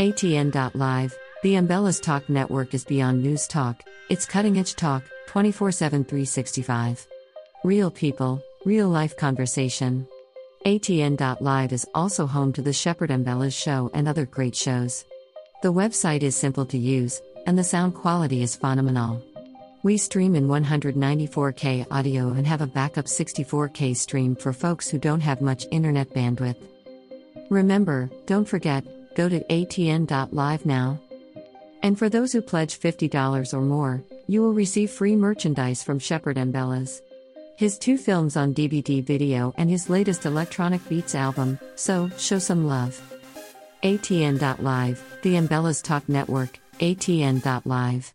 ATN.live, 0.00 1.18
the 1.42 1.54
Ambellas 1.56 2.00
Talk 2.00 2.26
network 2.30 2.72
is 2.72 2.84
beyond 2.84 3.22
news 3.22 3.46
talk, 3.46 3.82
it's 4.08 4.24
cutting 4.24 4.56
edge 4.58 4.74
talk, 4.74 5.02
24 5.26 5.72
7 5.72 6.04
365. 6.04 7.06
Real 7.64 7.90
people, 7.90 8.42
real 8.64 8.88
life 8.88 9.14
conversation. 9.18 10.06
ATN.live 10.66 11.72
is 11.72 11.86
also 11.94 12.26
home 12.26 12.52
to 12.52 12.60
the 12.60 12.72
Shepard 12.72 13.08
Ambellas 13.08 13.54
show 13.54 13.90
and 13.94 14.06
other 14.06 14.26
great 14.26 14.54
shows. 14.54 15.06
The 15.62 15.72
website 15.72 16.22
is 16.22 16.36
simple 16.36 16.66
to 16.66 16.76
use, 16.76 17.22
and 17.46 17.58
the 17.58 17.64
sound 17.64 17.94
quality 17.94 18.42
is 18.42 18.56
phenomenal. 18.56 19.22
We 19.82 19.96
stream 19.96 20.34
in 20.34 20.48
194K 20.48 21.86
audio 21.90 22.28
and 22.28 22.46
have 22.46 22.60
a 22.60 22.66
backup 22.66 23.06
64K 23.06 23.96
stream 23.96 24.36
for 24.36 24.52
folks 24.52 24.86
who 24.86 24.98
don't 24.98 25.22
have 25.22 25.40
much 25.40 25.66
internet 25.70 26.10
bandwidth. 26.10 26.62
Remember, 27.48 28.10
don't 28.26 28.46
forget, 28.46 28.84
go 29.14 29.30
to 29.30 29.40
atn.live 29.40 30.66
now. 30.66 31.00
And 31.82 31.98
for 31.98 32.10
those 32.10 32.32
who 32.32 32.42
pledge 32.42 32.78
$50 32.78 33.54
or 33.54 33.62
more, 33.62 34.04
you 34.26 34.42
will 34.42 34.52
receive 34.52 34.90
free 34.90 35.16
merchandise 35.16 35.82
from 35.82 35.98
Shepard 35.98 36.36
Ambellas. 36.36 37.00
His 37.60 37.76
two 37.76 37.98
films 37.98 38.38
on 38.38 38.54
DVD 38.54 39.04
video 39.04 39.52
and 39.58 39.68
his 39.68 39.90
latest 39.90 40.24
Electronic 40.24 40.80
Beats 40.88 41.14
album, 41.14 41.58
so 41.74 42.08
show 42.16 42.38
some 42.38 42.66
love. 42.66 42.98
ATN.live, 43.82 45.18
the 45.20 45.34
Ambellas 45.34 45.82
Talk 45.82 46.08
Network, 46.08 46.58
ATN.live. 46.78 48.14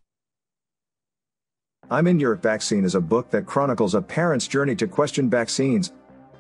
I'm 1.91 2.07
in 2.07 2.19
Your 2.19 2.33
Vaccine 2.33 2.83
is 2.83 2.95
a 2.95 2.99
book 2.99 3.29
that 3.29 3.45
chronicles 3.45 3.93
a 3.93 4.01
parent's 4.01 4.47
journey 4.47 4.75
to 4.77 4.87
question 4.87 5.29
vaccines. 5.29 5.93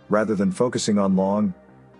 Rather 0.09 0.33
than 0.33 0.51
focusing 0.51 0.97
on 0.97 1.15
long, 1.15 1.53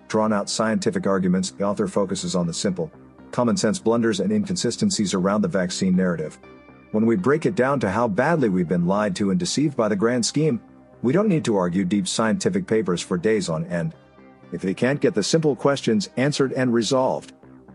drawn 0.08 0.34
out 0.34 0.50
scientific 0.50 1.06
arguments, 1.06 1.52
the 1.52 1.66
author 1.66 1.88
focuses 1.88 2.36
on 2.36 2.48
the 2.48 2.54
simple, 2.56 2.92
common 3.30 3.58
sense 3.58 3.78
blunders 3.78 4.22
and 4.22 4.32
inconsistencies 4.32 5.14
around 5.14 5.44
the 5.44 5.48
vaccine 5.48 5.96
narrative. 5.96 6.40
When 6.94 7.06
we 7.06 7.16
break 7.16 7.46
it 7.46 7.54
down 7.54 7.80
to 7.82 7.92
how 7.92 8.08
badly 8.08 8.50
we've 8.50 8.68
been 8.68 8.88
lied 8.88 9.16
to 9.18 9.30
and 9.30 9.40
deceived 9.40 9.78
by 9.78 9.88
the 9.88 9.96
grand 9.96 10.26
scheme, 10.26 10.60
we 11.06 11.14
don't 11.14 11.30
need 11.30 11.46
to 11.46 11.56
argue 11.56 11.86
deep 11.86 12.08
scientific 12.08 12.66
papers 12.66 13.00
for 13.00 13.16
days 13.16 13.48
on 13.48 13.64
end. 13.66 13.94
If 14.52 14.64
they 14.64 14.74
can't 14.74 15.00
get 15.00 15.14
the 15.14 15.22
simple 15.22 15.56
questions 15.56 16.10
answered 16.18 16.52
and 16.54 16.74
resolved, 16.74 17.34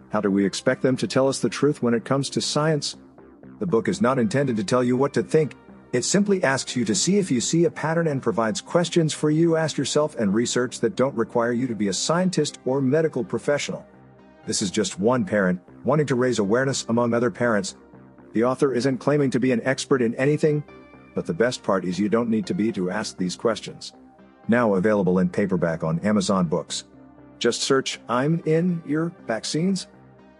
how 0.08 0.20
do 0.20 0.32
we 0.32 0.44
expect 0.44 0.82
them 0.82 0.96
to 0.96 1.06
tell 1.06 1.28
us 1.28 1.38
the 1.38 1.48
truth 1.48 1.80
when 1.80 1.94
it 1.94 2.04
comes 2.04 2.28
to 2.30 2.40
science? 2.40 2.96
The 3.60 3.68
book 3.68 3.86
is 3.86 4.02
not 4.02 4.18
intended 4.18 4.56
to 4.56 4.64
tell 4.64 4.82
you 4.82 4.96
what 4.96 5.12
to 5.14 5.22
think. 5.22 5.54
It 5.92 6.04
simply 6.04 6.42
asks 6.42 6.74
you 6.74 6.84
to 6.84 6.94
see 6.94 7.18
if 7.18 7.30
you 7.30 7.40
see 7.40 7.66
a 7.66 7.70
pattern 7.70 8.08
and 8.08 8.20
provides 8.20 8.60
questions 8.60 9.14
for 9.14 9.30
you 9.30 9.50
to 9.50 9.56
ask 9.58 9.78
yourself 9.78 10.16
and 10.16 10.34
research 10.34 10.80
that 10.80 10.96
don't 10.96 11.14
require 11.14 11.52
you 11.52 11.68
to 11.68 11.76
be 11.76 11.86
a 11.86 11.92
scientist 11.92 12.58
or 12.64 12.80
medical 12.80 13.22
professional. 13.22 13.86
This 14.44 14.60
is 14.60 14.72
just 14.72 14.98
one 14.98 15.24
parent 15.24 15.60
wanting 15.84 16.06
to 16.06 16.16
raise 16.16 16.40
awareness 16.40 16.84
among 16.88 17.14
other 17.14 17.30
parents. 17.30 17.76
The 18.32 18.42
author 18.42 18.74
isn't 18.74 18.98
claiming 18.98 19.30
to 19.30 19.38
be 19.38 19.52
an 19.52 19.62
expert 19.62 20.02
in 20.02 20.16
anything, 20.16 20.64
but 21.14 21.26
the 21.26 21.34
best 21.34 21.62
part 21.62 21.84
is 21.84 21.98
you 21.98 22.08
don't 22.08 22.30
need 22.30 22.46
to 22.46 22.54
be 22.54 22.72
to 22.72 22.90
ask 22.90 23.16
these 23.16 23.36
questions. 23.36 23.92
Now 24.48 24.74
available 24.74 25.18
in 25.18 25.28
paperback 25.28 25.84
on 25.84 25.98
Amazon 26.00 26.46
Books. 26.46 26.84
Just 27.38 27.62
search 27.62 28.00
I'm 28.08 28.42
in 28.46 28.82
your 28.86 29.12
vaccines. 29.26 29.86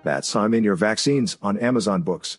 That's 0.02 0.34
I'm 0.34 0.54
in 0.54 0.64
your 0.64 0.76
vaccines 0.76 1.38
on 1.42 1.58
Amazon 1.58 2.02
Books. 2.02 2.38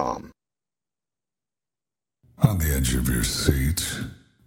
On 0.00 0.32
the 2.58 2.72
edge 2.74 2.94
of 2.94 3.06
your 3.06 3.22
seat, 3.22 3.86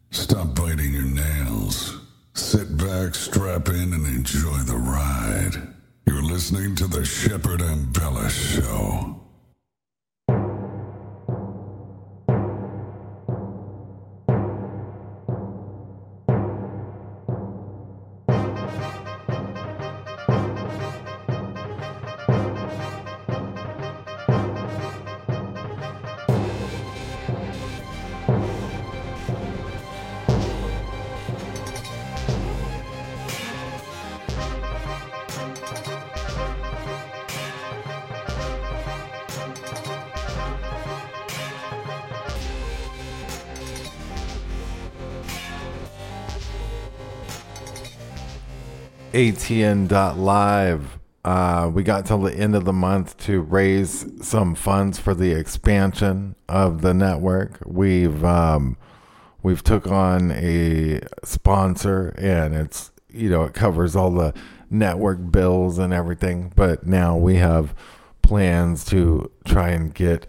stop 0.10 0.56
biting 0.56 0.94
your 0.94 1.04
nails. 1.04 2.00
Sit 2.34 2.76
back, 2.76 3.14
strap 3.14 3.70
in, 3.70 3.94
and 3.94 4.08
enjoy 4.08 4.58
the 4.66 4.78
ride. 4.78 5.76
You're 6.08 6.24
listening 6.24 6.76
to 6.78 6.88
the 6.88 7.06
Shepard 7.06 7.60
Ambellas 7.60 8.32
Show. 8.32 9.23
ATN.live. 49.44 51.00
Uh, 51.26 51.70
we 51.74 51.84
got 51.84 52.06
till 52.06 52.22
the 52.22 52.34
end 52.34 52.56
of 52.56 52.64
the 52.64 52.72
month 52.72 53.18
to 53.18 53.42
raise 53.42 54.06
some 54.26 54.56
funds 54.56 55.00
for 55.00 55.14
the 55.14 55.32
expansion 55.32 56.36
of 56.48 56.82
the 56.82 56.94
network. 56.94 57.60
We've 57.66 58.24
um, 58.24 58.78
we've 59.42 59.62
took 59.62 59.86
on 59.86 60.32
a 60.32 61.02
sponsor, 61.26 62.16
and 62.18 62.56
it's 62.56 62.92
you 63.10 63.30
know 63.30 63.44
it 63.44 63.54
covers 63.54 63.98
all 63.98 64.12
the 64.12 64.34
network 64.70 65.30
bills 65.30 65.78
and 65.78 65.94
everything. 65.94 66.54
But 66.56 66.86
now 66.88 67.18
we 67.18 67.36
have 67.36 67.76
plans 68.22 68.86
to 68.86 69.30
try 69.44 69.72
and 69.72 69.94
get 69.94 70.26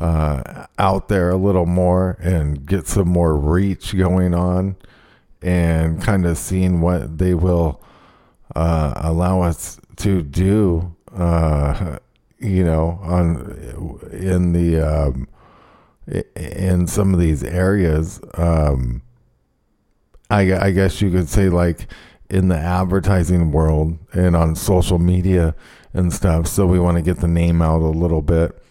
uh, 0.00 0.66
out 0.80 1.06
there 1.08 1.30
a 1.30 1.36
little 1.36 1.66
more 1.66 2.18
and 2.20 2.66
get 2.66 2.88
some 2.88 3.08
more 3.08 3.36
reach 3.36 3.96
going 3.96 4.34
on, 4.34 4.74
and 5.42 6.02
kind 6.02 6.26
of 6.26 6.36
seeing 6.36 6.80
what 6.80 7.18
they 7.18 7.34
will 7.34 7.80
uh, 8.54 8.92
allow 8.96 9.42
us 9.42 9.80
to 9.96 10.22
do, 10.22 10.94
uh, 11.14 11.98
you 12.38 12.64
know, 12.64 12.98
on 13.02 14.00
in 14.12 14.52
the 14.52 14.80
um, 14.80 15.28
in 16.36 16.86
some 16.86 17.12
of 17.12 17.20
these 17.20 17.42
areas. 17.44 18.20
Um, 18.34 19.02
I, 20.30 20.66
I 20.66 20.70
guess 20.72 21.00
you 21.00 21.10
could 21.10 21.28
say 21.28 21.48
like 21.48 21.86
in 22.28 22.48
the 22.48 22.56
advertising 22.56 23.50
world 23.52 23.98
and 24.12 24.36
on 24.36 24.54
social 24.54 24.98
media 24.98 25.54
and 25.94 26.12
stuff. 26.12 26.46
So 26.46 26.66
we 26.66 26.78
want 26.78 26.96
to 26.96 27.02
get 27.02 27.18
the 27.18 27.28
name 27.28 27.62
out 27.62 27.80
a 27.80 27.88
little 27.88 28.22
bit, 28.22 28.62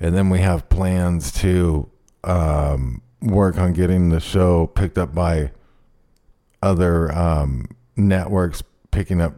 and 0.00 0.14
then 0.14 0.28
we 0.28 0.40
have 0.40 0.68
plans 0.68 1.32
to 1.40 1.88
um, 2.24 3.02
work 3.22 3.58
on 3.58 3.72
getting 3.72 4.10
the 4.10 4.20
show 4.20 4.66
picked 4.66 4.98
up 4.98 5.14
by 5.14 5.52
other 6.62 7.12
um, 7.16 7.68
networks 7.96 8.62
picking 8.96 9.20
up 9.20 9.34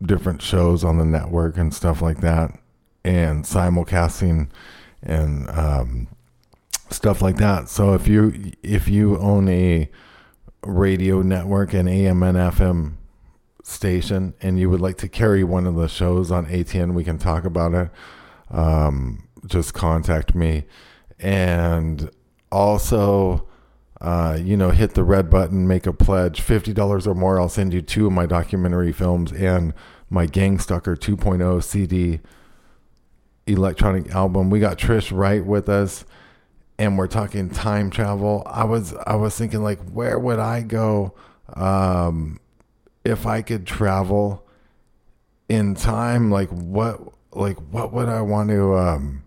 different 0.00 0.40
shows 0.40 0.84
on 0.84 0.96
the 0.96 1.04
network 1.04 1.58
and 1.58 1.74
stuff 1.74 2.00
like 2.00 2.20
that, 2.20 2.56
and 3.02 3.44
simulcasting 3.44 4.48
and 5.02 5.50
um, 5.50 6.06
stuff 6.90 7.20
like 7.20 7.36
that. 7.36 7.68
So 7.68 7.92
if 7.94 8.06
you 8.06 8.52
if 8.62 8.86
you 8.86 9.18
own 9.18 9.48
a 9.48 9.90
radio 10.64 11.22
network 11.22 11.74
and 11.74 11.88
AM 11.88 12.22
and 12.22 12.38
FM 12.38 12.92
station 13.64 14.32
and 14.40 14.60
you 14.60 14.70
would 14.70 14.80
like 14.80 14.98
to 14.98 15.08
carry 15.08 15.42
one 15.42 15.66
of 15.66 15.74
the 15.74 15.88
shows 15.88 16.30
on 16.30 16.46
ATN, 16.46 16.94
we 16.94 17.02
can 17.02 17.18
talk 17.18 17.44
about 17.44 17.74
it. 17.74 17.90
Um, 18.48 19.26
just 19.44 19.74
contact 19.74 20.36
me. 20.36 20.66
And 21.18 22.10
also, 22.52 23.48
uh, 24.00 24.38
you 24.40 24.56
know, 24.56 24.70
hit 24.70 24.94
the 24.94 25.04
red 25.04 25.28
button, 25.28 25.68
make 25.68 25.86
a 25.86 25.92
pledge, 25.92 26.40
$50 26.40 27.06
or 27.06 27.14
more. 27.14 27.38
I'll 27.38 27.48
send 27.48 27.74
you 27.74 27.82
two 27.82 28.06
of 28.06 28.12
my 28.12 28.26
documentary 28.26 28.92
films 28.92 29.32
and 29.32 29.74
my 30.08 30.26
Gangstalker 30.26 30.96
2.0 30.96 31.62
CD 31.62 32.20
electronic 33.46 34.10
album. 34.14 34.48
We 34.50 34.60
got 34.60 34.78
Trish 34.78 35.16
Wright 35.16 35.44
with 35.44 35.68
us 35.68 36.04
and 36.78 36.96
we're 36.96 37.08
talking 37.08 37.50
time 37.50 37.90
travel. 37.90 38.42
I 38.46 38.64
was 38.64 38.94
I 39.06 39.14
was 39.16 39.36
thinking 39.36 39.62
like 39.62 39.78
where 39.90 40.18
would 40.18 40.38
I 40.38 40.62
go 40.62 41.14
um 41.54 42.40
if 43.04 43.26
I 43.26 43.42
could 43.42 43.66
travel 43.66 44.46
in 45.48 45.74
time 45.74 46.30
like 46.30 46.48
what 46.48 47.00
like 47.32 47.58
what 47.70 47.92
would 47.92 48.08
I 48.08 48.22
want 48.22 48.48
to 48.50 48.76
um 48.76 49.24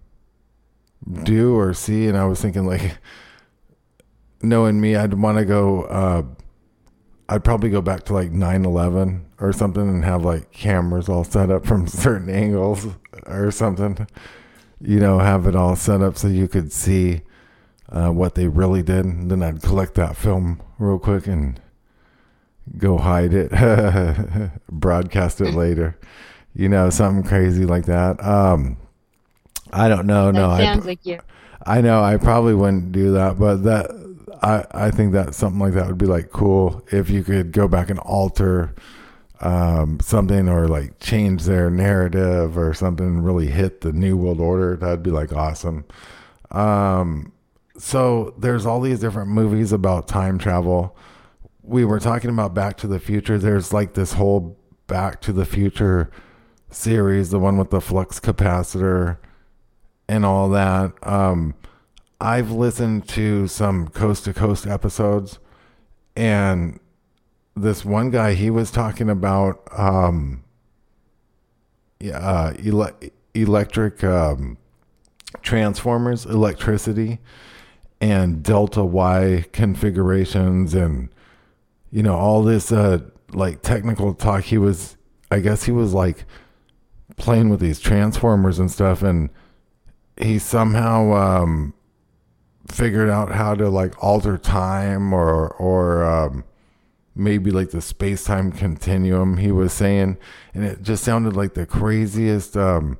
do 1.24 1.56
or 1.56 1.74
see 1.74 2.08
and 2.08 2.18
I 2.18 2.26
was 2.26 2.42
thinking 2.42 2.66
like 2.66 2.98
knowing 4.44 4.80
me 4.80 4.96
I'd 4.96 5.14
want 5.14 5.38
to 5.38 5.46
go 5.46 5.84
uh 5.84 6.24
I'd 7.30 7.44
probably 7.44 7.70
go 7.70 7.82
back 7.82 8.04
to 8.06 8.14
like 8.14 8.32
9/11 8.32 9.24
or 9.40 9.54
something 9.54 9.88
and 9.88 10.06
have 10.06 10.24
like 10.24 10.52
cameras 10.52 11.10
all 11.10 11.24
set 11.24 11.50
up 11.50 11.66
from 11.66 11.88
certain 12.06 12.30
angles 12.30 12.88
or 13.26 13.50
something 13.52 14.08
you 14.82 15.00
know 15.00 15.20
have 15.20 15.48
it 15.48 15.56
all 15.56 15.76
set 15.76 16.02
up 16.02 16.18
so 16.18 16.28
you 16.28 16.48
could 16.48 16.72
see 16.72 17.22
uh, 17.94 18.10
what 18.10 18.36
they 18.36 18.48
really 18.48 18.84
did. 18.84 19.06
And 19.06 19.32
then 19.32 19.44
I'd 19.44 19.62
collect 19.62 19.96
that 19.96 20.18
film 20.18 20.62
real 20.80 21.00
quick 21.00 21.28
and 21.28 21.60
go 22.78 22.98
hide 22.98 23.34
it, 23.34 23.52
broadcast 24.70 25.42
it 25.42 25.54
later. 25.54 25.98
You 26.56 26.70
know, 26.70 26.90
something 26.90 27.24
crazy 27.24 27.66
like 27.66 27.86
that. 27.86 28.24
Um, 28.24 28.78
I 29.72 29.88
don't 29.88 30.06
know. 30.06 30.32
That 30.32 30.34
no, 30.34 30.58
sounds 30.58 30.86
I, 30.86 30.90
like 30.90 31.06
you. 31.06 31.20
I 31.66 31.82
know 31.82 32.04
I 32.04 32.18
probably 32.18 32.54
wouldn't 32.54 32.92
do 32.92 33.14
that, 33.14 33.40
but 33.40 33.64
that 33.64 34.13
I 34.42 34.66
I 34.72 34.92
think 34.92 35.14
that 35.14 35.36
something 35.36 35.60
like 35.60 35.74
that 35.74 35.88
would 35.88 35.98
be 35.98 36.06
like 36.06 36.32
cool 36.32 36.86
if 36.92 37.10
you 37.10 37.24
could 37.24 37.52
go 37.52 37.68
back 37.68 37.90
and 37.90 38.00
alter 38.00 38.74
um, 39.42 40.00
something 40.00 40.48
or 40.48 40.68
like 40.68 41.00
change 41.00 41.44
their 41.44 41.70
narrative 41.70 42.58
or 42.58 42.74
something 42.74 43.22
really 43.22 43.48
hit 43.48 43.82
the 43.82 43.92
new 43.92 44.16
world 44.16 44.40
order. 44.40 44.78
That'd 44.78 45.04
be 45.04 45.12
like 45.12 45.34
awesome. 45.34 45.86
Um, 46.52 47.34
so 47.78 48.34
there's 48.38 48.66
all 48.66 48.80
these 48.80 49.00
different 49.00 49.30
movies 49.30 49.72
about 49.72 50.08
time 50.08 50.38
travel. 50.38 50.96
We 51.62 51.84
were 51.84 52.00
talking 52.00 52.30
about 52.30 52.54
Back 52.54 52.78
to 52.78 52.88
the 52.88 53.00
Future. 53.00 53.38
There's 53.38 53.74
like 53.74 53.94
this 53.96 54.14
whole 54.14 54.58
Back 54.88 55.22
to 55.22 55.34
the 55.34 55.46
Future 55.46 56.10
series, 56.70 57.30
the 57.30 57.40
one 57.40 57.58
with 57.58 57.70
the 57.70 57.82
flux 57.82 58.20
capacitor 58.20 59.18
and 60.08 60.26
all 60.26 60.50
that. 60.50 60.94
Um, 61.04 61.56
I've 62.24 62.52
listened 62.52 63.10
to 63.10 63.50
some 63.50 63.90
coast 63.90 64.24
to 64.24 64.34
coast 64.34 64.66
episodes, 64.66 65.40
and 66.16 66.80
this 67.54 67.84
one 67.84 68.12
guy 68.12 68.34
he 68.34 68.50
was 68.50 68.72
talking 68.72 69.10
about 69.10 69.68
um, 69.78 70.46
uh, 72.02 72.54
ele- 72.66 72.98
electric 73.34 74.06
um, 74.06 74.58
transformers, 75.42 76.26
electricity, 76.26 77.20
and 78.00 78.42
delta 78.42 78.86
Y 78.86 79.44
configurations, 79.52 80.74
and 80.74 81.10
you 81.92 82.04
know 82.04 82.16
all 82.16 82.42
this 82.42 82.72
uh, 82.72 83.00
like 83.34 83.62
technical 83.62 84.14
talk. 84.14 84.46
He 84.46 84.58
was, 84.58 84.96
I 85.30 85.42
guess, 85.42 85.66
he 85.66 85.74
was 85.74 85.94
like 85.94 86.24
playing 87.18 87.50
with 87.50 87.60
these 87.60 87.82
transformers 87.82 88.60
and 88.60 88.72
stuff, 88.72 89.04
and 89.04 89.30
he 90.16 90.40
somehow 90.40 91.12
um, 91.12 91.74
figured 92.68 93.10
out 93.10 93.32
how 93.32 93.56
to 93.56 93.70
like 93.70 94.02
alter 94.04 94.38
time 94.38 95.14
or 95.14 95.48
or 95.48 96.04
um, 96.04 96.44
maybe 97.16 97.52
like 97.52 97.72
the 97.72 97.82
space 97.82 98.24
time 98.24 98.52
continuum. 98.52 99.38
He 99.38 99.52
was 99.52 99.74
saying, 99.74 100.18
and 100.54 100.64
it 100.64 100.82
just 100.82 101.04
sounded 101.04 101.36
like 101.36 101.54
the 101.54 101.66
craziest 101.66 102.58
um, 102.58 102.98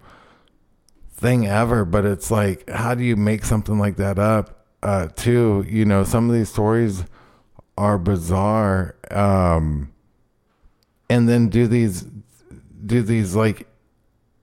thing 1.12 1.48
ever. 1.48 1.86
But 1.86 2.06
it's 2.06 2.30
like, 2.30 2.70
how 2.70 2.96
do 2.96 3.04
you 3.04 3.16
make 3.16 3.46
something 3.46 3.80
like 3.80 3.98
that 3.98 4.20
up? 4.20 4.66
Uh, 4.82 5.08
too, 5.08 5.66
you 5.68 5.86
know, 5.86 6.04
some 6.04 6.30
of 6.30 6.36
these 6.36 6.50
stories 6.50 7.06
are 7.78 7.98
bizarre. 7.98 8.96
Um, 9.10 9.94
and 11.10 11.30
then 11.30 11.50
do 11.50 11.68
these 11.68 12.06
do 12.86 13.02
these 13.02 13.36
like 13.36 13.68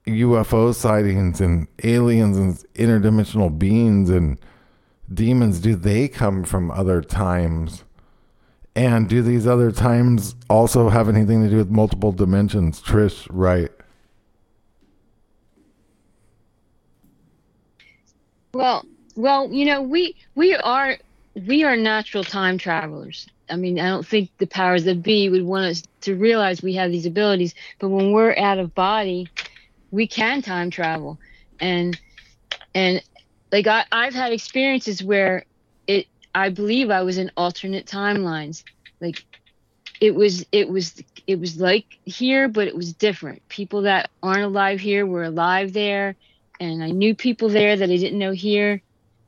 UFO 0.07 0.73
sightings 0.73 1.39
and 1.39 1.67
aliens 1.83 2.37
and 2.37 2.57
interdimensional 2.73 3.57
beings 3.57 4.09
and 4.09 4.39
demons 5.13 5.59
do 5.59 5.75
they 5.75 6.07
come 6.07 6.43
from 6.43 6.71
other 6.71 7.01
times? 7.01 7.83
And 8.75 9.09
do 9.09 9.21
these 9.21 9.45
other 9.45 9.71
times 9.71 10.35
also 10.49 10.89
have 10.89 11.09
anything 11.09 11.43
to 11.43 11.49
do 11.49 11.57
with 11.57 11.69
multiple 11.69 12.11
dimensions? 12.11 12.81
Trish, 12.81 13.27
right? 13.29 13.69
Well, 18.53 18.85
well, 19.15 19.51
you 19.51 19.65
know, 19.65 19.81
we 19.81 20.15
we 20.35 20.55
are 20.55 20.97
we 21.47 21.63
are 21.63 21.75
natural 21.75 22.23
time 22.23 22.57
travelers. 22.57 23.27
I 23.49 23.57
mean, 23.57 23.79
I 23.79 23.89
don't 23.89 24.07
think 24.07 24.29
the 24.37 24.47
powers 24.47 24.85
that 24.85 25.03
be 25.03 25.29
would 25.29 25.43
want 25.43 25.65
us 25.65 25.83
to 26.01 26.15
realize 26.15 26.61
we 26.61 26.73
have 26.75 26.91
these 26.91 27.05
abilities, 27.05 27.53
but 27.79 27.89
when 27.89 28.13
we're 28.13 28.35
out 28.37 28.57
of 28.57 28.73
body, 28.73 29.27
we 29.91 30.07
can 30.07 30.41
time 30.41 30.69
travel. 30.69 31.19
And 31.59 31.99
and 32.73 33.03
like 33.51 33.67
I, 33.67 33.85
I've 33.91 34.13
had 34.13 34.33
experiences 34.33 35.03
where 35.03 35.45
it 35.87 36.07
I 36.33 36.49
believe 36.49 36.89
I 36.89 37.03
was 37.03 37.17
in 37.17 37.31
alternate 37.35 37.85
timelines. 37.85 38.63
Like 38.99 39.23
it 39.99 40.15
was 40.15 40.45
it 40.51 40.69
was 40.69 41.01
it 41.27 41.39
was 41.39 41.59
like 41.59 41.85
here, 42.05 42.47
but 42.47 42.67
it 42.67 42.75
was 42.75 42.93
different. 42.93 43.47
People 43.49 43.83
that 43.83 44.09
aren't 44.23 44.43
alive 44.43 44.79
here 44.79 45.05
were 45.05 45.23
alive 45.23 45.73
there, 45.73 46.15
and 46.59 46.83
I 46.83 46.89
knew 46.89 47.15
people 47.15 47.49
there 47.49 47.75
that 47.75 47.89
I 47.89 47.97
didn't 47.97 48.19
know 48.19 48.31
here. 48.31 48.81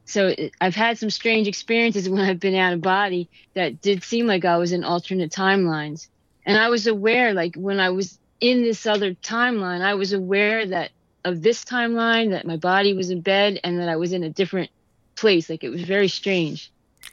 So 0.05 0.28
it, 0.28 0.53
I've 0.59 0.76
had 0.76 0.97
some 0.97 1.09
strange 1.09 1.47
experiences 1.47 2.09
when 2.09 2.21
I've 2.21 2.39
been 2.39 2.55
out 2.55 2.74
of 2.74 2.82
body 2.82 3.30
that 3.53 3.82
did 3.82 4.03
seem 4.03 4.28
like 4.28 4.45
I 4.45 4.57
was 4.57 4.71
in 4.71 4.84
alternate 4.84 5.32
timelines. 5.32 6.07
And 6.45 6.57
I 6.57 6.69
was 6.69 6.88
aware, 6.88 7.34
like 7.34 7.55
when 7.55 7.80
I 7.80 7.89
was 7.89 8.19
in 8.41 8.63
this 8.63 8.86
other 8.86 9.13
timeline, 9.13 9.82
I 9.82 9.93
was 9.93 10.11
aware 10.11 10.65
that 10.65 10.91
of 11.26 11.41
this 11.41 11.63
timeline, 11.63 12.32
that 12.32 12.45
my 12.45 12.57
body 12.57 12.93
was 12.93 13.09
in 13.09 13.21
bed 13.21 13.59
and 13.63 13.80
that 13.80 13.89
I 13.89 13.95
was 13.95 14.13
in 14.13 14.24
a 14.24 14.30
different 14.30 14.69
place. 15.15 15.49
Like 15.49 15.63
it 15.63 15.69
was 15.69 15.84
very 15.84 16.07
strange. 16.07 16.71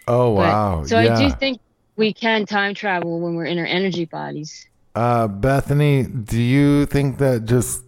Oh 0.09 0.35
But- 0.37 0.49
wow! 0.49 0.85
so 0.85 0.99
yeah. 0.99 1.17
I 1.17 1.29
do 1.29 1.35
think 1.37 1.61
we 1.97 2.13
can 2.13 2.47
time 2.47 2.75
travel 2.75 3.21
when 3.21 3.35
we're 3.35 3.45
in 3.45 3.59
our 3.59 3.67
energy 3.67 4.05
bodies. 4.07 4.67
Uh, 4.95 5.29
Bethany, 5.29 6.03
do 6.05 6.41
you 6.41 6.87
think 6.87 7.19
that 7.19 7.45
just 7.45 7.85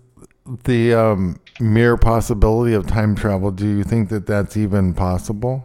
the 0.64 0.94
um, 0.94 1.40
mere 1.60 1.96
possibility 1.96 2.74
of 2.74 2.86
time 2.86 3.14
travel, 3.14 3.50
do 3.50 3.66
you 3.66 3.82
think 3.84 4.08
that 4.10 4.26
that's 4.26 4.56
even 4.56 4.94
possible? 4.94 5.64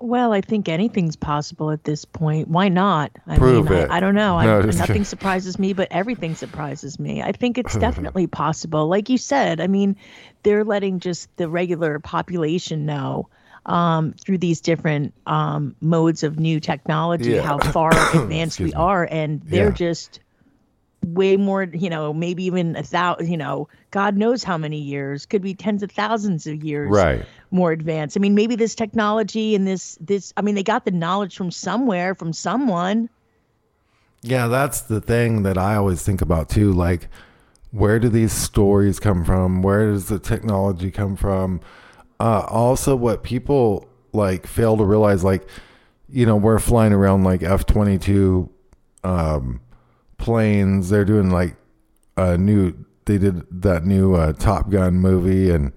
Well, 0.00 0.32
I 0.32 0.40
think 0.40 0.68
anything's 0.68 1.14
possible 1.16 1.70
at 1.70 1.84
this 1.84 2.04
point. 2.06 2.48
Why 2.48 2.68
not? 2.68 3.10
I 3.26 3.36
Prove 3.36 3.68
mean, 3.68 3.78
it. 3.80 3.90
I, 3.90 3.98
I 3.98 4.00
don't 4.00 4.14
know. 4.14 4.38
No, 4.40 4.58
I, 4.60 4.62
nothing 4.62 4.86
kidding. 4.86 5.04
surprises 5.14 5.58
me, 5.58 5.74
but 5.74 5.88
everything 5.90 6.34
surprises 6.34 6.98
me. 6.98 7.22
I 7.22 7.32
think 7.32 7.58
it's 7.58 7.76
definitely 7.76 8.26
possible. 8.26 8.88
Like 8.88 9.10
you 9.10 9.18
said, 9.18 9.60
I 9.60 9.66
mean, 9.66 9.96
they're 10.42 10.64
letting 10.64 11.00
just 11.00 11.28
the 11.36 11.48
regular 11.48 11.98
population 11.98 12.86
know 12.86 13.28
um, 13.66 14.14
through 14.14 14.38
these 14.38 14.62
different 14.62 15.12
um, 15.26 15.76
modes 15.82 16.22
of 16.22 16.38
new 16.38 16.60
technology 16.60 17.32
Yeah. 17.32 17.42
how 17.42 17.58
far 17.72 17.90
advanced 18.14 18.58
we 18.58 18.66
me. 18.66 18.72
are, 18.72 19.06
and 19.10 19.42
they're 19.42 19.66
Yeah. 19.68 19.74
just 19.74 20.20
way 21.06 21.36
more 21.36 21.64
you 21.72 21.88
know 21.88 22.12
maybe 22.12 22.44
even 22.44 22.76
a 22.76 22.82
thousand 22.82 23.30
you 23.30 23.36
know 23.36 23.66
god 23.90 24.16
knows 24.16 24.44
how 24.44 24.58
many 24.58 24.78
years 24.78 25.24
could 25.26 25.40
be 25.42 25.54
tens 25.54 25.82
of 25.82 25.90
thousands 25.90 26.46
of 26.46 26.62
years 26.62 26.90
Right. 26.90 27.24
more 27.50 27.72
advanced 27.72 28.16
i 28.16 28.20
mean 28.20 28.34
maybe 28.34 28.54
this 28.54 28.74
technology 28.74 29.54
and 29.54 29.66
this 29.66 29.96
this 30.00 30.32
i 30.36 30.42
mean 30.42 30.54
they 30.54 30.62
got 30.62 30.84
the 30.84 30.90
knowledge 30.90 31.36
from 31.36 31.50
somewhere 31.50 32.14
from 32.14 32.32
someone 32.32 33.08
Yeah, 34.22 34.48
that's 34.48 34.82
the 34.82 35.00
thing 35.00 35.42
that 35.44 35.56
I 35.56 35.76
always 35.76 36.02
think 36.02 36.20
about 36.20 36.50
too. 36.50 36.72
Like, 36.72 37.08
where 37.70 37.98
do 37.98 38.10
these 38.10 38.32
stories 38.32 39.00
come 39.00 39.24
from? 39.24 39.62
Where 39.62 39.90
does 39.90 40.08
the 40.08 40.18
technology 40.18 40.90
come 40.90 41.16
from? 41.16 41.60
Uh, 42.18 42.44
also, 42.48 42.94
what 42.94 43.22
people 43.22 43.88
like 44.12 44.46
fail 44.46 44.76
to 44.76 44.84
realize, 44.84 45.24
like, 45.24 45.48
you 46.10 46.26
know, 46.26 46.36
we're 46.36 46.58
flying 46.58 46.92
around 46.92 47.24
like 47.24 47.42
F 47.42 47.64
twenty 47.64 47.96
two 47.96 48.50
um, 49.04 49.60
planes. 50.20 50.90
They're 50.90 51.04
doing 51.04 51.30
like 51.30 51.56
a 52.16 52.38
new. 52.38 52.74
They 53.06 53.18
did 53.18 53.62
that 53.62 53.84
new 53.84 54.14
uh, 54.14 54.32
Top 54.34 54.70
Gun 54.70 54.94
movie, 54.94 55.50
and 55.50 55.72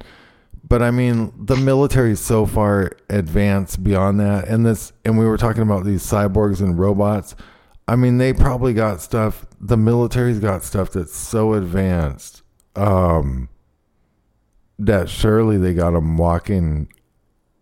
but 0.67 0.81
I 0.81 0.91
mean, 0.91 1.33
the 1.37 1.55
military 1.55 2.11
is 2.11 2.19
so 2.19 2.45
far 2.45 2.91
advanced 3.09 3.83
beyond 3.83 4.19
that, 4.19 4.47
and 4.47 4.65
this, 4.65 4.93
and 5.05 5.17
we 5.17 5.25
were 5.25 5.37
talking 5.37 5.63
about 5.63 5.85
these 5.85 6.03
cyborgs 6.03 6.61
and 6.61 6.77
robots. 6.77 7.35
I 7.87 7.95
mean, 7.95 8.17
they 8.17 8.33
probably 8.33 8.73
got 8.73 9.01
stuff. 9.01 9.45
The 9.59 9.77
military's 9.77 10.39
got 10.39 10.63
stuff 10.63 10.91
that's 10.91 11.15
so 11.15 11.53
advanced 11.53 12.43
um, 12.75 13.49
that 14.79 15.09
surely 15.09 15.57
they 15.57 15.73
got 15.73 15.91
them 15.91 16.17
walking 16.17 16.87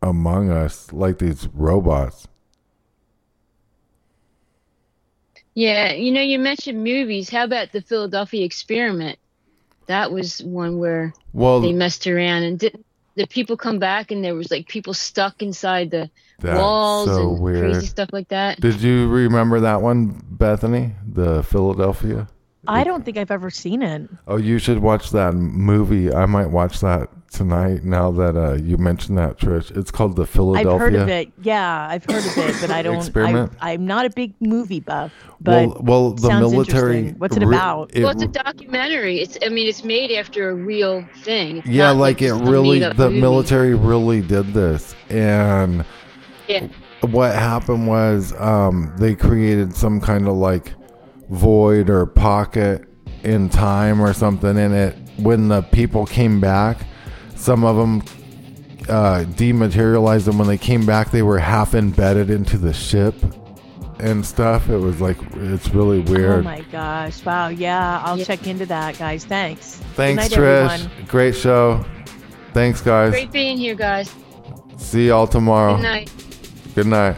among 0.01 0.51
us 0.51 0.93
like 0.93 1.19
these 1.19 1.47
robots. 1.53 2.27
Yeah, 5.53 5.91
you 5.93 6.11
know, 6.11 6.21
you 6.21 6.39
mentioned 6.39 6.83
movies. 6.83 7.29
How 7.29 7.43
about 7.43 7.71
the 7.71 7.81
Philadelphia 7.81 8.45
experiment? 8.45 9.19
That 9.87 10.11
was 10.11 10.41
one 10.43 10.77
where 10.79 11.13
Well- 11.33 11.59
they 11.61 11.73
messed 11.73 12.07
around 12.07 12.43
and 12.43 12.59
did 12.59 12.83
the 13.15 13.27
people 13.27 13.57
come 13.57 13.77
back 13.77 14.09
and 14.11 14.23
there 14.23 14.33
was 14.35 14.49
like 14.49 14.69
people 14.69 14.93
stuck 14.93 15.41
inside 15.41 15.91
the 15.91 16.09
That's 16.39 16.57
walls 16.57 17.09
so 17.09 17.31
and 17.33 17.41
weird. 17.41 17.71
crazy 17.73 17.87
stuff 17.87 18.09
like 18.13 18.29
that. 18.29 18.61
Did 18.61 18.81
you 18.81 19.09
remember 19.09 19.59
that 19.59 19.81
one, 19.81 20.21
Bethany? 20.31 20.93
The 21.05 21.43
Philadelphia? 21.43 22.27
I 22.67 22.83
don't 22.85 23.03
think 23.03 23.17
I've 23.17 23.31
ever 23.31 23.49
seen 23.49 23.81
it. 23.81 24.09
Oh, 24.27 24.37
you 24.37 24.59
should 24.59 24.79
watch 24.79 25.11
that 25.11 25.33
movie. 25.33 26.13
I 26.13 26.25
might 26.25 26.51
watch 26.51 26.79
that 26.81 27.09
tonight 27.31 27.83
now 27.83 28.11
that 28.11 28.35
uh, 28.35 28.53
you 28.53 28.77
mentioned 28.77 29.17
that, 29.17 29.37
Trish. 29.37 29.75
It's 29.75 29.89
called 29.89 30.15
The 30.15 30.25
Philadelphia. 30.25 30.73
I've 30.73 30.79
heard 30.79 30.95
of 30.95 31.09
it. 31.09 31.31
Yeah, 31.41 31.87
I've 31.89 32.03
heard 32.05 32.25
of 32.25 32.37
it, 32.37 32.55
but 32.61 32.69
I 32.71 32.81
don't. 32.81 32.97
Experiment? 32.97 33.53
I, 33.61 33.71
I'm 33.71 33.85
not 33.85 34.05
a 34.05 34.09
big 34.09 34.33
movie 34.41 34.79
buff. 34.81 35.11
But 35.39 35.67
Well, 35.67 35.81
well, 35.81 36.11
the 36.11 36.29
military. 36.39 37.11
What's 37.13 37.37
it 37.37 37.43
re- 37.45 37.55
about? 37.55 37.91
it 37.95 38.03
well, 38.03 38.11
it's 38.11 38.23
a 38.23 38.27
documentary. 38.27 39.19
It's 39.19 39.37
I 39.43 39.49
mean, 39.49 39.67
it's 39.67 39.83
made 39.83 40.11
after 40.11 40.49
a 40.49 40.55
real 40.55 41.05
thing. 41.23 41.57
It's 41.57 41.67
yeah, 41.67 41.87
not 41.87 41.97
like 41.97 42.21
it 42.21 42.33
really, 42.33 42.79
the 42.79 42.93
movie. 42.93 43.21
military 43.21 43.75
really 43.75 44.21
did 44.21 44.53
this. 44.53 44.93
And 45.09 45.85
Yeah. 46.47 46.67
what 47.01 47.33
happened 47.33 47.87
was 47.87 48.33
um, 48.39 48.93
they 48.97 49.15
created 49.15 49.73
some 49.75 49.99
kind 50.01 50.27
of 50.27 50.35
like 50.35 50.73
void 51.29 51.89
or 51.89 52.05
pocket 52.05 52.85
in 53.23 53.49
time 53.49 54.01
or 54.01 54.13
something 54.13 54.57
in 54.57 54.73
it. 54.73 54.95
When 55.17 55.47
the 55.47 55.61
people 55.61 56.05
came 56.05 56.39
back, 56.41 56.85
some 57.41 57.63
of 57.63 57.75
them 57.75 58.03
uh, 58.87 59.23
dematerialized, 59.35 60.27
and 60.27 60.37
when 60.37 60.47
they 60.47 60.57
came 60.57 60.85
back, 60.85 61.11
they 61.11 61.23
were 61.23 61.39
half 61.39 61.73
embedded 61.73 62.29
into 62.29 62.57
the 62.57 62.73
ship 62.73 63.15
and 63.99 64.25
stuff. 64.25 64.69
It 64.69 64.77
was 64.77 65.01
like 65.01 65.17
it's 65.33 65.69
really 65.69 65.99
weird. 65.99 66.39
Oh 66.39 66.43
my 66.43 66.61
gosh! 66.71 67.23
Wow. 67.25 67.49
Yeah, 67.49 68.01
I'll 68.05 68.23
check 68.23 68.47
into 68.47 68.65
that, 68.67 68.97
guys. 68.97 69.25
Thanks. 69.25 69.77
Thanks, 69.95 70.21
night, 70.21 70.31
Trish. 70.31 70.69
everyone. 70.69 71.07
Great 71.07 71.35
show. 71.35 71.83
Thanks, 72.53 72.81
guys. 72.81 73.11
Great 73.11 73.31
being 73.31 73.57
here, 73.57 73.75
guys. 73.75 74.13
See 74.77 75.07
y'all 75.07 75.27
tomorrow. 75.27 75.75
Good 75.75 75.83
night. 75.83 76.11
Good 76.75 76.87
night. 76.87 77.17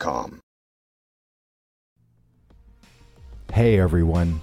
Hey 3.53 3.79
everyone, 3.79 4.41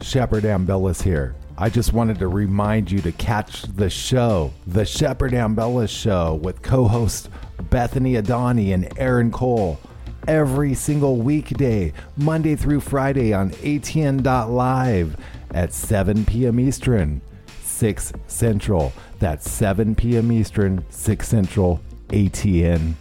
Shepard 0.00 0.44
Ambellas 0.44 1.02
here. 1.02 1.34
I 1.58 1.68
just 1.68 1.92
wanted 1.92 2.18
to 2.20 2.28
remind 2.28 2.90
you 2.90 3.02
to 3.02 3.12
catch 3.12 3.64
the 3.64 3.90
show, 3.90 4.50
The 4.66 4.86
Shepard 4.86 5.32
Ambellas 5.32 5.90
Show, 5.90 6.40
with 6.42 6.62
co 6.62 6.88
hosts 6.88 7.28
Bethany 7.68 8.14
Adani 8.14 8.72
and 8.72 8.90
Aaron 8.98 9.30
Cole, 9.30 9.78
every 10.26 10.72
single 10.72 11.16
weekday, 11.16 11.92
Monday 12.16 12.56
through 12.56 12.80
Friday 12.80 13.34
on 13.34 13.50
ATN.live 13.50 15.16
at 15.50 15.74
7 15.74 16.24
p.m. 16.24 16.58
Eastern, 16.58 17.20
6 17.62 18.12
Central. 18.26 18.94
That's 19.18 19.50
7 19.50 19.94
p.m. 19.96 20.32
Eastern, 20.32 20.82
6 20.88 21.28
Central, 21.28 21.80
ATN.live. 22.08 22.96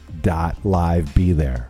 Be 1.16 1.32
there. 1.32 1.70